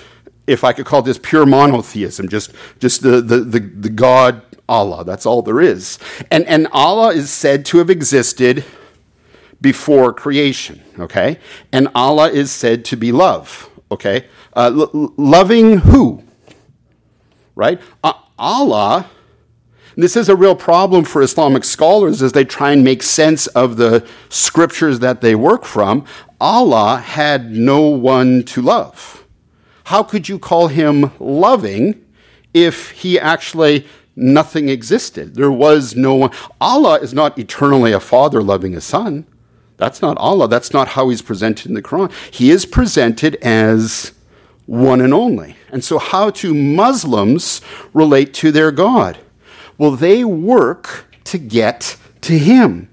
if 0.45 0.65
I 0.65 0.73
could 0.73 0.85
call 0.85 1.03
this 1.03 1.19
pure 1.19 1.45
monotheism, 1.45 2.27
just, 2.27 2.51
just 2.79 3.01
the, 3.01 3.21
the, 3.21 3.37
the, 3.37 3.59
the 3.59 3.89
God 3.89 4.41
Allah. 4.69 5.03
That's 5.03 5.25
all 5.25 5.41
there 5.41 5.59
is. 5.59 5.99
And, 6.31 6.45
and 6.47 6.67
Allah 6.71 7.09
is 7.09 7.29
said 7.31 7.65
to 7.65 7.79
have 7.79 7.89
existed 7.89 8.63
before 9.59 10.13
creation, 10.13 10.81
okay? 10.97 11.39
And 11.73 11.89
Allah 11.93 12.29
is 12.29 12.51
said 12.51 12.85
to 12.85 12.95
be 12.95 13.11
love, 13.11 13.69
okay? 13.91 14.27
Uh, 14.53 14.87
loving 15.17 15.79
who? 15.79 16.23
Right? 17.55 17.81
Uh, 18.03 18.13
Allah, 18.37 19.09
this 19.97 20.15
is 20.15 20.29
a 20.29 20.35
real 20.35 20.55
problem 20.55 21.03
for 21.03 21.21
Islamic 21.21 21.65
scholars 21.65 22.21
as 22.21 22.31
they 22.31 22.45
try 22.45 22.71
and 22.71 22.83
make 22.83 23.03
sense 23.03 23.47
of 23.47 23.75
the 23.75 24.07
scriptures 24.29 24.99
that 24.99 25.19
they 25.19 25.35
work 25.35 25.65
from. 25.65 26.05
Allah 26.39 26.97
had 26.97 27.51
no 27.51 27.81
one 27.81 28.43
to 28.43 28.61
love. 28.61 29.25
How 29.85 30.03
could 30.03 30.29
you 30.29 30.39
call 30.39 30.67
him 30.67 31.11
loving 31.19 32.05
if 32.53 32.91
he 32.91 33.19
actually 33.19 33.87
nothing 34.19 34.69
existed. 34.69 35.35
There 35.35 35.51
was 35.51 35.95
no 35.95 36.15
one. 36.15 36.31
Allah 36.59 36.99
is 36.99 37.13
not 37.13 37.37
eternally 37.39 37.91
a 37.91 37.99
father 37.99 38.41
loving 38.41 38.75
a 38.75 38.81
son. 38.81 39.25
That's 39.77 40.01
not 40.01 40.17
Allah. 40.17 40.47
That's 40.47 40.73
not 40.73 40.89
how 40.89 41.09
he's 41.09 41.21
presented 41.21 41.67
in 41.67 41.73
the 41.73 41.81
Quran. 41.81 42.11
He 42.31 42.51
is 42.51 42.65
presented 42.65 43.35
as 43.35 44.11
one 44.65 45.01
and 45.01 45.13
only. 45.13 45.55
And 45.71 45.83
so, 45.83 45.97
how 45.97 46.29
do 46.29 46.53
Muslims 46.53 47.61
relate 47.93 48.33
to 48.35 48.51
their 48.51 48.71
God? 48.71 49.17
Well, 49.77 49.91
they 49.91 50.23
work 50.23 51.07
to 51.25 51.37
get 51.37 51.95
to 52.21 52.37
Him. 52.37 52.89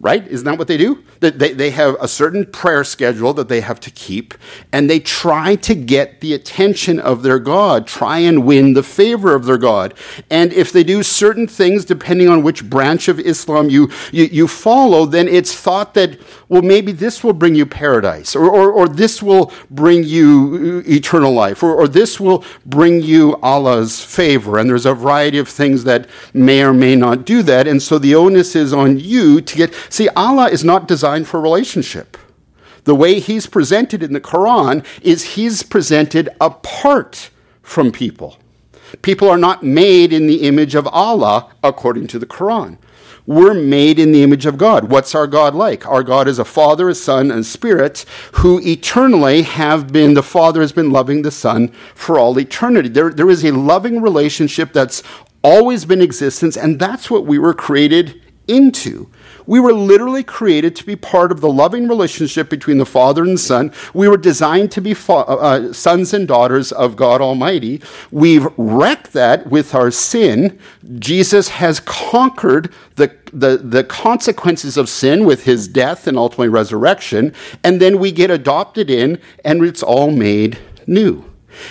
Right? 0.00 0.26
Isn't 0.26 0.44
that 0.44 0.58
what 0.58 0.68
they 0.68 0.76
do? 0.76 1.04
They, 1.22 1.52
they 1.52 1.70
have 1.70 1.96
a 2.00 2.08
certain 2.08 2.44
prayer 2.44 2.84
schedule 2.84 3.32
that 3.34 3.48
they 3.48 3.60
have 3.60 3.80
to 3.80 3.90
keep, 3.90 4.34
and 4.72 4.90
they 4.90 5.00
try 5.00 5.54
to 5.56 5.74
get 5.74 6.20
the 6.20 6.34
attention 6.34 6.98
of 7.00 7.22
their 7.22 7.38
God, 7.38 7.86
try 7.86 8.18
and 8.18 8.44
win 8.44 8.74
the 8.74 8.82
favor 8.82 9.34
of 9.34 9.44
their 9.44 9.56
God. 9.56 9.94
And 10.30 10.52
if 10.52 10.72
they 10.72 10.84
do 10.84 11.02
certain 11.02 11.46
things, 11.46 11.84
depending 11.84 12.28
on 12.28 12.42
which 12.42 12.68
branch 12.68 13.08
of 13.08 13.20
Islam 13.20 13.70
you, 13.70 13.90
you, 14.10 14.24
you 14.24 14.48
follow, 14.48 15.06
then 15.06 15.28
it's 15.28 15.54
thought 15.54 15.94
that, 15.94 16.18
well, 16.52 16.60
maybe 16.60 16.92
this 16.92 17.24
will 17.24 17.32
bring 17.32 17.54
you 17.54 17.64
paradise, 17.64 18.36
or, 18.36 18.44
or, 18.44 18.70
or 18.70 18.86
this 18.86 19.22
will 19.22 19.50
bring 19.70 20.04
you 20.04 20.82
uh, 20.84 20.90
eternal 20.90 21.32
life, 21.32 21.62
or, 21.62 21.74
or 21.74 21.88
this 21.88 22.20
will 22.20 22.44
bring 22.66 23.00
you 23.00 23.38
Allah's 23.42 24.04
favor. 24.04 24.58
And 24.58 24.68
there's 24.68 24.84
a 24.84 24.92
variety 24.92 25.38
of 25.38 25.48
things 25.48 25.84
that 25.84 26.06
may 26.34 26.62
or 26.62 26.74
may 26.74 26.94
not 26.94 27.24
do 27.24 27.42
that. 27.44 27.66
And 27.66 27.82
so 27.82 27.98
the 27.98 28.14
onus 28.14 28.54
is 28.54 28.74
on 28.74 29.00
you 29.00 29.40
to 29.40 29.56
get. 29.56 29.74
See, 29.88 30.10
Allah 30.10 30.50
is 30.50 30.62
not 30.62 30.86
designed 30.86 31.26
for 31.26 31.40
relationship. 31.40 32.18
The 32.84 32.94
way 32.94 33.18
he's 33.18 33.46
presented 33.46 34.02
in 34.02 34.12
the 34.12 34.20
Quran 34.20 34.84
is 35.00 35.36
he's 35.36 35.62
presented 35.62 36.28
apart 36.38 37.30
from 37.62 37.90
people. 37.90 38.36
People 39.00 39.30
are 39.30 39.38
not 39.38 39.62
made 39.62 40.12
in 40.12 40.26
the 40.26 40.42
image 40.42 40.74
of 40.74 40.86
Allah 40.88 41.50
according 41.64 42.08
to 42.08 42.18
the 42.18 42.26
Quran. 42.26 42.76
We're 43.26 43.54
made 43.54 43.98
in 43.98 44.10
the 44.10 44.22
image 44.22 44.46
of 44.46 44.58
God. 44.58 44.90
What's 44.90 45.14
our 45.14 45.26
God 45.26 45.54
like? 45.54 45.86
Our 45.86 46.02
God 46.02 46.26
is 46.26 46.38
a 46.38 46.44
Father, 46.44 46.88
a 46.88 46.94
Son, 46.94 47.30
and 47.30 47.46
Spirit 47.46 48.04
who 48.32 48.60
eternally 48.60 49.42
have 49.42 49.92
been, 49.92 50.14
the 50.14 50.22
Father 50.22 50.60
has 50.60 50.72
been 50.72 50.90
loving 50.90 51.22
the 51.22 51.30
Son 51.30 51.68
for 51.94 52.18
all 52.18 52.38
eternity. 52.38 52.88
There, 52.88 53.10
there 53.10 53.30
is 53.30 53.44
a 53.44 53.52
loving 53.52 54.02
relationship 54.02 54.72
that's 54.72 55.02
always 55.42 55.84
been 55.84 56.02
existence, 56.02 56.56
and 56.56 56.80
that's 56.80 57.10
what 57.10 57.24
we 57.24 57.38
were 57.38 57.54
created 57.54 58.20
into. 58.48 59.08
We 59.46 59.60
were 59.60 59.72
literally 59.72 60.22
created 60.22 60.76
to 60.76 60.84
be 60.84 60.96
part 60.96 61.32
of 61.32 61.40
the 61.40 61.52
loving 61.52 61.88
relationship 61.88 62.48
between 62.48 62.78
the 62.78 62.86
Father 62.86 63.22
and 63.22 63.34
the 63.34 63.38
Son. 63.38 63.72
We 63.94 64.08
were 64.08 64.16
designed 64.16 64.70
to 64.72 64.80
be 64.80 64.94
fa- 64.94 65.12
uh, 65.12 65.36
uh, 65.36 65.72
sons 65.72 66.14
and 66.14 66.28
daughters 66.28 66.72
of 66.72 66.96
God 66.96 67.20
Almighty. 67.20 67.82
We've 68.10 68.46
wrecked 68.56 69.12
that 69.12 69.48
with 69.48 69.74
our 69.74 69.90
sin. 69.90 70.58
Jesus 70.98 71.48
has 71.48 71.80
conquered 71.80 72.72
the, 72.96 73.14
the, 73.32 73.56
the 73.58 73.84
consequences 73.84 74.76
of 74.76 74.88
sin 74.88 75.24
with 75.24 75.44
his 75.44 75.68
death 75.68 76.06
and 76.06 76.16
ultimately 76.16 76.48
resurrection. 76.48 77.34
And 77.64 77.80
then 77.80 77.98
we 77.98 78.12
get 78.12 78.30
adopted 78.30 78.90
in, 78.90 79.20
and 79.44 79.64
it's 79.64 79.82
all 79.82 80.10
made 80.10 80.58
new. 80.86 81.24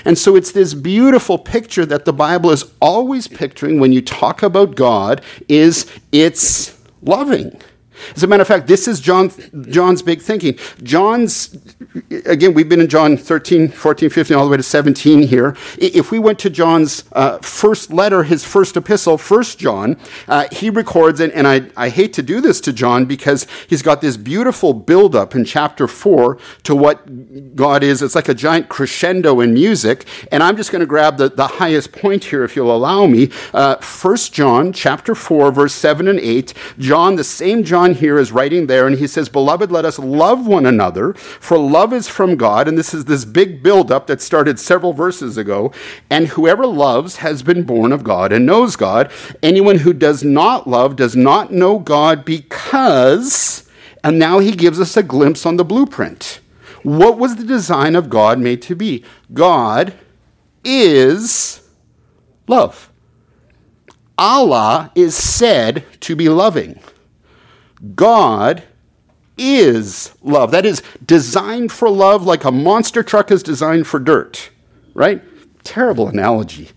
And 0.05 0.17
so 0.17 0.35
it's 0.35 0.51
this 0.51 0.73
beautiful 0.73 1.37
picture 1.37 1.85
that 1.85 2.05
the 2.05 2.13
Bible 2.13 2.51
is 2.51 2.71
always 2.79 3.27
picturing 3.27 3.79
when 3.79 3.91
you 3.91 4.01
talk 4.01 4.43
about 4.43 4.75
God 4.75 5.21
is 5.47 5.91
it's 6.11 6.80
loving. 7.01 7.59
As 8.15 8.23
a 8.23 8.27
matter 8.27 8.41
of 8.41 8.47
fact, 8.47 8.67
this 8.67 8.87
is 8.87 8.99
John, 8.99 9.31
John's 9.69 10.01
big 10.01 10.21
thinking. 10.21 10.57
John's, 10.83 11.57
again, 12.25 12.53
we've 12.53 12.69
been 12.69 12.81
in 12.81 12.87
John 12.87 13.17
13, 13.17 13.69
14, 13.69 14.09
15, 14.09 14.37
all 14.37 14.45
the 14.45 14.51
way 14.51 14.57
to 14.57 14.63
17 14.63 15.23
here. 15.23 15.55
If 15.77 16.11
we 16.11 16.19
went 16.19 16.39
to 16.39 16.49
John's 16.49 17.03
uh, 17.13 17.37
first 17.39 17.91
letter, 17.91 18.23
his 18.23 18.43
first 18.43 18.77
epistle, 18.77 19.17
First 19.17 19.59
John, 19.59 19.97
uh, 20.27 20.47
he 20.51 20.69
records, 20.69 21.19
and, 21.19 21.31
and 21.33 21.47
I, 21.47 21.69
I 21.77 21.89
hate 21.89 22.13
to 22.13 22.21
do 22.21 22.41
this 22.41 22.61
to 22.61 22.73
John 22.73 23.05
because 23.05 23.47
he's 23.67 23.81
got 23.81 24.01
this 24.01 24.17
beautiful 24.17 24.73
buildup 24.73 25.35
in 25.35 25.45
chapter 25.45 25.87
4 25.87 26.37
to 26.63 26.75
what 26.75 27.55
God 27.55 27.83
is. 27.83 28.01
It's 28.01 28.15
like 28.15 28.29
a 28.29 28.33
giant 28.33 28.69
crescendo 28.69 29.39
in 29.39 29.53
music. 29.53 30.05
And 30.31 30.41
I'm 30.43 30.57
just 30.57 30.71
going 30.71 30.81
to 30.81 30.85
grab 30.85 31.17
the, 31.17 31.29
the 31.29 31.47
highest 31.47 31.91
point 31.91 32.25
here, 32.25 32.43
if 32.43 32.55
you'll 32.55 32.75
allow 32.75 33.05
me. 33.05 33.29
Uh, 33.53 33.75
First 33.77 34.33
John, 34.33 34.73
chapter 34.73 35.15
4, 35.15 35.51
verse 35.51 35.73
7 35.73 36.07
and 36.07 36.19
8. 36.19 36.53
John, 36.79 37.15
the 37.15 37.23
same 37.23 37.63
John 37.63 37.90
John 37.91 37.99
here 37.99 38.17
is 38.17 38.31
writing 38.31 38.67
there, 38.67 38.87
and 38.87 38.97
he 38.97 39.05
says, 39.05 39.27
Beloved, 39.27 39.69
let 39.69 39.83
us 39.83 39.99
love 39.99 40.47
one 40.47 40.65
another, 40.65 41.13
for 41.13 41.57
love 41.57 41.91
is 41.91 42.07
from 42.07 42.37
God. 42.37 42.69
And 42.69 42.77
this 42.77 42.93
is 42.93 43.03
this 43.03 43.25
big 43.25 43.61
buildup 43.61 44.07
that 44.07 44.21
started 44.21 44.59
several 44.59 44.93
verses 44.93 45.37
ago. 45.37 45.73
And 46.09 46.27
whoever 46.27 46.65
loves 46.65 47.17
has 47.17 47.43
been 47.43 47.63
born 47.63 47.91
of 47.91 48.03
God 48.03 48.31
and 48.31 48.45
knows 48.45 48.77
God. 48.77 49.11
Anyone 49.43 49.79
who 49.79 49.91
does 49.91 50.23
not 50.23 50.67
love 50.67 50.95
does 50.95 51.17
not 51.17 51.51
know 51.51 51.79
God 51.79 52.23
because, 52.23 53.69
and 54.05 54.17
now 54.17 54.39
he 54.39 54.51
gives 54.51 54.79
us 54.79 54.95
a 54.95 55.03
glimpse 55.03 55.45
on 55.45 55.57
the 55.57 55.65
blueprint. 55.65 56.39
What 56.83 57.17
was 57.17 57.35
the 57.35 57.43
design 57.43 57.97
of 57.97 58.09
God 58.09 58.39
made 58.39 58.61
to 58.63 58.75
be? 58.75 59.03
God 59.33 59.93
is 60.63 61.67
love. 62.47 62.89
Allah 64.17 64.93
is 64.95 65.13
said 65.13 65.85
to 66.01 66.15
be 66.15 66.29
loving. 66.29 66.79
God 67.95 68.63
is 69.37 70.13
love. 70.21 70.51
That 70.51 70.65
is 70.65 70.83
designed 71.05 71.71
for 71.71 71.89
love 71.89 72.23
like 72.23 72.43
a 72.43 72.51
monster 72.51 73.01
truck 73.03 73.31
is 73.31 73.41
designed 73.41 73.87
for 73.87 73.99
dirt, 73.99 74.49
right? 74.93 75.21
Terrible 75.63 76.07
analogy. 76.07 76.69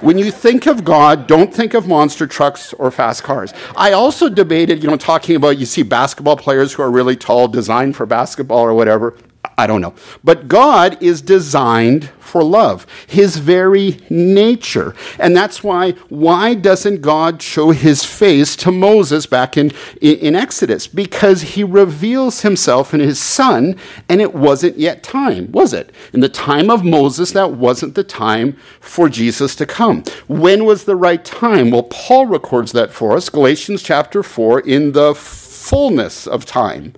When 0.00 0.18
you 0.18 0.30
think 0.30 0.66
of 0.66 0.84
God, 0.84 1.26
don't 1.26 1.54
think 1.54 1.72
of 1.72 1.88
monster 1.88 2.26
trucks 2.26 2.72
or 2.74 2.90
fast 2.90 3.22
cars. 3.22 3.54
I 3.74 3.92
also 3.92 4.28
debated, 4.28 4.82
you 4.82 4.90
know, 4.90 4.96
talking 4.96 5.34
about 5.34 5.58
you 5.58 5.64
see 5.64 5.82
basketball 5.82 6.36
players 6.36 6.74
who 6.74 6.82
are 6.82 6.90
really 6.90 7.16
tall, 7.16 7.48
designed 7.48 7.96
for 7.96 8.04
basketball 8.04 8.60
or 8.60 8.74
whatever. 8.74 9.16
I 9.56 9.66
don't 9.66 9.80
know. 9.80 9.94
But 10.22 10.48
God 10.48 11.00
is 11.02 11.22
designed 11.22 12.10
for 12.18 12.42
love, 12.42 12.84
his 13.06 13.36
very 13.36 14.00
nature. 14.10 14.92
And 15.20 15.36
that's 15.36 15.62
why, 15.62 15.92
why 16.08 16.54
doesn't 16.54 17.00
God 17.00 17.40
show 17.40 17.70
his 17.70 18.02
face 18.02 18.56
to 18.56 18.72
Moses 18.72 19.26
back 19.26 19.56
in, 19.56 19.70
in, 20.00 20.34
Exodus? 20.34 20.88
Because 20.88 21.42
he 21.42 21.62
reveals 21.62 22.40
himself 22.40 22.92
in 22.92 22.98
his 22.98 23.20
son, 23.20 23.76
and 24.08 24.20
it 24.20 24.34
wasn't 24.34 24.78
yet 24.78 25.04
time, 25.04 25.52
was 25.52 25.72
it? 25.72 25.92
In 26.12 26.18
the 26.18 26.28
time 26.28 26.70
of 26.70 26.84
Moses, 26.84 27.30
that 27.32 27.52
wasn't 27.52 27.94
the 27.94 28.02
time 28.02 28.54
for 28.80 29.08
Jesus 29.08 29.54
to 29.56 29.66
come. 29.66 30.02
When 30.26 30.64
was 30.64 30.84
the 30.84 30.96
right 30.96 31.24
time? 31.24 31.70
Well, 31.70 31.84
Paul 31.84 32.26
records 32.26 32.72
that 32.72 32.90
for 32.90 33.16
us, 33.16 33.28
Galatians 33.28 33.82
chapter 33.82 34.24
4, 34.24 34.58
in 34.60 34.90
the 34.90 35.14
fullness 35.14 36.26
of 36.26 36.44
time. 36.44 36.94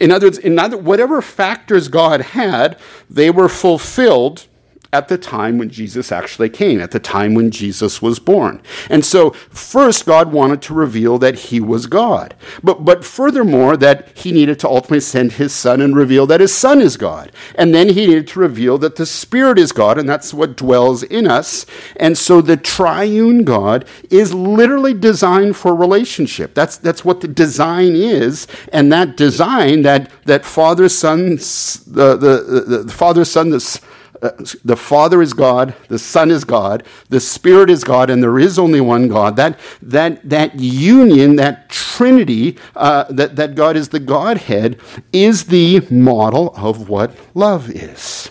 In 0.00 0.10
other 0.10 0.26
words, 0.26 0.38
in 0.38 0.58
other, 0.58 0.76
whatever 0.76 1.22
factors 1.22 1.88
God 1.88 2.20
had, 2.20 2.78
they 3.08 3.30
were 3.30 3.48
fulfilled 3.48 4.47
at 4.90 5.08
the 5.08 5.18
time 5.18 5.58
when 5.58 5.68
Jesus 5.68 6.10
actually 6.10 6.48
came, 6.48 6.80
at 6.80 6.92
the 6.92 6.98
time 6.98 7.34
when 7.34 7.50
Jesus 7.50 8.00
was 8.00 8.18
born. 8.18 8.62
And 8.88 9.04
so, 9.04 9.30
first, 9.50 10.06
God 10.06 10.32
wanted 10.32 10.62
to 10.62 10.74
reveal 10.74 11.18
that 11.18 11.34
he 11.34 11.60
was 11.60 11.86
God. 11.86 12.34
But, 12.62 12.86
but 12.86 13.04
furthermore, 13.04 13.76
that 13.76 14.16
he 14.16 14.32
needed 14.32 14.58
to 14.60 14.68
ultimately 14.68 15.00
send 15.00 15.32
his 15.32 15.52
son 15.52 15.82
and 15.82 15.94
reveal 15.94 16.26
that 16.28 16.40
his 16.40 16.54
son 16.54 16.80
is 16.80 16.96
God. 16.96 17.30
And 17.54 17.74
then 17.74 17.90
he 17.90 18.06
needed 18.06 18.28
to 18.28 18.40
reveal 18.40 18.78
that 18.78 18.96
the 18.96 19.04
Spirit 19.04 19.58
is 19.58 19.72
God, 19.72 19.98
and 19.98 20.08
that's 20.08 20.32
what 20.32 20.56
dwells 20.56 21.02
in 21.02 21.26
us. 21.26 21.66
And 21.96 22.16
so, 22.16 22.40
the 22.40 22.56
triune 22.56 23.44
God 23.44 23.84
is 24.10 24.32
literally 24.32 24.94
designed 24.94 25.56
for 25.56 25.74
relationship. 25.74 26.54
That's, 26.54 26.78
that's 26.78 27.04
what 27.04 27.20
the 27.20 27.28
design 27.28 27.92
is. 27.92 28.46
And 28.72 28.90
that 28.90 29.18
design, 29.18 29.82
that, 29.82 30.10
that 30.24 30.46
Father, 30.46 30.88
Son, 30.88 31.36
the, 31.36 32.16
the, 32.18 32.62
the, 32.62 32.82
the 32.84 32.92
Father, 32.92 33.26
Son, 33.26 33.50
the 33.50 33.80
the 34.20 34.76
Father 34.76 35.22
is 35.22 35.32
God, 35.32 35.74
the 35.88 35.98
Son 35.98 36.30
is 36.30 36.44
God, 36.44 36.82
the 37.08 37.20
Spirit 37.20 37.70
is 37.70 37.84
God, 37.84 38.10
and 38.10 38.22
there 38.22 38.38
is 38.38 38.58
only 38.58 38.80
one 38.80 39.08
God. 39.08 39.36
That, 39.36 39.58
that, 39.82 40.28
that 40.28 40.58
union, 40.58 41.36
that 41.36 41.68
Trinity, 41.68 42.58
uh, 42.74 43.04
that, 43.10 43.36
that 43.36 43.54
God 43.54 43.76
is 43.76 43.90
the 43.90 44.00
Godhead, 44.00 44.80
is 45.12 45.44
the 45.44 45.80
model 45.90 46.54
of 46.56 46.88
what 46.88 47.16
love 47.34 47.70
is. 47.70 48.30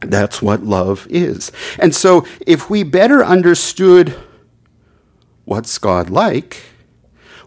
That's 0.00 0.42
what 0.42 0.64
love 0.64 1.06
is. 1.08 1.52
And 1.78 1.94
so, 1.94 2.26
if 2.46 2.68
we 2.68 2.82
better 2.82 3.24
understood 3.24 4.14
what's 5.44 5.78
God 5.78 6.10
like, 6.10 6.60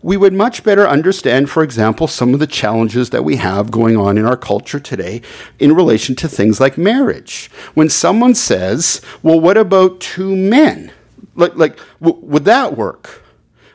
we 0.06 0.18
would 0.18 0.34
much 0.34 0.64
better 0.64 0.88
understand, 0.88 1.50
for 1.50 1.64
example, 1.64 2.06
some 2.06 2.36
of 2.36 2.40
the 2.40 2.46
challenges 2.46 3.10
that 3.10 3.24
we 3.24 3.38
have 3.38 3.72
going 3.72 3.98
on 3.98 4.20
in 4.20 4.26
our 4.26 4.38
culture 4.38 4.80
today 4.80 5.20
in 5.58 5.74
relation 5.74 6.16
to 6.16 6.28
things 6.28 6.60
like 6.60 6.78
marriage. 6.78 7.50
When 7.74 7.90
someone 7.90 8.36
says, 8.36 9.02
well, 9.24 9.40
what 9.40 9.58
about 9.58 10.00
two 10.00 10.36
men? 10.36 10.92
Like, 11.34 11.56
like 11.56 11.80
w- 12.00 12.24
would 12.24 12.46
that 12.46 12.78
work? 12.78 13.24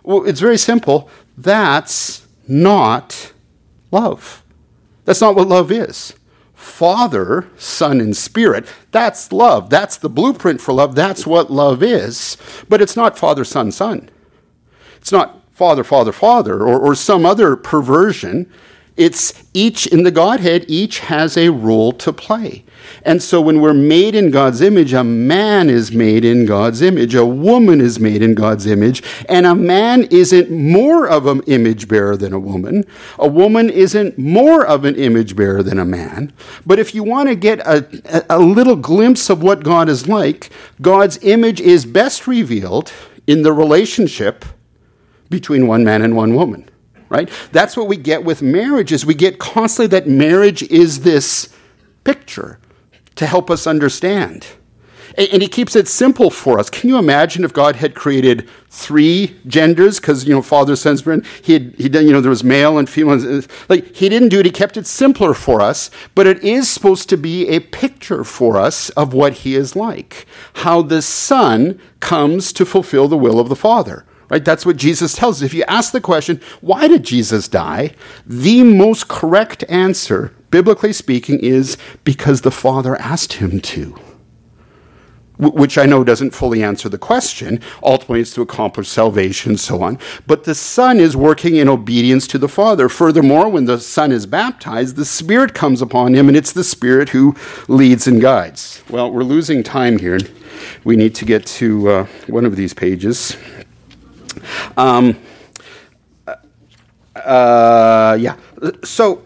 Well, 0.04 0.24
it's 0.24 0.38
very 0.38 0.56
simple. 0.56 1.10
That's 1.36 2.24
not 2.46 3.32
love. 3.90 4.44
That's 5.06 5.20
not 5.20 5.34
what 5.34 5.48
love 5.48 5.72
is. 5.72 6.14
Father, 6.54 7.48
Son, 7.56 8.00
and 8.00 8.16
Spirit. 8.16 8.68
That's 8.92 9.32
love. 9.32 9.68
That's 9.68 9.96
the 9.96 10.08
blueprint 10.08 10.60
for 10.60 10.72
love. 10.72 10.94
That's 10.94 11.26
what 11.26 11.50
love 11.50 11.82
is. 11.82 12.36
But 12.68 12.80
it's 12.80 12.94
not 12.94 13.18
Father, 13.18 13.42
Son, 13.42 13.72
Son. 13.72 14.08
It's 14.98 15.10
not 15.10 15.39
father, 15.60 15.84
father, 15.84 16.10
father, 16.10 16.62
or, 16.62 16.80
or 16.80 16.94
some 16.94 17.26
other 17.26 17.54
perversion. 17.54 18.50
It's 18.96 19.44
each 19.52 19.86
in 19.86 20.04
the 20.04 20.10
Godhead, 20.10 20.64
each 20.68 21.00
has 21.00 21.36
a 21.36 21.50
role 21.50 21.92
to 21.92 22.14
play. 22.14 22.64
And 23.02 23.22
so 23.22 23.42
when 23.42 23.60
we're 23.60 23.74
made 23.74 24.14
in 24.14 24.30
God's 24.30 24.62
image, 24.62 24.94
a 24.94 25.04
man 25.04 25.68
is 25.68 25.92
made 25.92 26.24
in 26.24 26.46
God's 26.46 26.80
image, 26.80 27.14
a 27.14 27.26
woman 27.26 27.78
is 27.78 28.00
made 28.00 28.22
in 28.22 28.34
God's 28.34 28.66
image, 28.66 29.02
and 29.28 29.44
a 29.44 29.54
man 29.54 30.04
isn't 30.04 30.50
more 30.50 31.06
of 31.06 31.26
an 31.26 31.42
image 31.42 31.88
bearer 31.88 32.16
than 32.16 32.32
a 32.32 32.38
woman. 32.38 32.86
A 33.18 33.28
woman 33.28 33.68
isn't 33.68 34.16
more 34.16 34.64
of 34.64 34.86
an 34.86 34.94
image 34.94 35.36
bearer 35.36 35.62
than 35.62 35.78
a 35.78 35.84
man. 35.84 36.32
But 36.64 36.78
if 36.78 36.94
you 36.94 37.02
want 37.02 37.28
to 37.28 37.34
get 37.34 37.60
a, 37.60 38.24
a 38.30 38.38
little 38.38 38.76
glimpse 38.76 39.28
of 39.28 39.42
what 39.42 39.62
God 39.62 39.90
is 39.90 40.08
like, 40.08 40.48
God's 40.80 41.18
image 41.22 41.60
is 41.60 41.84
best 41.84 42.26
revealed 42.26 42.90
in 43.26 43.42
the 43.42 43.52
relationship 43.52 44.46
between 45.30 45.66
one 45.66 45.84
man 45.84 46.02
and 46.02 46.14
one 46.14 46.34
woman 46.34 46.68
right? 47.10 47.28
That's 47.52 47.76
what 47.76 47.88
we 47.88 47.96
get 47.98 48.24
with 48.24 48.40
marriage 48.40 48.92
is 48.92 49.04
we 49.04 49.14
get 49.14 49.38
constantly 49.38 49.88
that 49.98 50.08
marriage 50.08 50.62
is 50.62 51.00
this 51.00 51.54
picture 52.04 52.58
to 53.16 53.26
help 53.26 53.50
us 53.50 53.66
understand. 53.66 54.46
And 55.18 55.42
he 55.42 55.48
keeps 55.48 55.74
it 55.74 55.88
simple 55.88 56.30
for 56.30 56.60
us. 56.60 56.70
Can 56.70 56.88
you 56.88 56.96
imagine 56.96 57.42
if 57.42 57.52
God 57.52 57.74
had 57.76 57.96
created 57.96 58.48
three 58.68 59.36
genders? 59.44 59.98
Because 59.98 60.24
you 60.24 60.32
know, 60.32 60.40
father, 60.40 60.76
son, 60.76 60.96
spirit. 60.96 61.26
He 61.42 61.52
had, 61.52 61.74
he 61.76 61.88
you 61.88 62.12
know, 62.12 62.20
there 62.20 62.30
was 62.30 62.44
male 62.44 62.78
and 62.78 62.88
female. 62.88 63.42
Like 63.68 63.92
he 63.94 64.08
didn't 64.08 64.28
do 64.28 64.38
it. 64.38 64.46
He 64.46 64.52
kept 64.52 64.76
it 64.76 64.86
simpler 64.86 65.34
for 65.34 65.60
us. 65.60 65.90
But 66.14 66.28
it 66.28 66.44
is 66.44 66.70
supposed 66.70 67.08
to 67.08 67.16
be 67.16 67.48
a 67.48 67.58
picture 67.58 68.22
for 68.22 68.56
us 68.56 68.90
of 68.90 69.12
what 69.12 69.32
he 69.32 69.56
is 69.56 69.74
like. 69.74 70.26
How 70.54 70.80
the 70.80 71.02
son 71.02 71.80
comes 71.98 72.52
to 72.52 72.64
fulfill 72.64 73.08
the 73.08 73.18
will 73.18 73.40
of 73.40 73.48
the 73.48 73.56
father. 73.56 74.06
Right? 74.30 74.44
That's 74.44 74.64
what 74.64 74.76
Jesus 74.76 75.16
tells 75.16 75.42
us. 75.42 75.46
If 75.46 75.54
you 75.54 75.64
ask 75.66 75.92
the 75.92 76.00
question, 76.00 76.40
why 76.60 76.86
did 76.86 77.02
Jesus 77.02 77.48
die? 77.48 77.94
The 78.24 78.62
most 78.62 79.08
correct 79.08 79.64
answer, 79.68 80.32
biblically 80.50 80.92
speaking, 80.92 81.40
is 81.40 81.76
because 82.04 82.42
the 82.42 82.52
Father 82.52 82.94
asked 82.96 83.34
him 83.34 83.60
to. 83.60 83.98
Which 85.36 85.78
I 85.78 85.86
know 85.86 86.04
doesn't 86.04 86.34
fully 86.34 86.62
answer 86.62 86.88
the 86.90 86.98
question. 86.98 87.60
Ultimately, 87.82 88.20
it's 88.20 88.34
to 88.34 88.42
accomplish 88.42 88.88
salvation 88.88 89.52
and 89.52 89.60
so 89.60 89.82
on. 89.82 89.98
But 90.26 90.44
the 90.44 90.54
Son 90.54 91.00
is 91.00 91.16
working 91.16 91.56
in 91.56 91.66
obedience 91.66 92.26
to 92.28 92.38
the 92.38 92.46
Father. 92.46 92.90
Furthermore, 92.90 93.48
when 93.48 93.64
the 93.64 93.80
Son 93.80 94.12
is 94.12 94.26
baptized, 94.26 94.96
the 94.96 95.06
Spirit 95.06 95.54
comes 95.54 95.80
upon 95.80 96.14
him, 96.14 96.28
and 96.28 96.36
it's 96.36 96.52
the 96.52 96.62
Spirit 96.62 97.08
who 97.08 97.34
leads 97.68 98.06
and 98.06 98.20
guides. 98.20 98.84
Well, 98.90 99.10
we're 99.10 99.24
losing 99.24 99.62
time 99.62 99.98
here. 99.98 100.18
We 100.84 100.94
need 100.94 101.14
to 101.14 101.24
get 101.24 101.46
to 101.46 101.88
uh, 101.88 102.06
one 102.26 102.44
of 102.44 102.54
these 102.56 102.74
pages. 102.74 103.34
Um, 104.76 105.18
uh, 107.16 108.16
yeah. 108.20 108.36
So, 108.84 109.24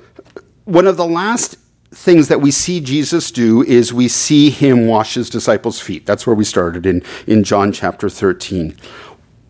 one 0.65 0.87
of 0.87 0.97
the 0.97 1.07
last 1.07 1.57
things 1.93 2.29
that 2.29 2.41
we 2.41 2.51
see 2.51 2.81
Jesus 2.81 3.31
do 3.31 3.63
is 3.63 3.93
we 3.93 4.09
see 4.09 4.51
him 4.51 4.87
wash 4.87 5.15
his 5.15 5.31
disciples' 5.31 5.81
feet. 5.81 6.07
That's 6.07 6.27
where 6.27 6.35
we 6.35 6.45
started 6.45 6.87
in, 6.87 7.03
in 7.27 7.45
John 7.45 7.73
chapter 7.73 8.09
13. 8.09 8.77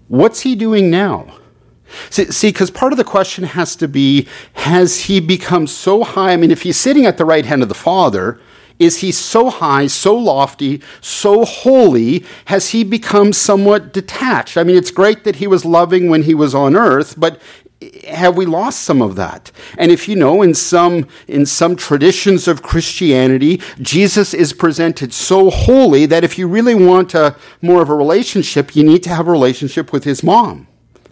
What's 0.08 0.40
he 0.40 0.54
doing 0.54 0.90
now? 0.90 1.38
See, 2.10 2.48
because 2.48 2.70
part 2.70 2.92
of 2.92 2.96
the 2.96 3.04
question 3.04 3.44
has 3.44 3.76
to 3.76 3.86
be 3.86 4.26
has 4.54 5.02
he 5.02 5.20
become 5.20 5.66
so 5.66 6.02
high? 6.02 6.32
I 6.32 6.36
mean, 6.36 6.50
if 6.50 6.62
he's 6.62 6.76
sitting 6.76 7.06
at 7.06 7.18
the 7.18 7.24
right 7.24 7.46
hand 7.46 7.62
of 7.62 7.68
the 7.68 7.74
Father, 7.74 8.40
is 8.78 8.98
he 8.98 9.12
so 9.12 9.50
high, 9.50 9.86
so 9.86 10.16
lofty, 10.16 10.82
so 11.00 11.44
holy? 11.44 12.24
Has 12.46 12.70
he 12.70 12.84
become 12.84 13.32
somewhat 13.32 13.92
detached? 13.92 14.56
I 14.56 14.64
mean, 14.64 14.76
it's 14.76 14.90
great 14.90 15.24
that 15.24 15.36
he 15.36 15.46
was 15.46 15.64
loving 15.64 16.08
when 16.08 16.24
he 16.24 16.34
was 16.34 16.54
on 16.54 16.76
earth, 16.76 17.14
but 17.18 17.40
have 18.08 18.36
we 18.36 18.46
lost 18.46 18.80
some 18.80 19.02
of 19.02 19.16
that? 19.16 19.50
And 19.78 19.90
if 19.90 20.08
you 20.08 20.16
know, 20.16 20.42
in 20.42 20.54
some, 20.54 21.06
in 21.28 21.46
some 21.46 21.76
traditions 21.76 22.48
of 22.48 22.62
Christianity, 22.62 23.60
Jesus 23.80 24.34
is 24.34 24.52
presented 24.52 25.12
so 25.12 25.50
holy 25.50 26.06
that 26.06 26.24
if 26.24 26.38
you 26.38 26.46
really 26.46 26.74
want 26.74 27.14
a, 27.14 27.36
more 27.62 27.82
of 27.82 27.88
a 27.88 27.94
relationship, 27.94 28.74
you 28.74 28.84
need 28.84 29.02
to 29.04 29.10
have 29.10 29.28
a 29.28 29.30
relationship 29.30 29.92
with 29.92 30.04
his 30.04 30.22
mom, 30.22 30.66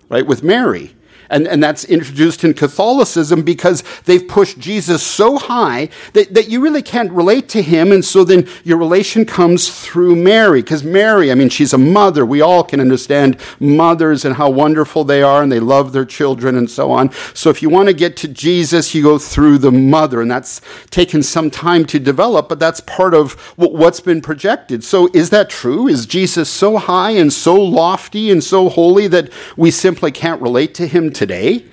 right? 0.09 0.27
With 0.27 0.43
Mary. 0.43 0.95
And, 1.33 1.49
and 1.49 1.63
that's 1.63 1.85
introduced 1.85 2.45
in 2.45 2.55
Catholicism 2.55 3.43
because 3.43 3.83
they've 4.05 4.27
pushed 4.27 4.59
Jesus 4.59 5.03
so 5.03 5.39
high 5.39 5.89
that, 6.13 6.35
that 6.35 6.49
you 6.49 6.61
really 6.61 6.83
can't 6.83 7.11
relate 7.11 7.49
to 7.51 7.63
him. 7.63 7.91
And 7.91 8.05
so 8.05 8.23
then 8.23 8.47
your 8.65 8.77
relation 8.77 9.25
comes 9.25 9.85
through 9.85 10.15
Mary. 10.17 10.63
Because 10.63 10.85
Mary, 10.85 11.33
I 11.33 11.35
mean, 11.35 11.49
she's 11.49 11.73
a 11.73 11.79
mother. 11.79 12.27
We 12.27 12.43
all 12.43 12.63
can 12.63 12.81
understand 12.81 13.39
mothers 13.59 14.25
and 14.25 14.35
how 14.37 14.51
wonderful 14.51 15.05
they 15.05 15.23
are 15.23 15.43
and 15.43 15.51
they 15.51 15.61
love 15.61 15.93
their 15.93 16.05
children 16.05 16.57
and 16.57 16.71
so 16.71 16.93
on. 16.93 17.11
So 17.35 17.49
if 17.49 17.63
you 17.63 17.71
want 17.71 17.89
to 17.89 17.95
get 17.95 18.17
to 18.19 18.29
Jesus, 18.29 18.95
you 18.95 19.03
go 19.03 19.19
through 19.19 19.59
the 19.59 19.73
mother. 19.73 20.21
And 20.21 20.31
that's 20.31 20.61
taken 20.91 21.23
some 21.23 21.51
time 21.51 21.87
to 21.87 21.99
develop, 21.99 22.49
but 22.49 22.59
that's 22.59 22.81
part 22.81 23.15
of 23.15 23.33
what's 23.57 24.01
been 24.01 24.21
projected. 24.21 24.85
So 24.85 25.09
is 25.15 25.31
that 25.31 25.49
true? 25.49 25.89
Is 25.89 26.05
Jesus 26.05 26.51
so 26.51 26.77
high 26.77 27.13
and 27.13 27.33
so 27.33 27.55
lofty 27.55 28.31
and 28.31 28.45
so 28.45 28.69
holy 28.69 29.09
that 29.09 29.31
we 29.57 29.71
simply 29.71 30.13
can't 30.13 30.43
relate 30.43 30.75
to 30.75 30.87
him 30.87 31.11
today? 31.23 31.65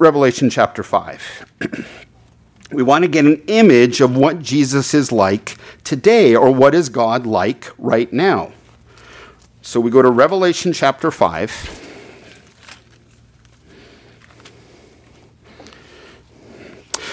Revelation 0.00 0.50
chapter 0.50 0.82
5. 0.82 1.86
we 2.72 2.82
want 2.82 3.04
to 3.04 3.08
get 3.08 3.24
an 3.24 3.40
image 3.46 4.00
of 4.00 4.16
what 4.16 4.42
Jesus 4.42 4.92
is 4.92 5.12
like 5.12 5.56
today, 5.84 6.34
or 6.34 6.50
what 6.50 6.74
is 6.74 6.88
God 6.88 7.26
like 7.26 7.70
right 7.78 8.12
now. 8.12 8.50
So 9.62 9.78
we 9.78 9.92
go 9.92 10.02
to 10.02 10.10
Revelation 10.10 10.72
chapter 10.72 11.12
5. 11.12 11.85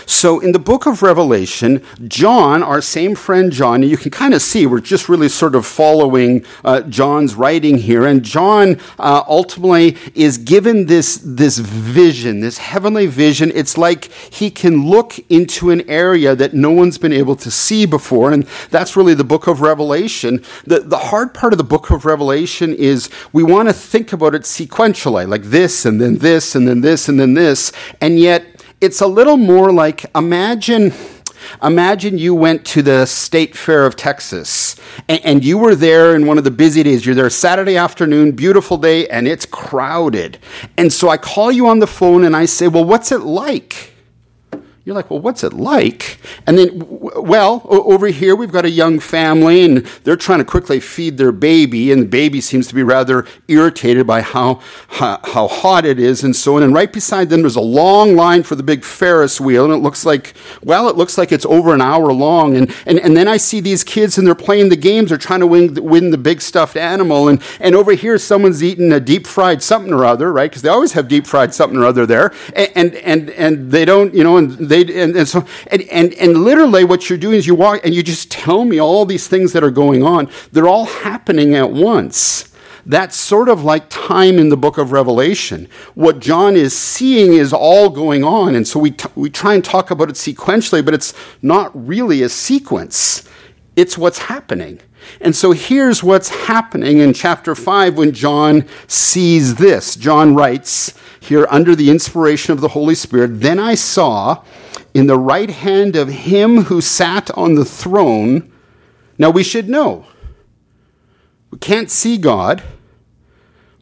So, 0.05 0.39
in 0.39 0.51
the 0.51 0.59
book 0.59 0.85
of 0.85 1.01
Revelation, 1.01 1.83
John, 2.07 2.63
our 2.63 2.81
same 2.81 3.15
friend 3.15 3.51
John, 3.51 3.83
you 3.83 3.97
can 3.97 4.11
kind 4.11 4.33
of 4.33 4.41
see 4.41 4.65
we're 4.65 4.81
just 4.81 5.09
really 5.09 5.29
sort 5.29 5.55
of 5.55 5.65
following 5.65 6.45
uh, 6.63 6.81
John's 6.81 7.35
writing 7.35 7.77
here. 7.77 8.05
And 8.05 8.23
John 8.23 8.79
uh, 8.99 9.23
ultimately 9.27 9.97
is 10.15 10.37
given 10.37 10.85
this, 10.87 11.19
this 11.23 11.57
vision, 11.57 12.39
this 12.39 12.57
heavenly 12.57 13.07
vision. 13.07 13.51
It's 13.53 13.77
like 13.77 14.11
he 14.11 14.49
can 14.49 14.87
look 14.87 15.19
into 15.29 15.69
an 15.69 15.87
area 15.89 16.35
that 16.35 16.53
no 16.53 16.71
one's 16.71 16.97
been 16.97 17.13
able 17.13 17.35
to 17.37 17.51
see 17.51 17.85
before. 17.85 18.31
And 18.31 18.43
that's 18.69 18.95
really 18.95 19.13
the 19.13 19.23
book 19.23 19.47
of 19.47 19.61
Revelation. 19.61 20.43
The, 20.65 20.79
the 20.79 20.97
hard 20.97 21.33
part 21.33 21.53
of 21.53 21.57
the 21.57 21.63
book 21.63 21.89
of 21.89 22.05
Revelation 22.05 22.73
is 22.73 23.09
we 23.31 23.43
want 23.43 23.69
to 23.69 23.73
think 23.73 24.13
about 24.13 24.35
it 24.35 24.43
sequentially, 24.43 25.27
like 25.27 25.43
this, 25.43 25.85
and 25.85 25.99
then 26.01 26.17
this, 26.17 26.55
and 26.55 26.67
then 26.67 26.81
this, 26.81 27.07
and 27.07 27.19
then 27.19 27.33
this. 27.33 27.71
And 28.01 28.19
yet, 28.19 28.52
it's 28.83 28.99
a 28.99 29.07
little 29.07 29.37
more 29.37 29.71
like 29.71 30.05
imagine 30.13 30.91
imagine 31.63 32.17
you 32.17 32.35
went 32.35 32.65
to 32.65 32.81
the 32.81 33.05
state 33.05 33.55
fair 33.55 33.85
of 33.85 33.95
texas 33.95 34.75
and, 35.07 35.21
and, 35.23 35.45
you 35.45 35.57
were 35.57 35.73
there 35.73 36.15
in 36.15 36.27
one 36.27 36.37
of 36.37 36.43
the 36.43 36.51
busy 36.51 36.83
days. 36.83 37.05
You're 37.05 37.15
there 37.15 37.29
saturday 37.29 37.77
afternoon 37.77 38.33
beautiful 38.33 38.77
day 38.77 39.07
and 39.07 39.25
it's 39.25 39.45
crowded. 39.45 40.37
And 40.77 40.91
so 40.91 41.07
i 41.07 41.15
call 41.15 41.49
you 41.49 41.67
on 41.67 41.79
the 41.79 41.87
phone 41.87 42.25
and 42.25 42.35
i 42.35 42.43
say 42.43 42.67
well 42.67 42.83
what's 42.83 43.13
it 43.13 43.21
like 43.21 43.92
you're 44.85 44.95
like, 44.95 45.09
well, 45.09 45.21
what's 45.21 45.45
it 45.45 45.53
like? 45.53 46.19
And 46.45 46.57
then, 46.57 46.71
well, 46.75 47.65
over 47.69 48.07
here 48.07 48.35
we've 48.35 48.51
got 48.51 48.65
a 48.65 48.69
young 48.69 48.99
family 48.99 49.63
and 49.63 49.77
they're 50.03 50.17
trying 50.17 50.39
to 50.39 50.45
quickly 50.45 50.81
feed 50.81 51.17
their 51.17 51.31
baby, 51.31 51.89
and 51.93 52.01
the 52.01 52.07
baby 52.07 52.41
seems 52.41 52.67
to 52.67 52.75
be 52.75 52.83
rather 52.83 53.25
irritated 53.47 54.05
by 54.05 54.19
how, 54.19 54.61
how, 54.89 55.21
how, 55.23 55.47
hot 55.47 55.85
it 55.85 55.99
is 55.99 56.25
and 56.25 56.35
so 56.35 56.57
on. 56.57 56.63
And 56.63 56.73
right 56.73 56.91
beside 56.91 57.29
them 57.29 57.43
there's 57.43 57.55
a 57.55 57.61
long 57.61 58.17
line 58.17 58.43
for 58.43 58.55
the 58.55 58.63
big 58.63 58.83
Ferris 58.83 59.39
wheel, 59.39 59.63
and 59.63 59.73
it 59.73 59.77
looks 59.77 60.05
like, 60.05 60.33
well, 60.61 60.89
it 60.89 60.97
looks 60.97 61.17
like 61.17 61.31
it's 61.31 61.45
over 61.45 61.73
an 61.73 61.79
hour 61.79 62.11
long. 62.11 62.57
And, 62.57 62.75
and, 62.85 62.99
and 62.99 63.15
then 63.15 63.29
I 63.29 63.37
see 63.37 63.61
these 63.61 63.85
kids 63.85 64.17
and 64.17 64.27
they're 64.27 64.35
playing 64.35 64.67
the 64.67 64.75
games, 64.75 65.09
they're 65.09 65.17
trying 65.17 65.39
to 65.39 65.47
win, 65.47 65.75
win 65.75 66.11
the 66.11 66.17
big 66.17 66.41
stuffed 66.41 66.75
animal. 66.75 67.29
And, 67.29 67.41
and 67.61 67.73
over 67.73 67.93
here 67.93 68.17
someone's 68.17 68.61
eating 68.61 68.91
a 68.91 68.99
deep 68.99 69.27
fried 69.27 69.63
something 69.63 69.93
or 69.93 70.03
other, 70.03 70.33
right? 70.33 70.51
Because 70.51 70.61
they 70.61 70.69
always 70.69 70.91
have 70.91 71.07
deep 71.07 71.25
fried 71.25 71.53
something 71.53 71.79
or 71.79 71.85
other 71.85 72.05
there. 72.05 72.33
And, 72.53 72.71
and, 72.75 72.95
and, 72.95 73.29
and 73.29 73.71
they 73.71 73.85
don't, 73.85 74.13
you 74.13 74.25
know, 74.25 74.35
and 74.35 74.72
they 74.73 75.01
and, 75.01 75.15
and 75.15 75.27
so 75.27 75.45
and, 75.67 75.83
and 75.83 76.13
and 76.15 76.43
literally 76.43 76.83
what 76.83 77.09
you're 77.09 77.19
doing 77.19 77.35
is 77.35 77.45
you 77.45 77.55
walk 77.55 77.81
and 77.83 77.93
you 77.93 78.01
just 78.01 78.31
tell 78.31 78.65
me 78.65 78.79
all 78.79 79.05
these 79.05 79.27
things 79.27 79.53
that 79.53 79.63
are 79.63 79.71
going 79.71 80.03
on. 80.03 80.29
They're 80.51 80.67
all 80.67 80.85
happening 80.85 81.55
at 81.55 81.71
once. 81.71 82.49
That's 82.85 83.15
sort 83.15 83.47
of 83.47 83.63
like 83.63 83.89
time 83.89 84.37
in 84.37 84.49
the 84.49 84.57
book 84.57 84.77
of 84.77 84.91
Revelation. 84.91 85.69
What 85.95 86.19
John 86.19 86.55
is 86.55 86.77
seeing 86.77 87.33
is 87.33 87.53
all 87.53 87.89
going 87.89 88.25
on. 88.25 88.55
And 88.55 88.67
so 88.67 88.77
we, 88.77 88.91
t- 88.91 89.07
we 89.15 89.29
try 89.29 89.53
and 89.53 89.63
talk 89.63 89.89
about 89.89 90.09
it 90.09 90.15
sequentially, 90.15 90.83
but 90.83 90.93
it's 90.93 91.13
not 91.41 91.71
really 91.73 92.23
a 92.23 92.29
sequence. 92.29 93.27
It's 93.75 93.97
what's 93.97 94.19
happening. 94.19 94.79
And 95.19 95.35
so 95.35 95.51
here's 95.51 96.03
what's 96.03 96.29
happening 96.29 96.99
in 96.99 97.13
chapter 97.13 97.55
5 97.55 97.97
when 97.97 98.11
John 98.13 98.67
sees 98.87 99.55
this. 99.55 99.95
John 99.95 100.35
writes 100.35 100.93
here 101.19 101.47
under 101.49 101.75
the 101.75 101.89
inspiration 101.89 102.53
of 102.53 102.61
the 102.61 102.69
Holy 102.69 102.95
Spirit 102.95 103.41
Then 103.41 103.59
I 103.59 103.75
saw 103.75 104.43
in 104.93 105.07
the 105.07 105.17
right 105.17 105.49
hand 105.49 105.95
of 105.95 106.09
him 106.09 106.63
who 106.63 106.81
sat 106.81 107.31
on 107.31 107.55
the 107.55 107.65
throne. 107.65 108.51
Now 109.17 109.31
we 109.31 109.43
should 109.43 109.67
know. 109.67 110.05
We 111.51 111.57
can't 111.59 111.89
see 111.89 112.17
God, 112.17 112.63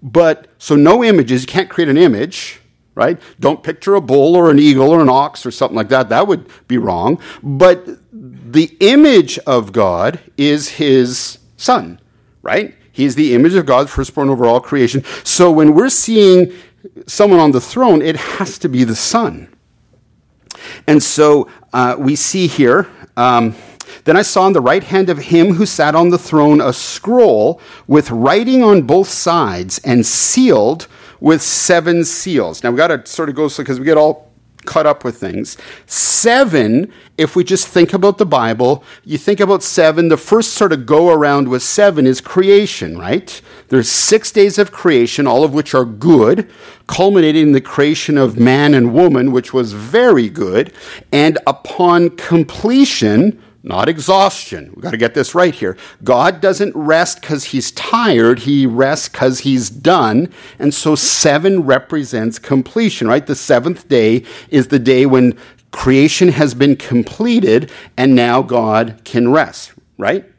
but 0.01 0.47
so 0.57 0.75
no 0.75 1.03
images, 1.03 1.41
you 1.41 1.47
can't 1.47 1.69
create 1.69 1.89
an 1.89 1.97
image 1.97 2.61
right? 2.93 3.19
Don't 3.39 3.63
picture 3.63 3.95
a 3.95 4.01
bull 4.01 4.35
or 4.35 4.51
an 4.51 4.59
eagle 4.59 4.89
or 4.89 5.01
an 5.01 5.09
ox 5.09 5.45
or 5.45 5.51
something 5.51 5.75
like 5.75 5.89
that. 5.89 6.09
That 6.09 6.27
would 6.27 6.49
be 6.67 6.77
wrong. 6.77 7.21
But 7.41 7.87
the 8.53 8.75
image 8.79 9.37
of 9.39 9.71
God 9.71 10.19
is 10.37 10.69
his 10.69 11.39
son, 11.57 11.99
right? 12.41 12.75
He's 12.91 13.15
the 13.15 13.33
image 13.33 13.53
of 13.53 13.65
God, 13.65 13.89
firstborn 13.89 14.29
over 14.29 14.45
all 14.45 14.59
creation. 14.59 15.03
So 15.23 15.51
when 15.51 15.73
we're 15.73 15.89
seeing 15.89 16.53
someone 17.07 17.39
on 17.39 17.51
the 17.51 17.61
throne, 17.61 18.01
it 18.01 18.15
has 18.15 18.57
to 18.59 18.69
be 18.69 18.83
the 18.83 18.95
son. 18.95 19.47
And 20.87 21.01
so 21.01 21.49
uh, 21.73 21.95
we 21.97 22.15
see 22.15 22.47
here. 22.47 22.89
Um, 23.15 23.55
then 24.03 24.17
I 24.17 24.21
saw 24.21 24.43
on 24.43 24.53
the 24.53 24.61
right 24.61 24.83
hand 24.83 25.09
of 25.09 25.17
him 25.17 25.53
who 25.53 25.65
sat 25.65 25.95
on 25.95 26.09
the 26.09 26.17
throne 26.17 26.59
a 26.59 26.73
scroll 26.73 27.61
with 27.87 28.09
writing 28.11 28.63
on 28.63 28.83
both 28.83 29.09
sides 29.09 29.79
and 29.79 30.05
sealed 30.05 30.87
with 31.19 31.41
seven 31.41 32.03
seals. 32.03 32.63
Now 32.63 32.71
we 32.71 32.77
got 32.77 32.87
to 32.87 33.05
sort 33.05 33.29
of 33.29 33.35
go 33.35 33.47
because 33.47 33.79
we 33.79 33.85
get 33.85 33.97
all 33.97 34.30
cut 34.65 34.85
up 34.85 35.03
with 35.03 35.17
things. 35.17 35.57
Seven, 35.85 36.91
if 37.17 37.35
we 37.35 37.43
just 37.43 37.67
think 37.67 37.93
about 37.93 38.17
the 38.17 38.25
Bible, 38.25 38.83
you 39.03 39.17
think 39.17 39.39
about 39.39 39.63
seven, 39.63 40.07
the 40.07 40.17
first 40.17 40.53
sort 40.53 40.73
of 40.73 40.85
go 40.85 41.09
around 41.09 41.47
with 41.47 41.63
seven 41.63 42.05
is 42.05 42.21
creation, 42.21 42.97
right? 42.97 43.41
There's 43.69 43.89
six 43.89 44.31
days 44.31 44.57
of 44.57 44.71
creation, 44.71 45.27
all 45.27 45.43
of 45.43 45.53
which 45.53 45.73
are 45.73 45.85
good, 45.85 46.49
culminating 46.87 47.47
in 47.47 47.51
the 47.51 47.61
creation 47.61 48.17
of 48.17 48.39
man 48.39 48.73
and 48.73 48.93
woman, 48.93 49.31
which 49.31 49.53
was 49.53 49.73
very 49.73 50.29
good. 50.29 50.73
And 51.11 51.37
upon 51.47 52.11
completion, 52.11 53.41
not 53.63 53.87
exhaustion. 53.87 54.71
We've 54.75 54.83
got 54.83 54.91
to 54.91 54.97
get 54.97 55.13
this 55.13 55.35
right 55.35 55.53
here. 55.53 55.77
God 56.03 56.41
doesn't 56.41 56.75
rest 56.75 57.21
because 57.21 57.45
he's 57.45 57.71
tired. 57.71 58.39
He 58.39 58.65
rests 58.65 59.09
because 59.09 59.39
he's 59.39 59.69
done. 59.69 60.31
And 60.57 60.73
so 60.73 60.95
seven 60.95 61.63
represents 61.63 62.39
completion, 62.39 63.07
right? 63.07 63.25
The 63.25 63.35
seventh 63.35 63.87
day 63.87 64.23
is 64.49 64.67
the 64.67 64.79
day 64.79 65.05
when 65.05 65.37
creation 65.71 66.29
has 66.29 66.53
been 66.53 66.75
completed 66.75 67.71
and 67.97 68.15
now 68.15 68.41
God 68.41 69.01
can 69.03 69.31
rest, 69.31 69.73
right? 69.97 70.30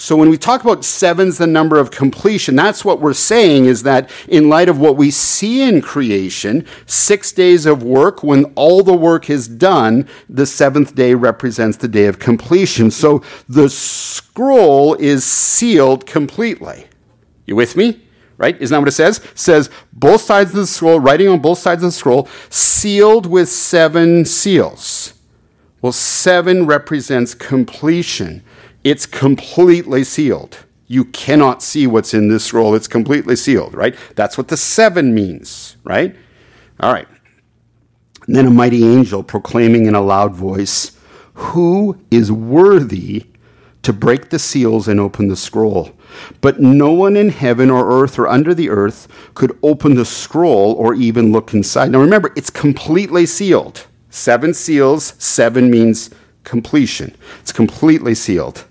So 0.00 0.14
when 0.14 0.30
we 0.30 0.38
talk 0.38 0.62
about 0.62 0.84
seven's 0.84 1.38
the 1.38 1.46
number 1.48 1.76
of 1.76 1.90
completion, 1.90 2.54
that's 2.54 2.84
what 2.84 3.00
we're 3.00 3.12
saying 3.12 3.64
is 3.64 3.82
that 3.82 4.08
in 4.28 4.48
light 4.48 4.68
of 4.68 4.78
what 4.78 4.96
we 4.96 5.10
see 5.10 5.62
in 5.62 5.82
creation, 5.82 6.64
six 6.86 7.32
days 7.32 7.66
of 7.66 7.82
work, 7.82 8.22
when 8.22 8.44
all 8.54 8.84
the 8.84 8.96
work 8.96 9.28
is 9.28 9.48
done, 9.48 10.08
the 10.28 10.46
seventh 10.46 10.94
day 10.94 11.14
represents 11.14 11.78
the 11.78 11.88
day 11.88 12.06
of 12.06 12.20
completion. 12.20 12.92
So 12.92 13.24
the 13.48 13.68
scroll 13.68 14.94
is 14.94 15.24
sealed 15.24 16.06
completely. 16.06 16.86
You 17.46 17.56
with 17.56 17.74
me? 17.74 18.00
Right? 18.36 18.56
Isn't 18.62 18.72
that 18.72 18.78
what 18.78 18.86
it 18.86 18.92
says? 18.92 19.18
It 19.18 19.36
says 19.36 19.68
both 19.92 20.20
sides 20.20 20.50
of 20.50 20.56
the 20.58 20.66
scroll, 20.68 21.00
writing 21.00 21.26
on 21.26 21.40
both 21.40 21.58
sides 21.58 21.82
of 21.82 21.88
the 21.88 21.92
scroll, 21.92 22.28
sealed 22.50 23.26
with 23.26 23.48
seven 23.48 24.24
seals. 24.24 25.14
Well, 25.82 25.92
seven 25.92 26.66
represents 26.66 27.34
completion. 27.34 28.44
It's 28.88 29.04
completely 29.04 30.02
sealed. 30.02 30.64
You 30.86 31.04
cannot 31.04 31.62
see 31.62 31.86
what's 31.86 32.14
in 32.14 32.28
this 32.28 32.46
scroll. 32.46 32.74
It's 32.74 32.88
completely 32.88 33.36
sealed, 33.36 33.74
right? 33.74 33.94
That's 34.16 34.38
what 34.38 34.48
the 34.48 34.56
seven 34.56 35.14
means, 35.14 35.76
right? 35.84 36.16
All 36.80 36.90
right. 36.90 37.06
And 38.26 38.34
then 38.34 38.46
a 38.46 38.50
mighty 38.50 38.86
angel 38.86 39.22
proclaiming 39.22 39.84
in 39.84 39.94
a 39.94 40.00
loud 40.00 40.34
voice, 40.34 40.96
Who 41.34 42.00
is 42.10 42.32
worthy 42.32 43.26
to 43.82 43.92
break 43.92 44.30
the 44.30 44.38
seals 44.38 44.88
and 44.88 44.98
open 44.98 45.28
the 45.28 45.36
scroll? 45.36 45.92
But 46.40 46.58
no 46.58 46.90
one 46.90 47.14
in 47.14 47.28
heaven 47.28 47.68
or 47.68 47.92
earth 48.02 48.18
or 48.18 48.26
under 48.26 48.54
the 48.54 48.70
earth 48.70 49.06
could 49.34 49.58
open 49.62 49.96
the 49.96 50.06
scroll 50.06 50.72
or 50.72 50.94
even 50.94 51.30
look 51.30 51.52
inside. 51.52 51.90
Now 51.90 52.00
remember, 52.00 52.32
it's 52.36 52.48
completely 52.48 53.26
sealed. 53.26 53.86
Seven 54.08 54.54
seals, 54.54 55.12
seven 55.18 55.70
means 55.70 56.08
completion. 56.44 57.14
It's 57.42 57.52
completely 57.52 58.14
sealed. 58.14 58.64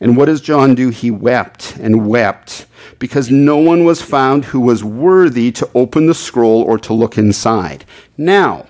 And 0.00 0.16
what 0.16 0.26
does 0.26 0.40
John 0.40 0.74
do? 0.74 0.90
He 0.90 1.10
wept 1.10 1.76
and 1.76 2.06
wept 2.08 2.66
because 2.98 3.30
no 3.30 3.56
one 3.56 3.84
was 3.84 4.02
found 4.02 4.46
who 4.46 4.60
was 4.60 4.84
worthy 4.84 5.52
to 5.52 5.68
open 5.74 6.06
the 6.06 6.14
scroll 6.14 6.62
or 6.62 6.78
to 6.78 6.92
look 6.92 7.18
inside. 7.18 7.84
Now, 8.16 8.66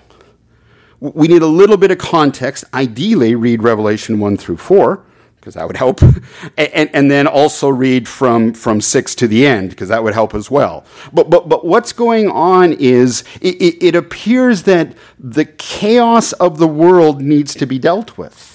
we 0.99 1.27
need 1.27 1.41
a 1.41 1.47
little 1.47 1.77
bit 1.77 1.91
of 1.91 1.97
context. 1.97 2.63
Ideally, 2.73 3.35
read 3.35 3.61
Revelation 3.61 4.19
1 4.19 4.37
through 4.37 4.57
4, 4.57 5.03
because 5.35 5.53
that 5.55 5.67
would 5.67 5.77
help. 5.77 6.01
and, 6.57 6.89
and, 6.93 7.11
then 7.11 7.27
also 7.27 7.69
read 7.69 8.07
from, 8.07 8.53
from 8.53 8.81
6 8.81 9.15
to 9.15 9.27
the 9.27 9.45
end, 9.45 9.69
because 9.69 9.89
that 9.89 10.03
would 10.03 10.13
help 10.13 10.33
as 10.33 10.49
well. 10.49 10.85
But, 11.13 11.29
but, 11.29 11.47
but 11.49 11.65
what's 11.65 11.93
going 11.93 12.29
on 12.29 12.73
is 12.73 13.23
it, 13.41 13.61
it, 13.61 13.83
it 13.87 13.95
appears 13.95 14.63
that 14.63 14.95
the 15.19 15.45
chaos 15.45 16.31
of 16.33 16.57
the 16.57 16.67
world 16.67 17.21
needs 17.21 17.53
to 17.55 17.65
be 17.65 17.77
dealt 17.77 18.17
with. 18.17 18.54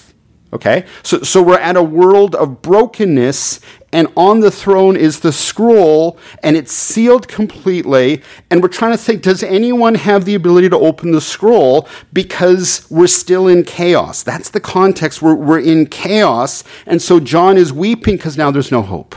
Okay? 0.53 0.85
So, 1.01 1.21
so 1.21 1.41
we're 1.41 1.59
at 1.59 1.77
a 1.77 1.83
world 1.83 2.35
of 2.35 2.61
brokenness, 2.61 3.61
and 3.93 4.07
on 4.15 4.41
the 4.41 4.51
throne 4.51 4.95
is 4.97 5.21
the 5.21 5.31
scroll, 5.31 6.17
and 6.43 6.55
it's 6.57 6.71
sealed 6.71 7.27
completely. 7.27 8.21
And 8.49 8.61
we're 8.61 8.69
trying 8.69 8.91
to 8.91 8.97
think 8.97 9.21
does 9.21 9.43
anyone 9.43 9.95
have 9.95 10.25
the 10.25 10.35
ability 10.35 10.69
to 10.69 10.77
open 10.77 11.11
the 11.11 11.21
scroll? 11.21 11.87
Because 12.11 12.85
we're 12.89 13.07
still 13.07 13.47
in 13.47 13.63
chaos. 13.63 14.23
That's 14.23 14.49
the 14.49 14.59
context. 14.59 15.21
We're, 15.21 15.35
we're 15.35 15.59
in 15.59 15.85
chaos. 15.85 16.63
And 16.85 17.01
so 17.01 17.19
John 17.19 17.57
is 17.57 17.71
weeping 17.71 18.17
because 18.17 18.37
now 18.37 18.51
there's 18.51 18.71
no 18.71 18.81
hope. 18.81 19.15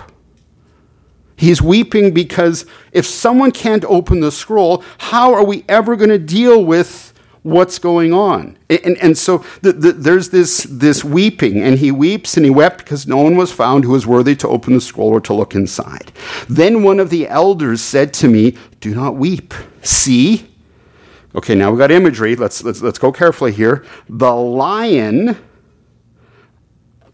He's 1.37 1.61
weeping 1.61 2.15
because 2.15 2.65
if 2.93 3.07
someone 3.07 3.51
can't 3.51 3.85
open 3.87 4.21
the 4.21 4.31
scroll, 4.31 4.85
how 4.99 5.35
are 5.35 5.45
we 5.45 5.65
ever 5.69 5.97
going 5.97 6.11
to 6.11 6.19
deal 6.19 6.65
with 6.65 7.14
what's 7.45 7.79
going 7.79 8.13
on. 8.13 8.59
And, 8.69 8.97
and 8.99 9.17
so 9.17 9.45
the, 9.61 9.73
the, 9.73 9.93
there's 9.93 10.31
this, 10.31 10.65
this 10.65 11.05
weeping, 11.05 11.63
and 11.63 11.79
he 11.79 11.93
weeps 11.93 12.37
and 12.37 12.45
he 12.45 12.51
wept 12.51 12.79
because 12.79 13.07
no 13.07 13.19
one 13.19 13.37
was 13.37 13.53
found 13.53 13.85
who 13.85 13.93
was 13.93 14.07
worthy 14.07 14.35
to 14.37 14.49
open 14.49 14.73
the 14.75 14.81
scroll 14.81 15.11
or 15.11 15.21
to 15.21 15.35
look 15.35 15.55
inside. 15.55 16.11
Then 16.49 16.83
one 16.83 16.99
of 16.99 17.11
the 17.11 17.29
elders 17.29 17.81
said 17.81 18.13
to 18.15 18.29
me, 18.29 18.57
Do 18.81 18.95
not 18.95 19.17
weep. 19.17 19.55
See? 19.83 20.49
Okay, 21.35 21.55
now 21.55 21.71
we've 21.71 21.79
got 21.79 21.91
imagery. 21.91 22.35
Let's, 22.35 22.65
let's, 22.65 22.81
let's 22.81 22.99
go 22.99 23.13
carefully 23.13 23.53
here. 23.53 23.85
The 24.09 24.35
lion. 24.35 25.37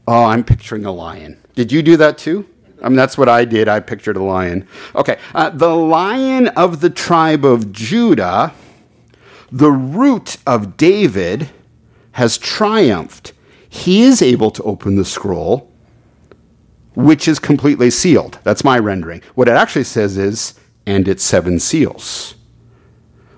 Oh, 0.07 0.25
I'm 0.25 0.45
picturing 0.45 0.85
a 0.85 0.93
lion. 0.93 1.43
Did 1.55 1.73
you 1.73 1.83
do 1.83 1.97
that 1.97 2.19
too? 2.19 2.47
I 2.83 2.89
mean, 2.89 2.97
that's 2.97 3.19
what 3.19 3.29
I 3.29 3.45
did. 3.45 3.69
I 3.69 3.81
pictured 3.81 4.17
a 4.17 4.23
lion. 4.23 4.67
Okay, 4.95 5.19
uh, 5.35 5.51
the 5.51 5.75
lion 5.75 6.49
of 6.49 6.81
the 6.81 6.89
tribe 6.89 7.45
of 7.45 7.73
Judah 7.73 8.55
the 9.53 9.71
root 9.71 10.37
of 10.47 10.77
David 10.77 11.51
has 12.13 12.39
triumphed. 12.39 13.33
He 13.69 14.03
is 14.03 14.23
able 14.23 14.51
to 14.53 14.63
open 14.65 14.97
the 14.97 15.05
scroll, 15.05 15.71
which 16.95 17.29
is 17.29 17.39
completely 17.39 17.91
sealed. 17.91 18.39
That's 18.43 18.65
my 18.65 18.79
rendering. 18.79 19.23
What 19.35 19.49
it 19.49 19.53
actually 19.53 19.85
says 19.85 20.17
is, 20.17 20.55
and 20.87 21.07
its 21.07 21.23
seven 21.23 21.61
seals. 21.61 22.35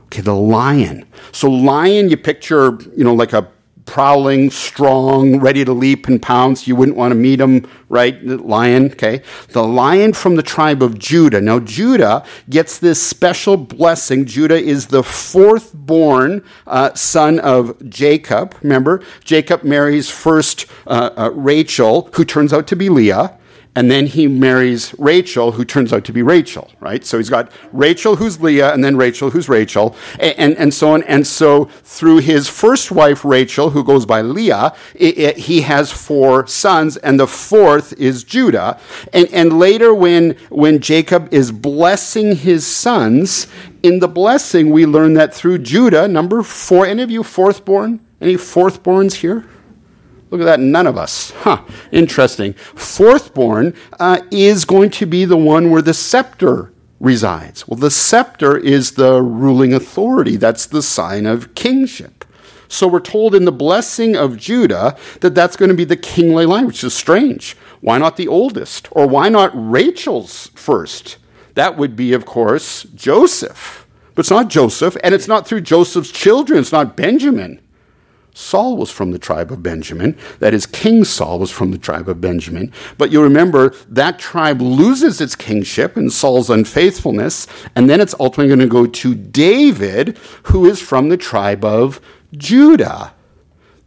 Okay, 0.07 0.23
the 0.23 0.35
lion. 0.35 1.07
So, 1.33 1.51
lion, 1.51 2.09
you 2.09 2.17
picture, 2.17 2.79
you 2.97 3.05
know, 3.05 3.15
like 3.15 3.33
a 3.33 3.49
prowling, 3.93 4.51
strong, 4.51 5.39
ready 5.39 5.67
to 5.67 5.73
leap 5.75 6.09
and 6.09 6.23
pounce. 6.23 6.67
You 6.67 6.75
wouldn't 6.75 6.97
want 6.97 7.13
to 7.13 7.15
meet 7.15 7.39
him, 7.39 7.69
right? 7.91 8.27
The 8.27 8.39
lion, 8.39 8.87
okay? 8.93 9.21
The 9.51 9.63
lion 9.63 10.15
from 10.15 10.37
the 10.37 10.43
tribe 10.43 10.83
of 10.83 10.99
Judah. 10.99 11.43
Now, 11.43 11.61
Judah 11.61 12.25
gets 12.49 12.79
this 12.79 13.03
special 13.03 13.59
blessing. 13.59 14.25
Judah 14.25 14.59
is 14.59 14.87
the 14.87 15.03
fourth 15.03 15.75
born 15.75 16.43
uh, 16.67 16.95
son 16.95 17.39
of 17.41 17.87
Jacob. 17.91 18.57
Remember, 18.63 19.03
Jacob 19.25 19.63
marries 19.63 20.09
first 20.09 20.65
uh, 20.87 21.11
uh, 21.15 21.31
Rachel, 21.35 22.09
who 22.15 22.25
turns 22.25 22.55
out 22.55 22.67
to 22.69 22.77
be 22.77 22.89
Leah 22.89 23.39
and 23.75 23.91
then 23.91 24.07
he 24.07 24.27
marries 24.29 24.95
Rachel, 24.99 25.53
who 25.53 25.65
turns 25.65 25.93
out 25.95 26.05
to 26.05 26.13
be 26.13 26.23
Rachel, 26.23 26.71
right? 26.79 27.03
So 27.05 27.17
he's 27.17 27.31
got 27.31 27.51
Rachel, 27.73 28.17
who's 28.17 28.41
Leah, 28.41 28.73
and 28.75 28.85
then 28.85 28.99
Rachel, 28.99 29.31
who's 29.31 29.49
Rachel, 29.49 29.97
and, 30.21 30.35
and, 30.39 30.59
and 30.59 30.75
so 30.75 30.93
on. 30.93 31.03
And 31.05 31.27
so 31.27 31.65
through 31.83 32.19
his 32.19 32.49
first 32.49 32.93
wife, 32.93 33.25
Rachel, 33.25 33.71
who 33.71 33.83
goes 33.83 34.05
by 34.05 34.21
Leah, 34.21 34.75
it, 34.95 35.19
it, 35.19 35.37
he 35.39 35.63
has 35.63 35.91
four 35.91 36.47
sons, 36.47 36.99
and 36.99 37.19
the 37.19 37.27
fourth 37.27 37.95
is 37.95 38.25
Judah. 38.25 38.79
And, 39.15 39.27
and 39.33 39.59
later, 39.59 39.95
when, 39.95 40.37
when 40.51 40.81
Jacob 40.81 41.33
is 41.33 41.51
blessing 41.51 42.37
his 42.37 42.67
sons, 42.67 43.47
in 43.83 43.99
the 43.99 44.09
blessing, 44.09 44.71
we 44.71 44.87
learn 44.87 45.15
that 45.15 45.35
through 45.35 45.59
Judah, 45.59 46.07
number 46.07 46.43
four, 46.43 46.87
any 46.87 47.03
of 47.03 47.11
you 47.11 47.23
fourth 47.23 47.65
born? 47.65 48.01
Any 48.21 48.37
fourth 48.37 48.83
borns 48.83 49.15
here? 49.15 49.45
Look 50.33 50.41
at 50.41 50.45
that, 50.45 50.61
none 50.61 50.87
of 50.87 50.97
us. 50.97 51.31
Huh, 51.43 51.63
interesting. 51.93 52.55
Fourthborn 52.55 53.77
uh, 54.01 54.23
is 54.31 54.65
going 54.65 54.89
to 54.93 55.05
be 55.05 55.27
the 55.27 55.37
one 55.37 55.71
where 55.71 55.83
the 55.83 55.93
scepter 55.93 56.73
resides. 56.99 57.69
Well, 57.69 57.79
the 57.79 57.91
scepter 57.91 58.57
is 58.57 58.93
the 58.93 59.21
ruling 59.21 59.75
authority, 59.75 60.37
that's 60.37 60.65
the 60.65 60.81
sign 60.83 61.27
of 61.27 61.55
kingship. 61.55 62.25
So 62.67 62.89
we're 62.89 63.01
told 63.01 63.35
in 63.35 63.45
the 63.45 63.53
blessing 63.53 64.17
of 64.17 64.39
Judah 64.39 64.97
that 65.21 65.35
that's 65.35 65.57
going 65.57 65.69
to 65.69 65.77
be 65.77 65.85
the 65.85 65.97
kingly 65.97 66.47
line, 66.47 66.67
which 66.67 66.83
is 66.83 66.95
strange. 66.95 67.55
Why 67.83 67.99
not 67.99 68.17
the 68.17 68.29
oldest? 68.29 68.89
Or 68.93 69.07
why 69.07 69.29
not 69.29 69.51
Rachel's 69.53 70.47
first? 70.55 71.19
That 71.55 71.77
would 71.77 71.95
be, 71.95 72.15
of 72.15 72.25
course, 72.25 72.85
Joseph. 72.95 73.87
but 74.15 74.21
it's 74.21 74.31
not 74.31 74.49
Joseph, 74.49 74.97
and 75.05 75.15
it's 75.15 75.29
not 75.29 75.47
through 75.47 75.61
Joseph's 75.61 76.11
children. 76.11 76.61
It's 76.61 76.73
not 76.73 76.97
Benjamin. 76.97 77.62
Saul 78.35 78.77
was 78.77 78.91
from 78.91 79.11
the 79.11 79.19
tribe 79.19 79.53
of 79.53 79.63
Benjamin. 79.63 80.17
That 80.39 80.55
is, 80.55 80.65
King 80.65 81.05
Saul 81.05 81.39
was 81.39 81.51
from 81.51 81.71
the 81.71 81.79
tribe 81.79 82.09
of 82.09 82.21
Benjamin. 82.21 82.73
But 82.97 83.13
you 83.13 83.23
remember 83.23 83.71
that 83.89 84.19
tribe 84.19 84.63
loses 84.63 85.21
its 85.21 85.37
kingship 85.37 85.97
in 85.97 86.09
Saul's 86.09 86.49
unfaithfulness, 86.49 87.47
and 87.77 87.91
then 87.91 88.01
it's 88.01 88.15
ultimately 88.19 88.49
going 88.49 88.61
to 88.61 88.67
go 88.67 88.87
to 88.87 89.15
David, 89.15 90.17
who 90.45 90.65
is 90.65 90.81
from 90.81 91.11
the 91.11 91.19
tribe 91.19 91.65
of 91.65 92.01
Judah. 92.33 93.13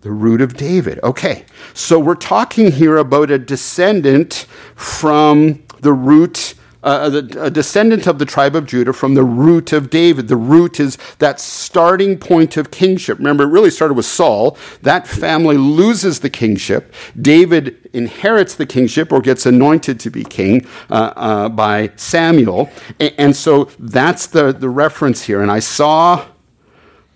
The 0.01 0.11
root 0.11 0.41
of 0.41 0.55
David. 0.55 0.99
Okay, 1.01 1.45
so 1.73 1.97
we're 1.97 2.13
talking 2.13 2.71
here 2.71 2.97
about 2.97 3.31
a 3.31 3.39
descendant 3.39 4.45
from 4.75 5.63
the 5.81 5.93
root 5.93 6.53
uh, 6.85 7.23
a 7.39 7.49
descendant 7.49 8.05
of 8.05 8.19
the 8.19 8.25
tribe 8.25 8.55
of 8.55 8.67
Judah 8.67 8.93
from 8.93 9.15
the 9.15 9.23
root 9.23 9.73
of 9.73 9.89
David. 9.89 10.27
The 10.27 10.35
root 10.37 10.79
is 10.79 10.99
that 11.17 11.39
starting 11.39 12.17
point 12.19 12.57
of 12.57 12.69
kingship. 12.69 13.17
Remember, 13.17 13.43
it 13.43 13.47
really 13.47 13.71
started 13.71 13.95
with 13.95 14.05
Saul. 14.05 14.55
That 14.83 15.07
family 15.07 15.57
loses 15.57 16.19
the 16.19 16.29
kingship. 16.29 16.93
David 17.19 17.89
inherits 17.91 18.53
the 18.53 18.67
kingship 18.67 19.11
or 19.11 19.19
gets 19.19 19.47
anointed 19.47 19.99
to 20.01 20.11
be 20.11 20.23
king 20.23 20.67
uh, 20.91 21.13
uh, 21.15 21.49
by 21.49 21.91
Samuel. 21.95 22.69
And, 22.99 23.13
and 23.17 23.35
so 23.35 23.65
that's 23.79 24.27
the, 24.27 24.53
the 24.53 24.69
reference 24.69 25.23
here. 25.23 25.41
And 25.41 25.51
I 25.51 25.59
saw 25.59 26.27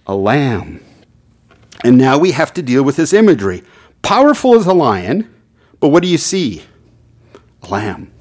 a 0.08 0.16
lamb. 0.16 0.84
And 1.84 1.96
now 1.96 2.18
we 2.18 2.32
have 2.32 2.54
to 2.56 2.64
deal 2.64 2.82
with 2.82 2.96
this 2.96 3.14
imagery. 3.14 3.64
Powerful 4.02 4.56
as 4.56 4.66
a 4.66 4.74
lion, 4.74 5.32
but 5.80 5.90
what 5.90 6.02
do 6.02 6.10
you 6.10 6.18
see? 6.18 6.64
A 7.62 7.68
lamb 7.68 8.12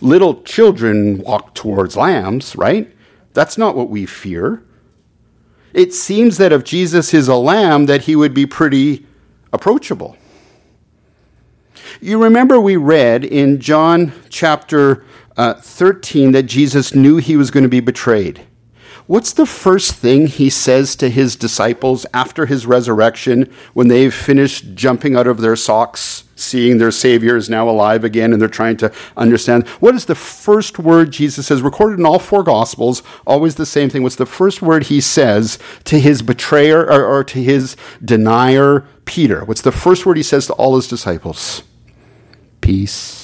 little 0.00 0.42
children 0.42 1.18
walk 1.18 1.54
towards 1.54 1.96
lambs, 1.96 2.56
right? 2.56 2.94
That's 3.32 3.58
not 3.58 3.76
what 3.76 3.90
we 3.90 4.06
fear. 4.06 4.62
It 5.72 5.94
seems 5.94 6.38
that 6.38 6.52
if 6.52 6.64
Jesus 6.64 7.14
is 7.14 7.28
a 7.28 7.36
lamb, 7.36 7.86
that 7.86 8.02
he 8.02 8.16
would 8.16 8.34
be 8.34 8.46
pretty 8.46 9.06
approachable. 9.52 10.16
You 12.00 12.22
remember 12.22 12.58
we 12.60 12.76
read 12.76 13.24
in 13.24 13.60
John 13.60 14.12
chapter 14.28 15.04
uh, 15.36 15.54
13 15.54 16.32
that 16.32 16.44
Jesus 16.44 16.94
knew 16.94 17.18
he 17.18 17.36
was 17.36 17.50
going 17.50 17.62
to 17.62 17.68
be 17.68 17.80
betrayed. 17.80 18.42
What's 19.06 19.32
the 19.32 19.46
first 19.46 19.94
thing 19.94 20.28
he 20.28 20.50
says 20.50 20.94
to 20.96 21.10
his 21.10 21.34
disciples 21.34 22.06
after 22.14 22.46
his 22.46 22.64
resurrection 22.64 23.52
when 23.74 23.88
they've 23.88 24.14
finished 24.14 24.74
jumping 24.74 25.16
out 25.16 25.26
of 25.26 25.40
their 25.40 25.56
socks, 25.56 26.24
seeing 26.40 26.78
their 26.78 26.90
Savior 26.90 27.36
is 27.36 27.50
now 27.50 27.68
alive 27.68 28.04
again, 28.04 28.32
and 28.32 28.40
they're 28.40 28.48
trying 28.48 28.76
to 28.78 28.92
understand? 29.16 29.68
What 29.80 29.94
is 29.94 30.06
the 30.06 30.14
first 30.14 30.78
word 30.78 31.10
Jesus 31.10 31.46
says, 31.46 31.62
recorded 31.62 31.98
in 31.98 32.06
all 32.06 32.18
four 32.18 32.42
Gospels, 32.42 33.02
always 33.26 33.56
the 33.56 33.66
same 33.66 33.90
thing? 33.90 34.02
What's 34.02 34.16
the 34.16 34.26
first 34.26 34.62
word 34.62 34.84
he 34.84 35.00
says 35.00 35.58
to 35.84 36.00
his 36.00 36.22
betrayer 36.22 36.80
or, 36.80 37.04
or 37.04 37.24
to 37.24 37.42
his 37.42 37.76
denier, 38.04 38.86
Peter? 39.04 39.44
What's 39.44 39.62
the 39.62 39.72
first 39.72 40.06
word 40.06 40.16
he 40.16 40.22
says 40.22 40.46
to 40.46 40.52
all 40.54 40.76
his 40.76 40.88
disciples? 40.88 41.62
Peace 42.60 43.19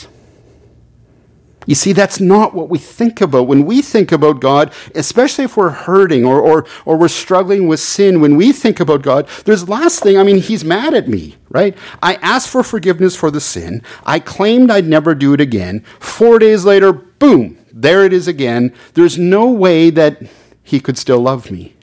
you 1.67 1.75
see, 1.75 1.93
that's 1.93 2.21
not 2.21 2.55
what 2.55 2.69
we 2.69 2.79
think 2.79 3.21
about. 3.21 3.49
When 3.49 3.67
we 3.67 3.83
think 3.83 4.13
about 4.13 4.41
God, 4.41 4.73
especially 4.95 5.45
if 5.45 5.57
we're 5.57 5.71
hurting 5.71 6.25
or, 6.25 6.41
or, 6.41 6.65
or 6.85 6.97
we're 6.97 7.09
struggling 7.09 7.67
with 7.67 7.81
sin, 7.81 8.21
when 8.21 8.37
we 8.37 8.53
think 8.53 8.79
about 8.79 9.03
God, 9.03 9.29
there's 9.45 9.69
last 9.69 10.01
thing, 10.01 10.17
I 10.17 10.23
mean, 10.23 10.39
He's 10.39 10.65
mad 10.65 10.95
at 10.95 11.09
me, 11.09 11.37
right? 11.51 11.77
I 12.01 12.15
asked 12.17 12.49
for 12.49 12.63
forgiveness 12.63 13.17
for 13.17 13.33
the 13.33 13.41
sin. 13.41 13.83
I 14.05 14.21
claimed 14.21 14.71
I'd 14.71 14.87
never 14.87 15.15
do 15.15 15.35
it 15.35 15.41
again. 15.41 15.81
Four 15.99 16.39
days 16.39 16.65
later, 16.65 16.93
boom, 16.93 17.59
there 17.73 18.05
it 18.05 18.13
is 18.13 18.29
again. 18.29 18.73
There's 18.95 19.19
no 19.19 19.51
way 19.51 19.91
that 19.91 20.23
He 20.63 20.79
could 20.79 20.97
still 20.97 21.21
love 21.21 21.51
me, 21.51 21.75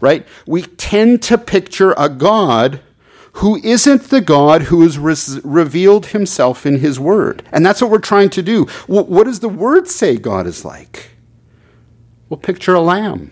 right? 0.00 0.26
We 0.46 0.62
tend 0.62 1.22
to 1.24 1.38
picture 1.38 1.94
a 1.96 2.08
God 2.08 2.80
who 3.38 3.56
isn't 3.62 4.04
the 4.04 4.20
God 4.20 4.62
who 4.62 4.82
has 4.82 4.98
re- 4.98 5.40
revealed 5.44 6.06
himself 6.06 6.66
in 6.66 6.80
his 6.80 6.98
word. 6.98 7.44
And 7.52 7.64
that's 7.64 7.80
what 7.80 7.90
we're 7.90 7.98
trying 7.98 8.30
to 8.30 8.42
do. 8.42 8.66
W- 8.88 9.04
what 9.04 9.24
does 9.24 9.38
the 9.38 9.48
word 9.48 9.86
say 9.86 10.16
God 10.16 10.46
is 10.46 10.64
like? 10.64 11.10
Well, 12.28 12.38
picture 12.38 12.74
a 12.74 12.80
lamb. 12.80 13.30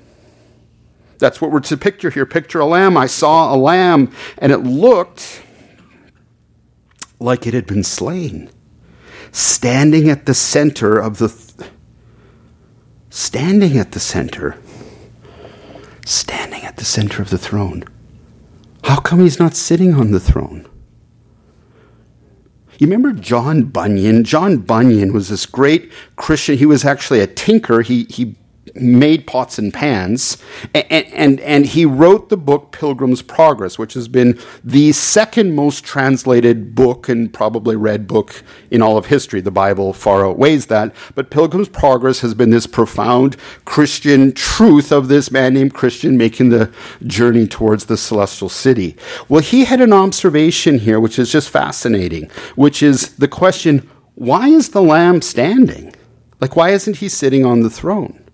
That's 1.19 1.41
what 1.41 1.51
we're 1.51 1.61
to 1.61 1.77
picture 1.77 2.11
here. 2.11 2.25
Picture 2.25 2.61
a 2.61 2.67
lamb. 2.67 2.97
I 2.97 3.07
saw 3.07 3.53
a 3.53 3.57
lamb, 3.57 4.13
and 4.39 4.53
it 4.53 4.59
looked 4.59 5.43
like 7.19 7.47
it 7.47 7.55
had 7.55 7.67
been 7.67 7.83
slain, 7.83 8.49
standing 9.33 10.09
at 10.09 10.27
the 10.27 10.35
center 10.35 10.99
of 10.99 11.19
the. 11.19 11.29
Th- 11.29 11.71
standing 13.11 13.77
at 13.77 13.93
the 13.93 14.01
center. 14.01 14.57
Standing 16.05 16.63
at 16.63 16.77
the 16.77 16.85
center 16.85 17.23
of 17.23 17.31
the 17.31 17.39
throne. 17.39 17.85
How 18.87 19.01
come 19.01 19.19
he's 19.19 19.41
not 19.41 19.57
sitting 19.57 19.95
on 19.95 20.13
the 20.13 20.21
throne? 20.21 20.65
You 22.79 22.87
remember 22.87 23.13
John 23.13 23.65
Bunyan? 23.65 24.23
John 24.23 24.59
Bunyan 24.59 25.13
was 25.13 25.29
this 25.29 25.45
great 25.45 25.91
Christian. 26.15 26.57
He 26.57 26.67
was 26.67 26.85
actually 26.85 27.19
a 27.19 27.27
tinker. 27.27 27.81
He, 27.81 28.05
he 28.05 28.37
made 28.81 29.27
pots 29.27 29.59
and 29.59 29.73
pans, 29.73 30.39
and, 30.75 31.07
and, 31.13 31.41
and 31.41 31.67
he 31.67 31.85
wrote 31.85 32.29
the 32.29 32.37
book 32.37 32.73
Pilgrim's 32.73 33.23
Progress, 33.23 33.79
which 33.79 33.95
has 33.95 34.09
been 34.09 34.39
the 34.63 34.93
second 34.93 35.55
most 35.55 35.85
translated 35.85 36.75
book 36.75 37.09
and 37.09 37.33
probably 37.33 37.77
read 37.77 38.07
book 38.07 38.43
in 38.71 38.83
all 38.83 38.97
of 38.97 39.07
history. 39.07 39.41
The 39.41 39.51
Bible 39.51 39.93
far 39.93 40.27
outweighs 40.27 40.67
that, 40.67 40.95
but 41.15 41.31
Pilgrim's 41.31 41.69
Progress 41.69 42.21
has 42.21 42.35
been 42.35 42.51
this 42.51 42.67
profound 42.67 43.37
Christian 43.65 44.33
truth 44.33 44.93
of 44.93 45.09
this 45.09 45.31
man 45.31 45.55
named 45.55 45.75
Christian 45.75 46.17
making 46.17 46.51
the 46.51 46.73
journey 47.07 47.47
towards 47.47 47.87
the 47.87 47.97
celestial 47.97 48.49
city. 48.49 48.97
Well, 49.29 49.43
he 49.43 49.65
had 49.65 49.81
an 49.81 49.93
observation 49.93 50.79
here, 50.79 51.01
which 51.01 51.19
is 51.19 51.31
just 51.31 51.51
fascinating, 51.51 52.31
which 52.55 52.83
is 52.83 53.17
the 53.17 53.29
question 53.29 53.89
why 54.17 54.49
is 54.49 54.71
the 54.71 54.83
Lamb 54.83 55.21
standing? 55.21 55.95
Like, 56.41 56.57
why 56.57 56.71
isn't 56.71 56.97
he 56.97 57.09
sitting 57.09 57.45
on 57.45 57.61
the 57.61 57.71
throne? 57.71 58.26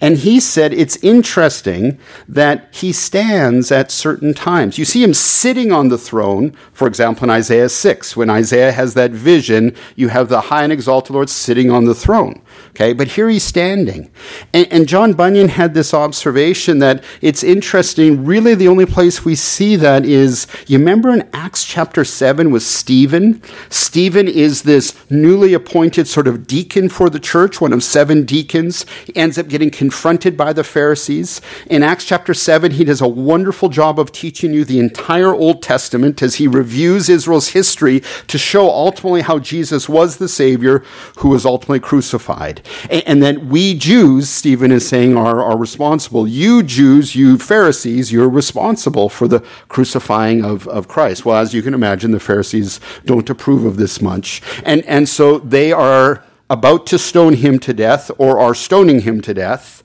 And 0.00 0.18
he 0.18 0.40
said 0.40 0.72
it's 0.72 0.96
interesting 0.98 1.98
that 2.28 2.68
he 2.72 2.92
stands 2.92 3.70
at 3.72 3.90
certain 3.90 4.34
times. 4.34 4.78
You 4.78 4.84
see 4.84 5.02
him 5.02 5.14
sitting 5.14 5.72
on 5.72 5.88
the 5.88 5.98
throne, 5.98 6.52
for 6.72 6.86
example, 6.86 7.24
in 7.24 7.30
Isaiah 7.30 7.68
6. 7.68 8.16
When 8.16 8.30
Isaiah 8.30 8.72
has 8.72 8.94
that 8.94 9.10
vision, 9.10 9.74
you 9.94 10.08
have 10.08 10.28
the 10.28 10.42
high 10.42 10.64
and 10.64 10.72
exalted 10.72 11.14
Lord 11.14 11.30
sitting 11.30 11.70
on 11.70 11.84
the 11.84 11.94
throne. 11.94 12.42
Okay, 12.70 12.92
but 12.92 13.08
here 13.08 13.28
he's 13.28 13.42
standing. 13.42 14.10
And, 14.52 14.66
and, 14.70 14.86
John 14.86 15.14
Bunyan 15.14 15.48
had 15.48 15.74
this 15.74 15.94
observation 15.94 16.78
that 16.78 17.02
it's 17.22 17.42
interesting. 17.42 18.24
Really, 18.24 18.54
the 18.54 18.68
only 18.68 18.86
place 18.86 19.24
we 19.24 19.34
see 19.34 19.76
that 19.76 20.04
is 20.04 20.46
you 20.66 20.78
remember 20.78 21.10
in 21.10 21.28
Acts 21.32 21.64
chapter 21.64 22.04
7 22.04 22.50
with 22.50 22.62
Stephen? 22.62 23.42
Stephen 23.70 24.28
is 24.28 24.62
this 24.62 24.94
newly 25.10 25.54
appointed 25.54 26.06
sort 26.06 26.26
of 26.26 26.46
deacon 26.46 26.88
for 26.88 27.08
the 27.08 27.18
church, 27.18 27.60
one 27.60 27.72
of 27.72 27.82
seven 27.82 28.24
deacons. 28.24 28.84
He 29.06 29.16
ends 29.16 29.38
up 29.38 29.48
getting 29.48 29.65
confronted 29.70 30.36
by 30.36 30.52
the 30.52 30.64
Pharisees. 30.64 31.40
In 31.68 31.82
Acts 31.82 32.04
chapter 32.04 32.34
7, 32.34 32.72
he 32.72 32.84
does 32.84 33.00
a 33.00 33.08
wonderful 33.08 33.68
job 33.68 33.98
of 33.98 34.12
teaching 34.12 34.52
you 34.52 34.64
the 34.64 34.78
entire 34.78 35.34
Old 35.34 35.62
Testament 35.62 36.22
as 36.22 36.36
he 36.36 36.48
reviews 36.48 37.08
Israel's 37.08 37.48
history 37.48 38.02
to 38.26 38.38
show 38.38 38.68
ultimately 38.68 39.22
how 39.22 39.38
Jesus 39.38 39.88
was 39.88 40.16
the 40.16 40.28
Savior 40.28 40.82
who 41.18 41.28
was 41.30 41.46
ultimately 41.46 41.80
crucified. 41.80 42.62
And, 42.90 43.02
and 43.06 43.22
that 43.22 43.46
we 43.46 43.74
Jews, 43.74 44.28
Stephen 44.28 44.72
is 44.72 44.88
saying, 44.88 45.16
are, 45.16 45.42
are 45.42 45.56
responsible. 45.56 46.26
You 46.26 46.62
Jews, 46.62 47.14
you 47.14 47.38
Pharisees, 47.38 48.12
you're 48.12 48.28
responsible 48.28 49.08
for 49.08 49.28
the 49.28 49.40
crucifying 49.68 50.44
of, 50.44 50.66
of 50.68 50.88
Christ. 50.88 51.24
Well, 51.24 51.36
as 51.36 51.54
you 51.54 51.62
can 51.62 51.74
imagine, 51.74 52.10
the 52.10 52.20
Pharisees 52.20 52.80
don't 53.04 53.28
approve 53.30 53.64
of 53.64 53.76
this 53.76 54.00
much. 54.00 54.42
And, 54.64 54.84
and 54.84 55.08
so 55.08 55.38
they 55.38 55.72
are 55.72 56.22
about 56.48 56.86
to 56.86 56.98
stone 56.98 57.34
him 57.34 57.58
to 57.60 57.74
death 57.74 58.10
or 58.18 58.38
are 58.38 58.54
stoning 58.54 59.00
him 59.00 59.20
to 59.22 59.34
death. 59.34 59.82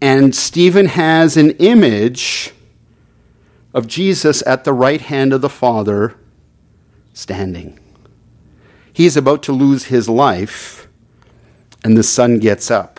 And 0.00 0.34
Stephen 0.34 0.86
has 0.86 1.36
an 1.36 1.50
image 1.52 2.52
of 3.74 3.86
Jesus 3.86 4.42
at 4.46 4.64
the 4.64 4.72
right 4.72 5.00
hand 5.00 5.32
of 5.32 5.40
the 5.40 5.48
Father 5.48 6.14
standing. 7.12 7.78
He 8.92 9.06
is 9.06 9.16
about 9.16 9.42
to 9.44 9.52
lose 9.52 9.84
his 9.84 10.08
life, 10.08 10.88
and 11.84 11.96
the 11.96 12.02
son 12.02 12.38
gets 12.38 12.70
up 12.70 12.98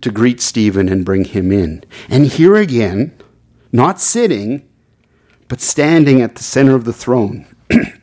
to 0.00 0.10
greet 0.10 0.40
Stephen 0.40 0.88
and 0.88 1.04
bring 1.04 1.24
him 1.24 1.50
in. 1.50 1.82
And 2.08 2.26
here 2.26 2.56
again, 2.56 3.18
not 3.72 4.00
sitting, 4.00 4.68
but 5.48 5.60
standing 5.60 6.20
at 6.20 6.36
the 6.36 6.42
center 6.42 6.74
of 6.74 6.84
the 6.84 6.92
throne. 6.92 7.46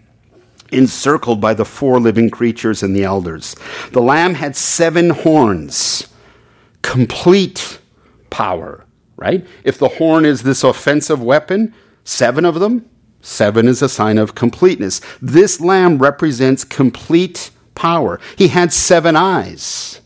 encircled 0.74 1.40
by 1.40 1.54
the 1.54 1.66
four 1.66 2.00
living 2.00 2.30
creatures 2.30 2.84
and 2.84 2.96
the 2.96 3.04
elders. 3.04 3.56
The 3.92 4.02
Lamb 4.02 4.34
had 4.36 4.56
seven 4.56 5.12
horns, 5.12 6.08
complete 6.82 7.80
power, 8.30 8.86
right? 9.16 9.46
If 9.64 9.78
the 9.78 9.90
horn 9.90 10.26
is 10.26 10.44
this 10.44 10.64
offensive 10.64 11.22
weapon, 11.22 11.74
seven 12.04 12.46
of 12.46 12.60
them, 12.60 12.90
seven 13.22 13.68
is 13.68 13.82
a 13.82 13.90
sign 13.90 14.18
of 14.18 14.36
completeness. 14.36 15.02
This 15.22 15.62
Lamb 15.62 16.00
represents 16.00 16.64
complete 16.64 17.52
power. 17.76 18.20
He 18.38 18.50
had 18.50 18.74
seven 18.74 19.16
eyes. 19.16 20.02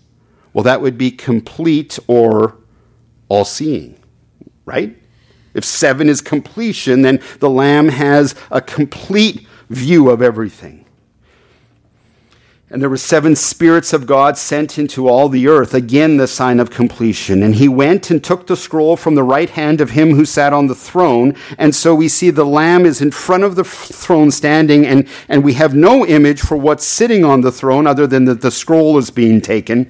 Well, 0.53 0.63
that 0.63 0.81
would 0.81 0.97
be 0.97 1.11
complete 1.11 1.99
or 2.07 2.57
all 3.29 3.45
seeing, 3.45 3.97
right? 4.65 4.97
If 5.53 5.65
seven 5.65 6.07
is 6.09 6.21
completion, 6.21 7.01
then 7.01 7.21
the 7.39 7.49
Lamb 7.49 7.89
has 7.89 8.35
a 8.51 8.61
complete 8.61 9.47
view 9.69 10.09
of 10.09 10.21
everything. 10.21 10.85
And 12.69 12.81
there 12.81 12.89
were 12.89 12.97
seven 12.97 13.37
spirits 13.37 13.93
of 13.93 14.05
God 14.05 14.37
sent 14.37 14.77
into 14.77 15.07
all 15.07 15.29
the 15.29 15.47
earth, 15.47 15.73
again 15.73 16.17
the 16.17 16.27
sign 16.27 16.59
of 16.59 16.69
completion. 16.69 17.41
And 17.41 17.55
he 17.55 17.69
went 17.69 18.11
and 18.11 18.21
took 18.21 18.45
the 18.45 18.57
scroll 18.57 18.97
from 18.97 19.15
the 19.15 19.23
right 19.23 19.49
hand 19.49 19.79
of 19.79 19.91
him 19.91 20.11
who 20.11 20.25
sat 20.25 20.51
on 20.51 20.67
the 20.67 20.75
throne. 20.75 21.33
And 21.57 21.73
so 21.73 21.95
we 21.95 22.09
see 22.09 22.29
the 22.29 22.43
Lamb 22.43 22.85
is 22.85 23.01
in 23.01 23.11
front 23.11 23.43
of 23.43 23.55
the 23.55 23.63
throne 23.63 24.31
standing, 24.31 24.85
and, 24.85 25.07
and 25.29 25.45
we 25.45 25.53
have 25.53 25.75
no 25.75 26.05
image 26.05 26.41
for 26.41 26.57
what's 26.57 26.85
sitting 26.85 27.23
on 27.23 27.39
the 27.39 27.53
throne 27.53 27.87
other 27.87 28.05
than 28.05 28.25
that 28.25 28.41
the 28.41 28.51
scroll 28.51 28.97
is 28.97 29.11
being 29.11 29.39
taken. 29.39 29.89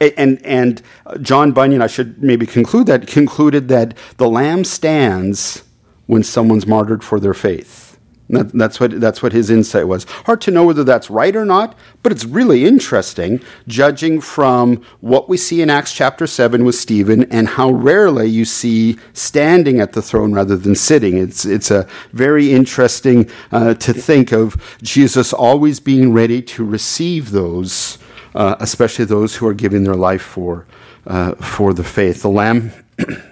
And, 0.00 0.44
and 0.44 0.82
John 1.22 1.52
Bunyan, 1.52 1.82
I 1.82 1.86
should 1.86 2.20
maybe 2.20 2.46
conclude 2.46 2.88
that, 2.88 3.06
concluded 3.06 3.68
that 3.68 3.96
the 4.16 4.28
Lamb 4.28 4.64
stands 4.64 5.62
when 6.06 6.24
someone's 6.24 6.66
martyred 6.66 7.04
for 7.04 7.20
their 7.20 7.34
faith. 7.34 7.87
That, 8.30 8.52
that's, 8.52 8.78
what, 8.78 9.00
that's 9.00 9.22
what 9.22 9.32
his 9.32 9.48
insight 9.48 9.88
was. 9.88 10.04
Hard 10.04 10.42
to 10.42 10.50
know 10.50 10.66
whether 10.66 10.84
that's 10.84 11.08
right 11.08 11.34
or 11.34 11.46
not, 11.46 11.74
but 12.02 12.12
it's 12.12 12.26
really 12.26 12.66
interesting, 12.66 13.40
judging 13.66 14.20
from 14.20 14.82
what 15.00 15.30
we 15.30 15.38
see 15.38 15.62
in 15.62 15.70
Acts 15.70 15.94
chapter 15.94 16.26
7 16.26 16.62
with 16.64 16.74
Stephen 16.74 17.24
and 17.32 17.48
how 17.48 17.70
rarely 17.70 18.26
you 18.26 18.44
see 18.44 18.98
standing 19.14 19.80
at 19.80 19.92
the 19.92 20.02
throne 20.02 20.34
rather 20.34 20.58
than 20.58 20.74
sitting. 20.74 21.16
It's, 21.16 21.46
it's 21.46 21.70
a 21.70 21.88
very 22.12 22.52
interesting 22.52 23.30
uh, 23.50 23.74
to 23.74 23.94
think 23.94 24.32
of 24.32 24.76
Jesus 24.82 25.32
always 25.32 25.80
being 25.80 26.12
ready 26.12 26.42
to 26.42 26.64
receive 26.64 27.30
those, 27.30 27.96
uh, 28.34 28.56
especially 28.60 29.06
those 29.06 29.36
who 29.36 29.46
are 29.46 29.54
giving 29.54 29.84
their 29.84 29.96
life 29.96 30.22
for, 30.22 30.66
uh, 31.06 31.34
for 31.36 31.72
the 31.72 31.84
faith. 31.84 32.20
The 32.20 32.28
Lamb. 32.28 32.72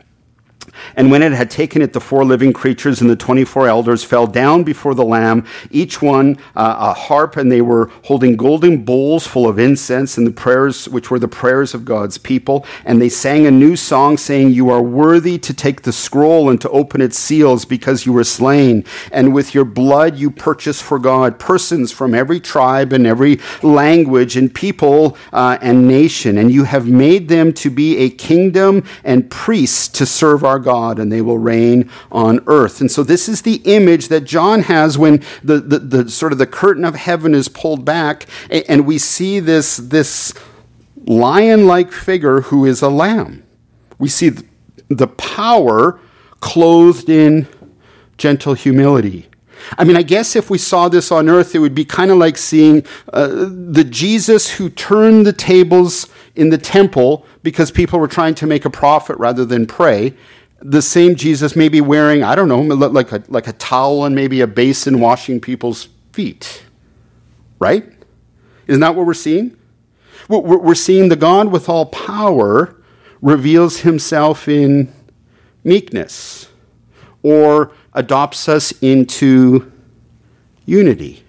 And 0.97 1.11
when 1.11 1.22
it 1.22 1.32
had 1.32 1.51
taken 1.51 1.82
it, 1.82 1.92
the 1.92 2.01
four 2.01 2.24
living 2.24 2.55
creatures 2.55 3.03
and 3.03 3.11
the 3.11 3.16
24 3.16 3.68
elders 3.68 4.03
fell 4.03 4.26
down 4.26 4.64
before 4.64 4.94
the 4.94 5.05
Lamb, 5.05 5.47
each 5.70 6.01
one 6.01 6.38
uh, 6.57 6.76
a 6.78 6.94
harp, 6.94 7.36
and 7.36 7.53
they 7.53 7.61
were 7.61 7.90
holding 8.05 8.34
golden 8.36 8.82
bowls 8.82 9.26
full 9.26 9.47
of 9.47 9.59
incense 9.59 10.16
and 10.16 10.26
the 10.26 10.30
prayers, 10.30 10.88
which 10.88 11.11
were 11.11 11.18
the 11.18 11.28
prayers 11.28 11.74
of 11.74 11.84
God's 11.84 12.16
people. 12.16 12.64
And 12.86 13.01
they 13.01 13.11
sang 13.11 13.47
a 13.47 13.51
new 13.51 13.76
song 13.76 14.16
saying, 14.16 14.51
You 14.51 14.70
are 14.70 14.82
worthy 14.82 15.38
to 15.38 15.53
take 15.53 15.82
the 15.82 15.92
scroll 15.92 16.49
and 16.49 16.59
to 16.62 16.70
open 16.70 17.03
its 17.03 17.18
seals 17.18 17.66
because 17.66 18.07
you 18.07 18.14
were 18.14 18.24
slain. 18.24 18.84
And 19.12 19.34
with 19.34 19.55
your 19.55 19.66
blood 19.66 20.16
you 20.16 20.30
purchased 20.30 20.82
for 20.82 20.99
God 20.99 21.38
persons 21.38 21.92
from 21.92 22.14
every 22.14 22.40
tribe 22.40 22.94
and 22.94 23.07
every 23.07 23.38
language 23.62 24.36
and 24.36 24.55
people 24.55 25.18
uh, 25.32 25.59
and 25.61 25.86
nation. 25.86 26.38
And 26.38 26.51
you 26.51 26.64
have 26.64 26.86
made 26.86 27.28
them 27.28 27.53
to 27.55 27.68
be 27.68 27.99
a 27.99 28.09
kingdom 28.09 28.84
and 29.05 29.30
priests 29.30 29.88
to 29.88 30.07
serve 30.07 30.42
our 30.42 30.59
God. 30.59 30.86
God 30.87 30.99
and 30.99 31.11
they 31.11 31.20
will 31.20 31.39
reign 31.39 31.91
on 32.12 32.41
earth. 32.47 32.80
And 32.80 32.91
so 32.91 33.03
this 33.03 33.28
is 33.28 33.43
the 33.43 33.57
image 33.64 34.09
that 34.09 34.22
John 34.22 34.62
has 34.62 34.97
when 34.97 35.22
the, 35.43 35.59
the, 35.59 35.78
the 35.78 36.11
sort 36.11 36.32
of 36.32 36.39
the 36.39 36.47
curtain 36.47 36.84
of 36.84 36.95
heaven 36.95 37.34
is 37.34 37.49
pulled 37.49 37.84
back 37.84 38.26
and 38.51 38.87
we 38.87 38.99
see 38.99 39.41
this, 39.41 39.76
this 39.76 40.32
lion 41.07 41.66
like 41.66 41.93
figure 41.93 42.43
who 42.43 42.64
is 42.64 42.82
a 42.82 42.89
lamb. 42.89 43.43
We 43.99 44.09
see 44.09 44.32
the 44.89 45.09
power 45.09 45.99
clothed 46.41 47.09
in 47.09 47.49
gentle 48.16 48.55
humility. 48.55 49.26
I 49.78 49.84
mean, 49.84 49.97
I 49.97 50.03
guess 50.03 50.37
if 50.37 50.49
we 50.51 50.59
saw 50.59 50.89
this 50.89 51.11
on 51.11 51.28
earth, 51.28 51.55
it 51.55 51.59
would 51.59 51.74
be 51.74 51.84
kind 51.84 52.11
of 52.11 52.18
like 52.18 52.37
seeing 52.37 52.84
uh, 53.12 53.49
the 53.49 53.84
Jesus 53.84 54.53
who 54.53 54.68
turned 54.68 55.26
the 55.26 55.32
tables 55.32 56.09
in 56.37 56.51
the 56.51 56.59
temple 56.59 57.26
because 57.43 57.70
people 57.70 57.99
were 57.99 58.09
trying 58.09 58.34
to 58.37 58.47
make 58.47 58.64
a 58.64 58.70
profit 58.70 59.18
rather 59.18 59.45
than 59.45 59.66
pray 59.66 60.14
the 60.61 60.82
same 60.82 61.14
Jesus 61.14 61.54
may 61.54 61.68
be 61.68 61.80
wearing, 61.80 62.22
I 62.22 62.34
don't 62.34 62.48
know, 62.48 62.61
like 62.61 63.12
a, 63.12 63.22
like 63.28 63.46
a 63.46 63.52
towel 63.52 64.04
and 64.04 64.14
maybe 64.14 64.40
a 64.40 64.46
basin 64.46 65.00
washing 65.00 65.40
people's 65.40 65.88
feet. 66.12 66.64
Right? 67.59 67.92
Isn't 68.66 68.80
that 68.80 68.94
what 68.94 69.07
we're 69.07 69.14
seeing? 69.14 69.57
We're 70.28 70.74
seeing 70.74 71.09
the 71.09 71.16
God 71.16 71.52
with 71.52 71.68
all 71.68 71.86
power 71.86 72.76
reveals 73.22 73.80
himself 73.80 74.48
in 74.48 74.92
meekness 75.62 76.48
or 77.22 77.72
adopts 77.92 78.48
us 78.48 78.72
into 78.82 79.70
unity. 80.64 81.22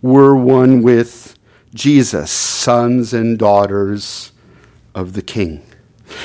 We're 0.00 0.34
one 0.34 0.82
with 0.82 1.36
Jesus, 1.74 2.30
sons 2.30 3.12
and 3.12 3.38
daughters 3.38 4.32
of 4.94 5.14
the 5.14 5.22
King. 5.22 5.62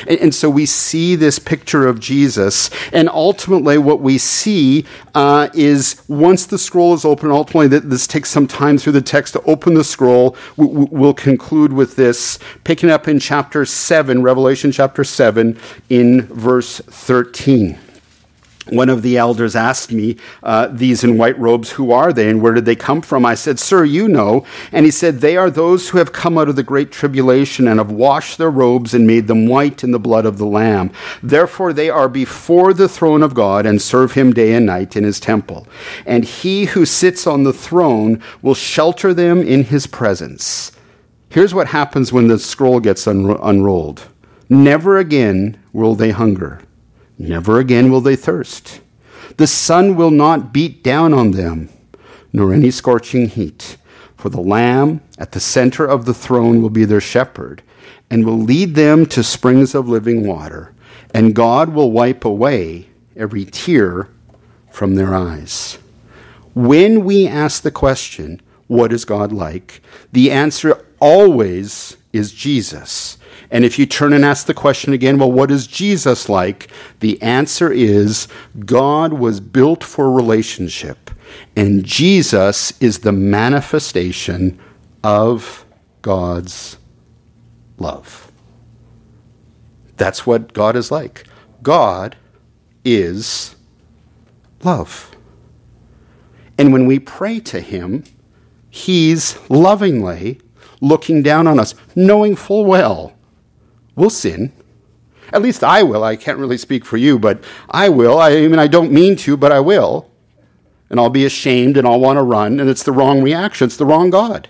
And, 0.08 0.20
and, 0.20 0.36
so 0.36 0.50
we 0.50 0.66
see 0.66 1.16
this 1.16 1.40
picture 1.40 1.88
of 1.88 2.00
Jesus, 2.00 2.70
and 2.94 3.10
ultimately, 3.10 3.78
what 3.78 4.00
we 4.02 4.18
see 4.18 4.86
uh, 5.16 5.50
is 5.54 6.02
once 6.08 6.46
the 6.46 6.58
scroll 6.58 6.94
is 6.94 7.06
open, 7.06 7.32
ultimately, 7.32 7.68
this 7.80 8.08
takes 8.08 8.30
some 8.30 8.48
time 8.48 8.78
through 8.78 8.94
the 8.94 9.02
text 9.02 9.34
to 9.34 9.42
open 9.44 9.74
the 9.74 9.84
scroll. 9.84 10.36
We, 10.56 10.68
we'll 10.68 11.14
conclude 11.14 11.74
with 11.74 11.96
this, 11.96 12.40
picking 12.64 12.90
up 12.90 13.08
in 13.08 13.20
chapter 13.20 13.66
7, 13.66 14.24
Revelation 14.24 14.72
chapter 14.72 15.04
7, 15.04 15.58
in 15.90 16.22
verse 16.22 16.80
13 16.80 17.78
one 18.72 18.89
of 18.89 19.01
the 19.01 19.17
elders 19.17 19.55
asked 19.55 19.91
me, 19.91 20.17
uh, 20.43 20.67
These 20.67 21.03
in 21.03 21.17
white 21.17 21.38
robes, 21.39 21.72
who 21.72 21.91
are 21.91 22.13
they 22.13 22.30
and 22.30 22.41
where 22.41 22.53
did 22.53 22.65
they 22.65 22.76
come 22.76 23.01
from? 23.01 23.26
I 23.26 23.36
said, 23.36 23.59
Sir, 23.59 23.84
you 23.84 24.07
know. 24.07 24.45
And 24.72 24.86
he 24.86 24.91
said, 24.91 25.20
They 25.20 25.38
are 25.38 25.49
those 25.49 25.89
who 25.89 25.97
have 25.97 26.13
come 26.13 26.38
out 26.38 26.49
of 26.49 26.55
the 26.55 26.63
great 26.63 26.91
tribulation 26.91 27.67
and 27.67 27.80
have 27.80 27.91
washed 27.91 28.38
their 28.38 28.51
robes 28.51 28.93
and 28.93 29.05
made 29.07 29.28
them 29.28 29.47
white 29.47 29.84
in 29.84 29.91
the 29.91 29.99
blood 29.99 30.26
of 30.26 30.38
the 30.38 30.45
Lamb. 30.45 30.91
Therefore, 31.22 31.74
they 31.74 31.89
are 31.89 32.09
before 32.09 32.74
the 32.74 32.89
throne 32.89 33.24
of 33.24 33.34
God 33.34 33.65
and 33.65 33.82
serve 33.82 34.13
him 34.13 34.34
day 34.34 34.53
and 34.53 34.65
night 34.65 34.95
in 34.95 35.03
his 35.03 35.20
temple. 35.20 35.67
And 36.05 36.24
he 36.24 36.65
who 36.65 36.86
sits 36.86 37.28
on 37.28 37.43
the 37.43 37.53
throne 37.53 38.22
will 38.41 38.55
shelter 38.55 39.13
them 39.13 39.41
in 39.41 39.63
his 39.63 39.88
presence. 39.88 40.72
Here's 41.30 41.53
what 41.53 41.67
happens 41.67 42.11
when 42.11 42.28
the 42.28 42.39
scroll 42.39 42.80
gets 42.80 43.05
unro- 43.05 43.39
unrolled 43.43 44.07
Never 44.49 44.97
again 44.97 45.63
will 45.74 45.93
they 45.93 46.09
hunger. 46.09 46.59
Never 47.20 47.59
again 47.59 47.91
will 47.91 48.01
they 48.01 48.15
thirst. 48.15 48.80
The 49.38 49.45
sun 49.45 49.95
will 49.95 50.09
not 50.11 50.53
beat 50.53 50.84
down 50.84 51.13
on 51.13 51.32
them, 51.32 51.70
nor 52.34 52.53
any 52.53 52.72
scorching 52.72 53.28
heat. 53.28 53.78
For 54.15 54.30
the 54.30 54.41
Lamb 54.41 55.01
at 55.17 55.34
the 55.34 55.39
center 55.39 55.86
of 55.86 56.05
the 56.05 56.13
throne 56.13 56.61
will 56.61 56.70
be 56.70 56.86
their 56.86 57.01
shepherd, 57.01 57.61
and 58.09 58.26
will 58.26 58.39
lead 58.39 58.76
them 58.76 59.05
to 59.07 59.24
springs 59.24 59.76
of 59.76 59.88
living 59.88 60.26
water. 60.26 60.74
And 61.13 61.36
God 61.36 61.70
will 61.70 61.91
wipe 61.91 62.26
away 62.26 62.88
every 63.15 63.45
tear 63.45 64.07
from 64.72 64.95
their 64.95 65.13
eyes. 65.13 65.78
When 66.55 67.03
we 67.03 67.28
ask 67.28 67.61
the 67.63 67.72
question, 67.72 68.41
What 68.67 68.93
is 68.93 69.05
God 69.05 69.32
like? 69.32 69.82
the 70.11 70.32
answer 70.32 70.86
always 70.99 71.97
is 72.13 72.32
Jesus. 72.32 73.17
And 73.52 73.66
if 73.66 73.80
you 73.80 73.86
turn 73.86 74.14
and 74.14 74.24
ask 74.24 74.45
the 74.45 74.54
question 74.54 74.93
again, 74.93 75.18
well, 75.18 75.32
what 75.32 75.50
is 75.50 75.66
Jesus 75.66 76.30
like? 76.30 76.70
The 77.00 77.22
answer 77.22 77.72
is 77.72 78.28
God 78.66 79.14
was 79.14 79.39
built 79.39 79.84
for 79.84 80.12
relationship, 80.12 81.10
and 81.56 81.84
Jesus 81.84 82.80
is 82.82 83.00
the 83.00 83.12
manifestation 83.12 84.60
of 85.04 85.66
God's 86.02 86.78
love. 87.78 88.32
That's 89.97 90.26
what 90.26 90.54
God 90.54 90.76
is 90.76 90.91
like. 90.91 91.26
God 91.64 92.16
is 92.86 93.56
love. 94.64 95.12
And 96.58 96.72
when 96.72 96.86
we 96.86 97.00
pray 97.00 97.39
to 97.41 97.62
Him, 97.62 98.04
He's 98.70 99.39
lovingly 99.50 100.39
looking 100.82 101.24
down 101.24 101.47
on 101.47 101.60
us, 101.60 101.74
knowing 101.95 102.36
full 102.36 102.66
well 102.66 103.14
we'll 104.00 104.10
sin. 104.10 104.52
At 105.32 105.41
least 105.41 105.64
I 105.64 105.84
will. 105.84 106.04
I 106.04 106.16
can't 106.16 106.39
really 106.39 106.58
speak 106.58 106.86
for 106.86 106.97
you, 106.97 107.20
but 107.20 107.43
I 107.70 107.89
will. 107.89 108.18
I, 108.18 108.32
I 108.32 108.47
mean, 108.47 108.58
I 108.58 108.68
don't 108.68 108.91
mean 108.91 109.16
to, 109.18 109.38
but 109.38 109.52
I 109.52 109.60
will. 109.60 110.10
And 110.89 111.00
I'll 111.00 111.10
be 111.10 111.26
ashamed 111.26 111.78
and 111.78 111.86
I'll 111.86 112.00
want 112.00 112.18
to 112.18 112.24
run, 112.24 112.60
and 112.60 112.68
it's 112.70 112.84
the 112.84 112.91
wrong 112.91 113.22
reaction. 113.22 113.66
It's 113.66 113.78
the 113.78 113.86
wrong 113.86 114.10
God. 114.10 114.47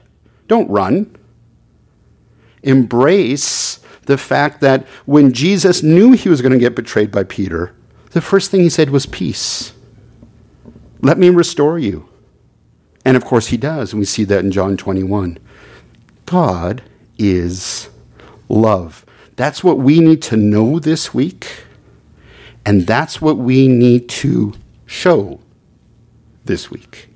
Don't 0.47 0.69
run. 0.69 1.15
Embrace 2.63 3.79
the 4.05 4.17
fact 4.17 4.61
that 4.61 4.87
when 5.05 5.33
Jesus 5.33 5.83
knew 5.83 6.13
he 6.13 6.29
was 6.29 6.41
going 6.41 6.53
to 6.53 6.59
get 6.59 6.75
betrayed 6.75 7.11
by 7.11 7.23
Peter, 7.23 7.75
the 8.11 8.21
first 8.21 8.51
thing 8.51 8.61
he 8.61 8.69
said 8.69 8.89
was, 8.89 9.05
Peace. 9.05 9.73
Let 11.01 11.17
me 11.17 11.29
restore 11.29 11.79
you. 11.79 12.07
And 13.03 13.17
of 13.17 13.25
course, 13.25 13.47
he 13.47 13.57
does. 13.57 13.93
And 13.93 13.99
we 13.99 14.05
see 14.05 14.23
that 14.25 14.43
in 14.43 14.51
John 14.51 14.77
21. 14.77 15.39
God 16.25 16.83
is 17.17 17.89
love. 18.47 19.05
That's 19.39 19.63
what 19.63 19.77
we 19.77 20.01
need 20.01 20.21
to 20.23 20.35
know 20.35 20.79
this 20.79 21.13
week, 21.13 21.63
and 22.65 22.85
that's 22.85 23.21
what 23.21 23.37
we 23.37 23.69
need 23.69 24.09
to 24.09 24.53
show 24.85 25.39
this 26.43 26.69
week. 26.69 27.07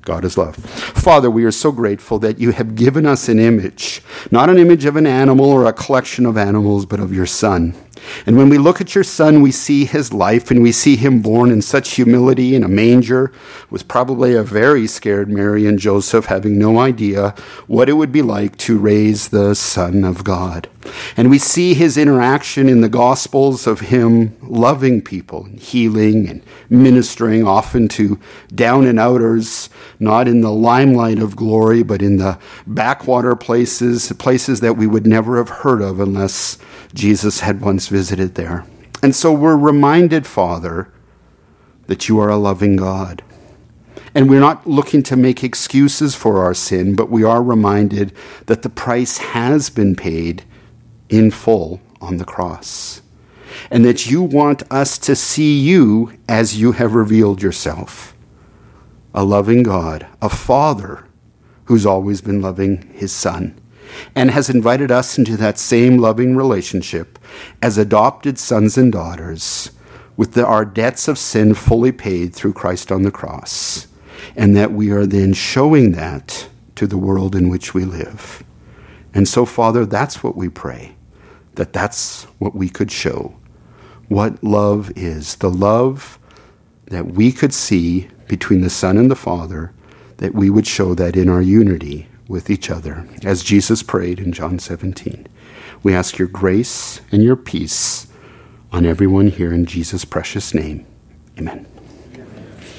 God 0.00 0.24
is 0.24 0.36
love. 0.36 0.56
Father, 0.56 1.30
we 1.30 1.44
are 1.44 1.52
so 1.52 1.70
grateful 1.70 2.18
that 2.18 2.40
you 2.40 2.50
have 2.50 2.74
given 2.74 3.06
us 3.06 3.28
an 3.28 3.38
image, 3.38 4.02
not 4.32 4.50
an 4.50 4.58
image 4.58 4.84
of 4.84 4.96
an 4.96 5.06
animal 5.06 5.48
or 5.48 5.64
a 5.64 5.72
collection 5.72 6.26
of 6.26 6.36
animals, 6.36 6.86
but 6.86 6.98
of 6.98 7.14
your 7.14 7.24
Son. 7.24 7.76
And 8.26 8.36
when 8.36 8.48
we 8.48 8.58
look 8.58 8.80
at 8.80 8.94
your 8.94 9.04
son, 9.04 9.42
we 9.42 9.50
see 9.50 9.84
his 9.84 10.12
life 10.12 10.50
and 10.50 10.62
we 10.62 10.72
see 10.72 10.96
him 10.96 11.20
born 11.20 11.50
in 11.50 11.62
such 11.62 11.92
humility 11.92 12.54
in 12.54 12.62
a 12.62 12.68
manger, 12.68 13.32
was 13.70 13.82
probably 13.82 14.34
a 14.34 14.42
very 14.42 14.86
scared 14.86 15.28
Mary 15.28 15.66
and 15.66 15.78
Joseph, 15.78 16.26
having 16.26 16.58
no 16.58 16.78
idea 16.78 17.34
what 17.66 17.88
it 17.88 17.94
would 17.94 18.12
be 18.12 18.22
like 18.22 18.56
to 18.58 18.78
raise 18.78 19.28
the 19.28 19.54
Son 19.54 20.04
of 20.04 20.24
God. 20.24 20.68
And 21.16 21.30
we 21.30 21.38
see 21.38 21.74
his 21.74 21.96
interaction 21.96 22.68
in 22.68 22.80
the 22.80 22.88
Gospels 22.88 23.66
of 23.66 23.80
him 23.80 24.36
loving 24.42 25.00
people, 25.00 25.44
and 25.46 25.58
healing 25.58 26.28
and 26.28 26.42
ministering 26.68 27.46
often 27.46 27.88
to 27.88 28.18
down 28.54 28.86
and 28.86 29.00
outers, 29.00 29.70
not 29.98 30.28
in 30.28 30.40
the 30.42 30.52
limelight 30.52 31.18
of 31.18 31.36
glory, 31.36 31.82
but 31.82 32.02
in 32.02 32.18
the 32.18 32.38
backwater 32.66 33.34
places, 33.34 34.12
places 34.18 34.60
that 34.60 34.76
we 34.76 34.86
would 34.86 35.06
never 35.06 35.38
have 35.38 35.48
heard 35.48 35.80
of 35.80 36.00
unless 36.00 36.58
Jesus 36.94 37.40
had 37.40 37.60
once 37.60 37.88
visited 37.88 38.36
there. 38.36 38.64
And 39.02 39.14
so 39.14 39.32
we're 39.32 39.56
reminded, 39.56 40.26
Father, 40.26 40.90
that 41.88 42.08
you 42.08 42.18
are 42.20 42.30
a 42.30 42.36
loving 42.36 42.76
God. 42.76 43.22
And 44.14 44.30
we're 44.30 44.40
not 44.40 44.66
looking 44.66 45.02
to 45.04 45.16
make 45.16 45.42
excuses 45.42 46.14
for 46.14 46.42
our 46.42 46.54
sin, 46.54 46.94
but 46.94 47.10
we 47.10 47.24
are 47.24 47.42
reminded 47.42 48.12
that 48.46 48.62
the 48.62 48.68
price 48.70 49.18
has 49.18 49.70
been 49.70 49.96
paid 49.96 50.44
in 51.08 51.32
full 51.32 51.80
on 52.00 52.18
the 52.18 52.24
cross. 52.24 53.02
And 53.70 53.84
that 53.84 54.06
you 54.06 54.22
want 54.22 54.62
us 54.70 54.98
to 54.98 55.16
see 55.16 55.58
you 55.58 56.12
as 56.28 56.60
you 56.60 56.72
have 56.72 56.94
revealed 56.94 57.42
yourself 57.42 58.12
a 59.16 59.22
loving 59.22 59.62
God, 59.62 60.06
a 60.20 60.28
Father 60.28 61.04
who's 61.66 61.86
always 61.86 62.20
been 62.20 62.42
loving 62.42 62.82
his 62.94 63.12
Son 63.12 63.56
and 64.14 64.30
has 64.30 64.50
invited 64.50 64.90
us 64.90 65.18
into 65.18 65.36
that 65.36 65.58
same 65.58 65.98
loving 65.98 66.36
relationship 66.36 67.18
as 67.62 67.78
adopted 67.78 68.38
sons 68.38 68.76
and 68.76 68.92
daughters 68.92 69.70
with 70.16 70.32
the, 70.32 70.46
our 70.46 70.64
debts 70.64 71.08
of 71.08 71.18
sin 71.18 71.54
fully 71.54 71.92
paid 71.92 72.34
through 72.34 72.52
Christ 72.52 72.92
on 72.92 73.02
the 73.02 73.10
cross, 73.10 73.86
and 74.36 74.56
that 74.56 74.72
we 74.72 74.90
are 74.90 75.06
then 75.06 75.32
showing 75.32 75.92
that 75.92 76.48
to 76.76 76.86
the 76.86 76.98
world 76.98 77.34
in 77.34 77.48
which 77.48 77.74
we 77.74 77.84
live. 77.84 78.42
And 79.12 79.28
so, 79.28 79.44
Father, 79.44 79.86
that's 79.86 80.22
what 80.22 80.36
we 80.36 80.48
pray, 80.48 80.94
that 81.54 81.72
that's 81.72 82.24
what 82.38 82.54
we 82.54 82.68
could 82.68 82.90
show. 82.90 83.34
What 84.08 84.42
love 84.42 84.92
is 84.96 85.36
the 85.36 85.50
love 85.50 86.18
that 86.86 87.12
we 87.12 87.32
could 87.32 87.54
see 87.54 88.08
between 88.28 88.60
the 88.60 88.70
Son 88.70 88.96
and 88.98 89.10
the 89.10 89.16
Father, 89.16 89.72
that 90.18 90.34
we 90.34 90.50
would 90.50 90.66
show 90.66 90.94
that 90.94 91.16
in 91.16 91.28
our 91.28 91.42
unity 91.42 92.08
with 92.28 92.50
each 92.50 92.70
other, 92.70 93.06
as 93.24 93.42
Jesus 93.42 93.82
prayed 93.82 94.18
in 94.18 94.32
John 94.32 94.58
17. 94.58 95.26
We 95.82 95.94
ask 95.94 96.18
your 96.18 96.28
grace 96.28 97.00
and 97.12 97.22
your 97.22 97.36
peace 97.36 98.06
on 98.72 98.86
everyone 98.86 99.28
here 99.28 99.52
in 99.52 99.66
Jesus' 99.66 100.04
precious 100.04 100.54
name. 100.54 100.86
Amen. 101.38 101.73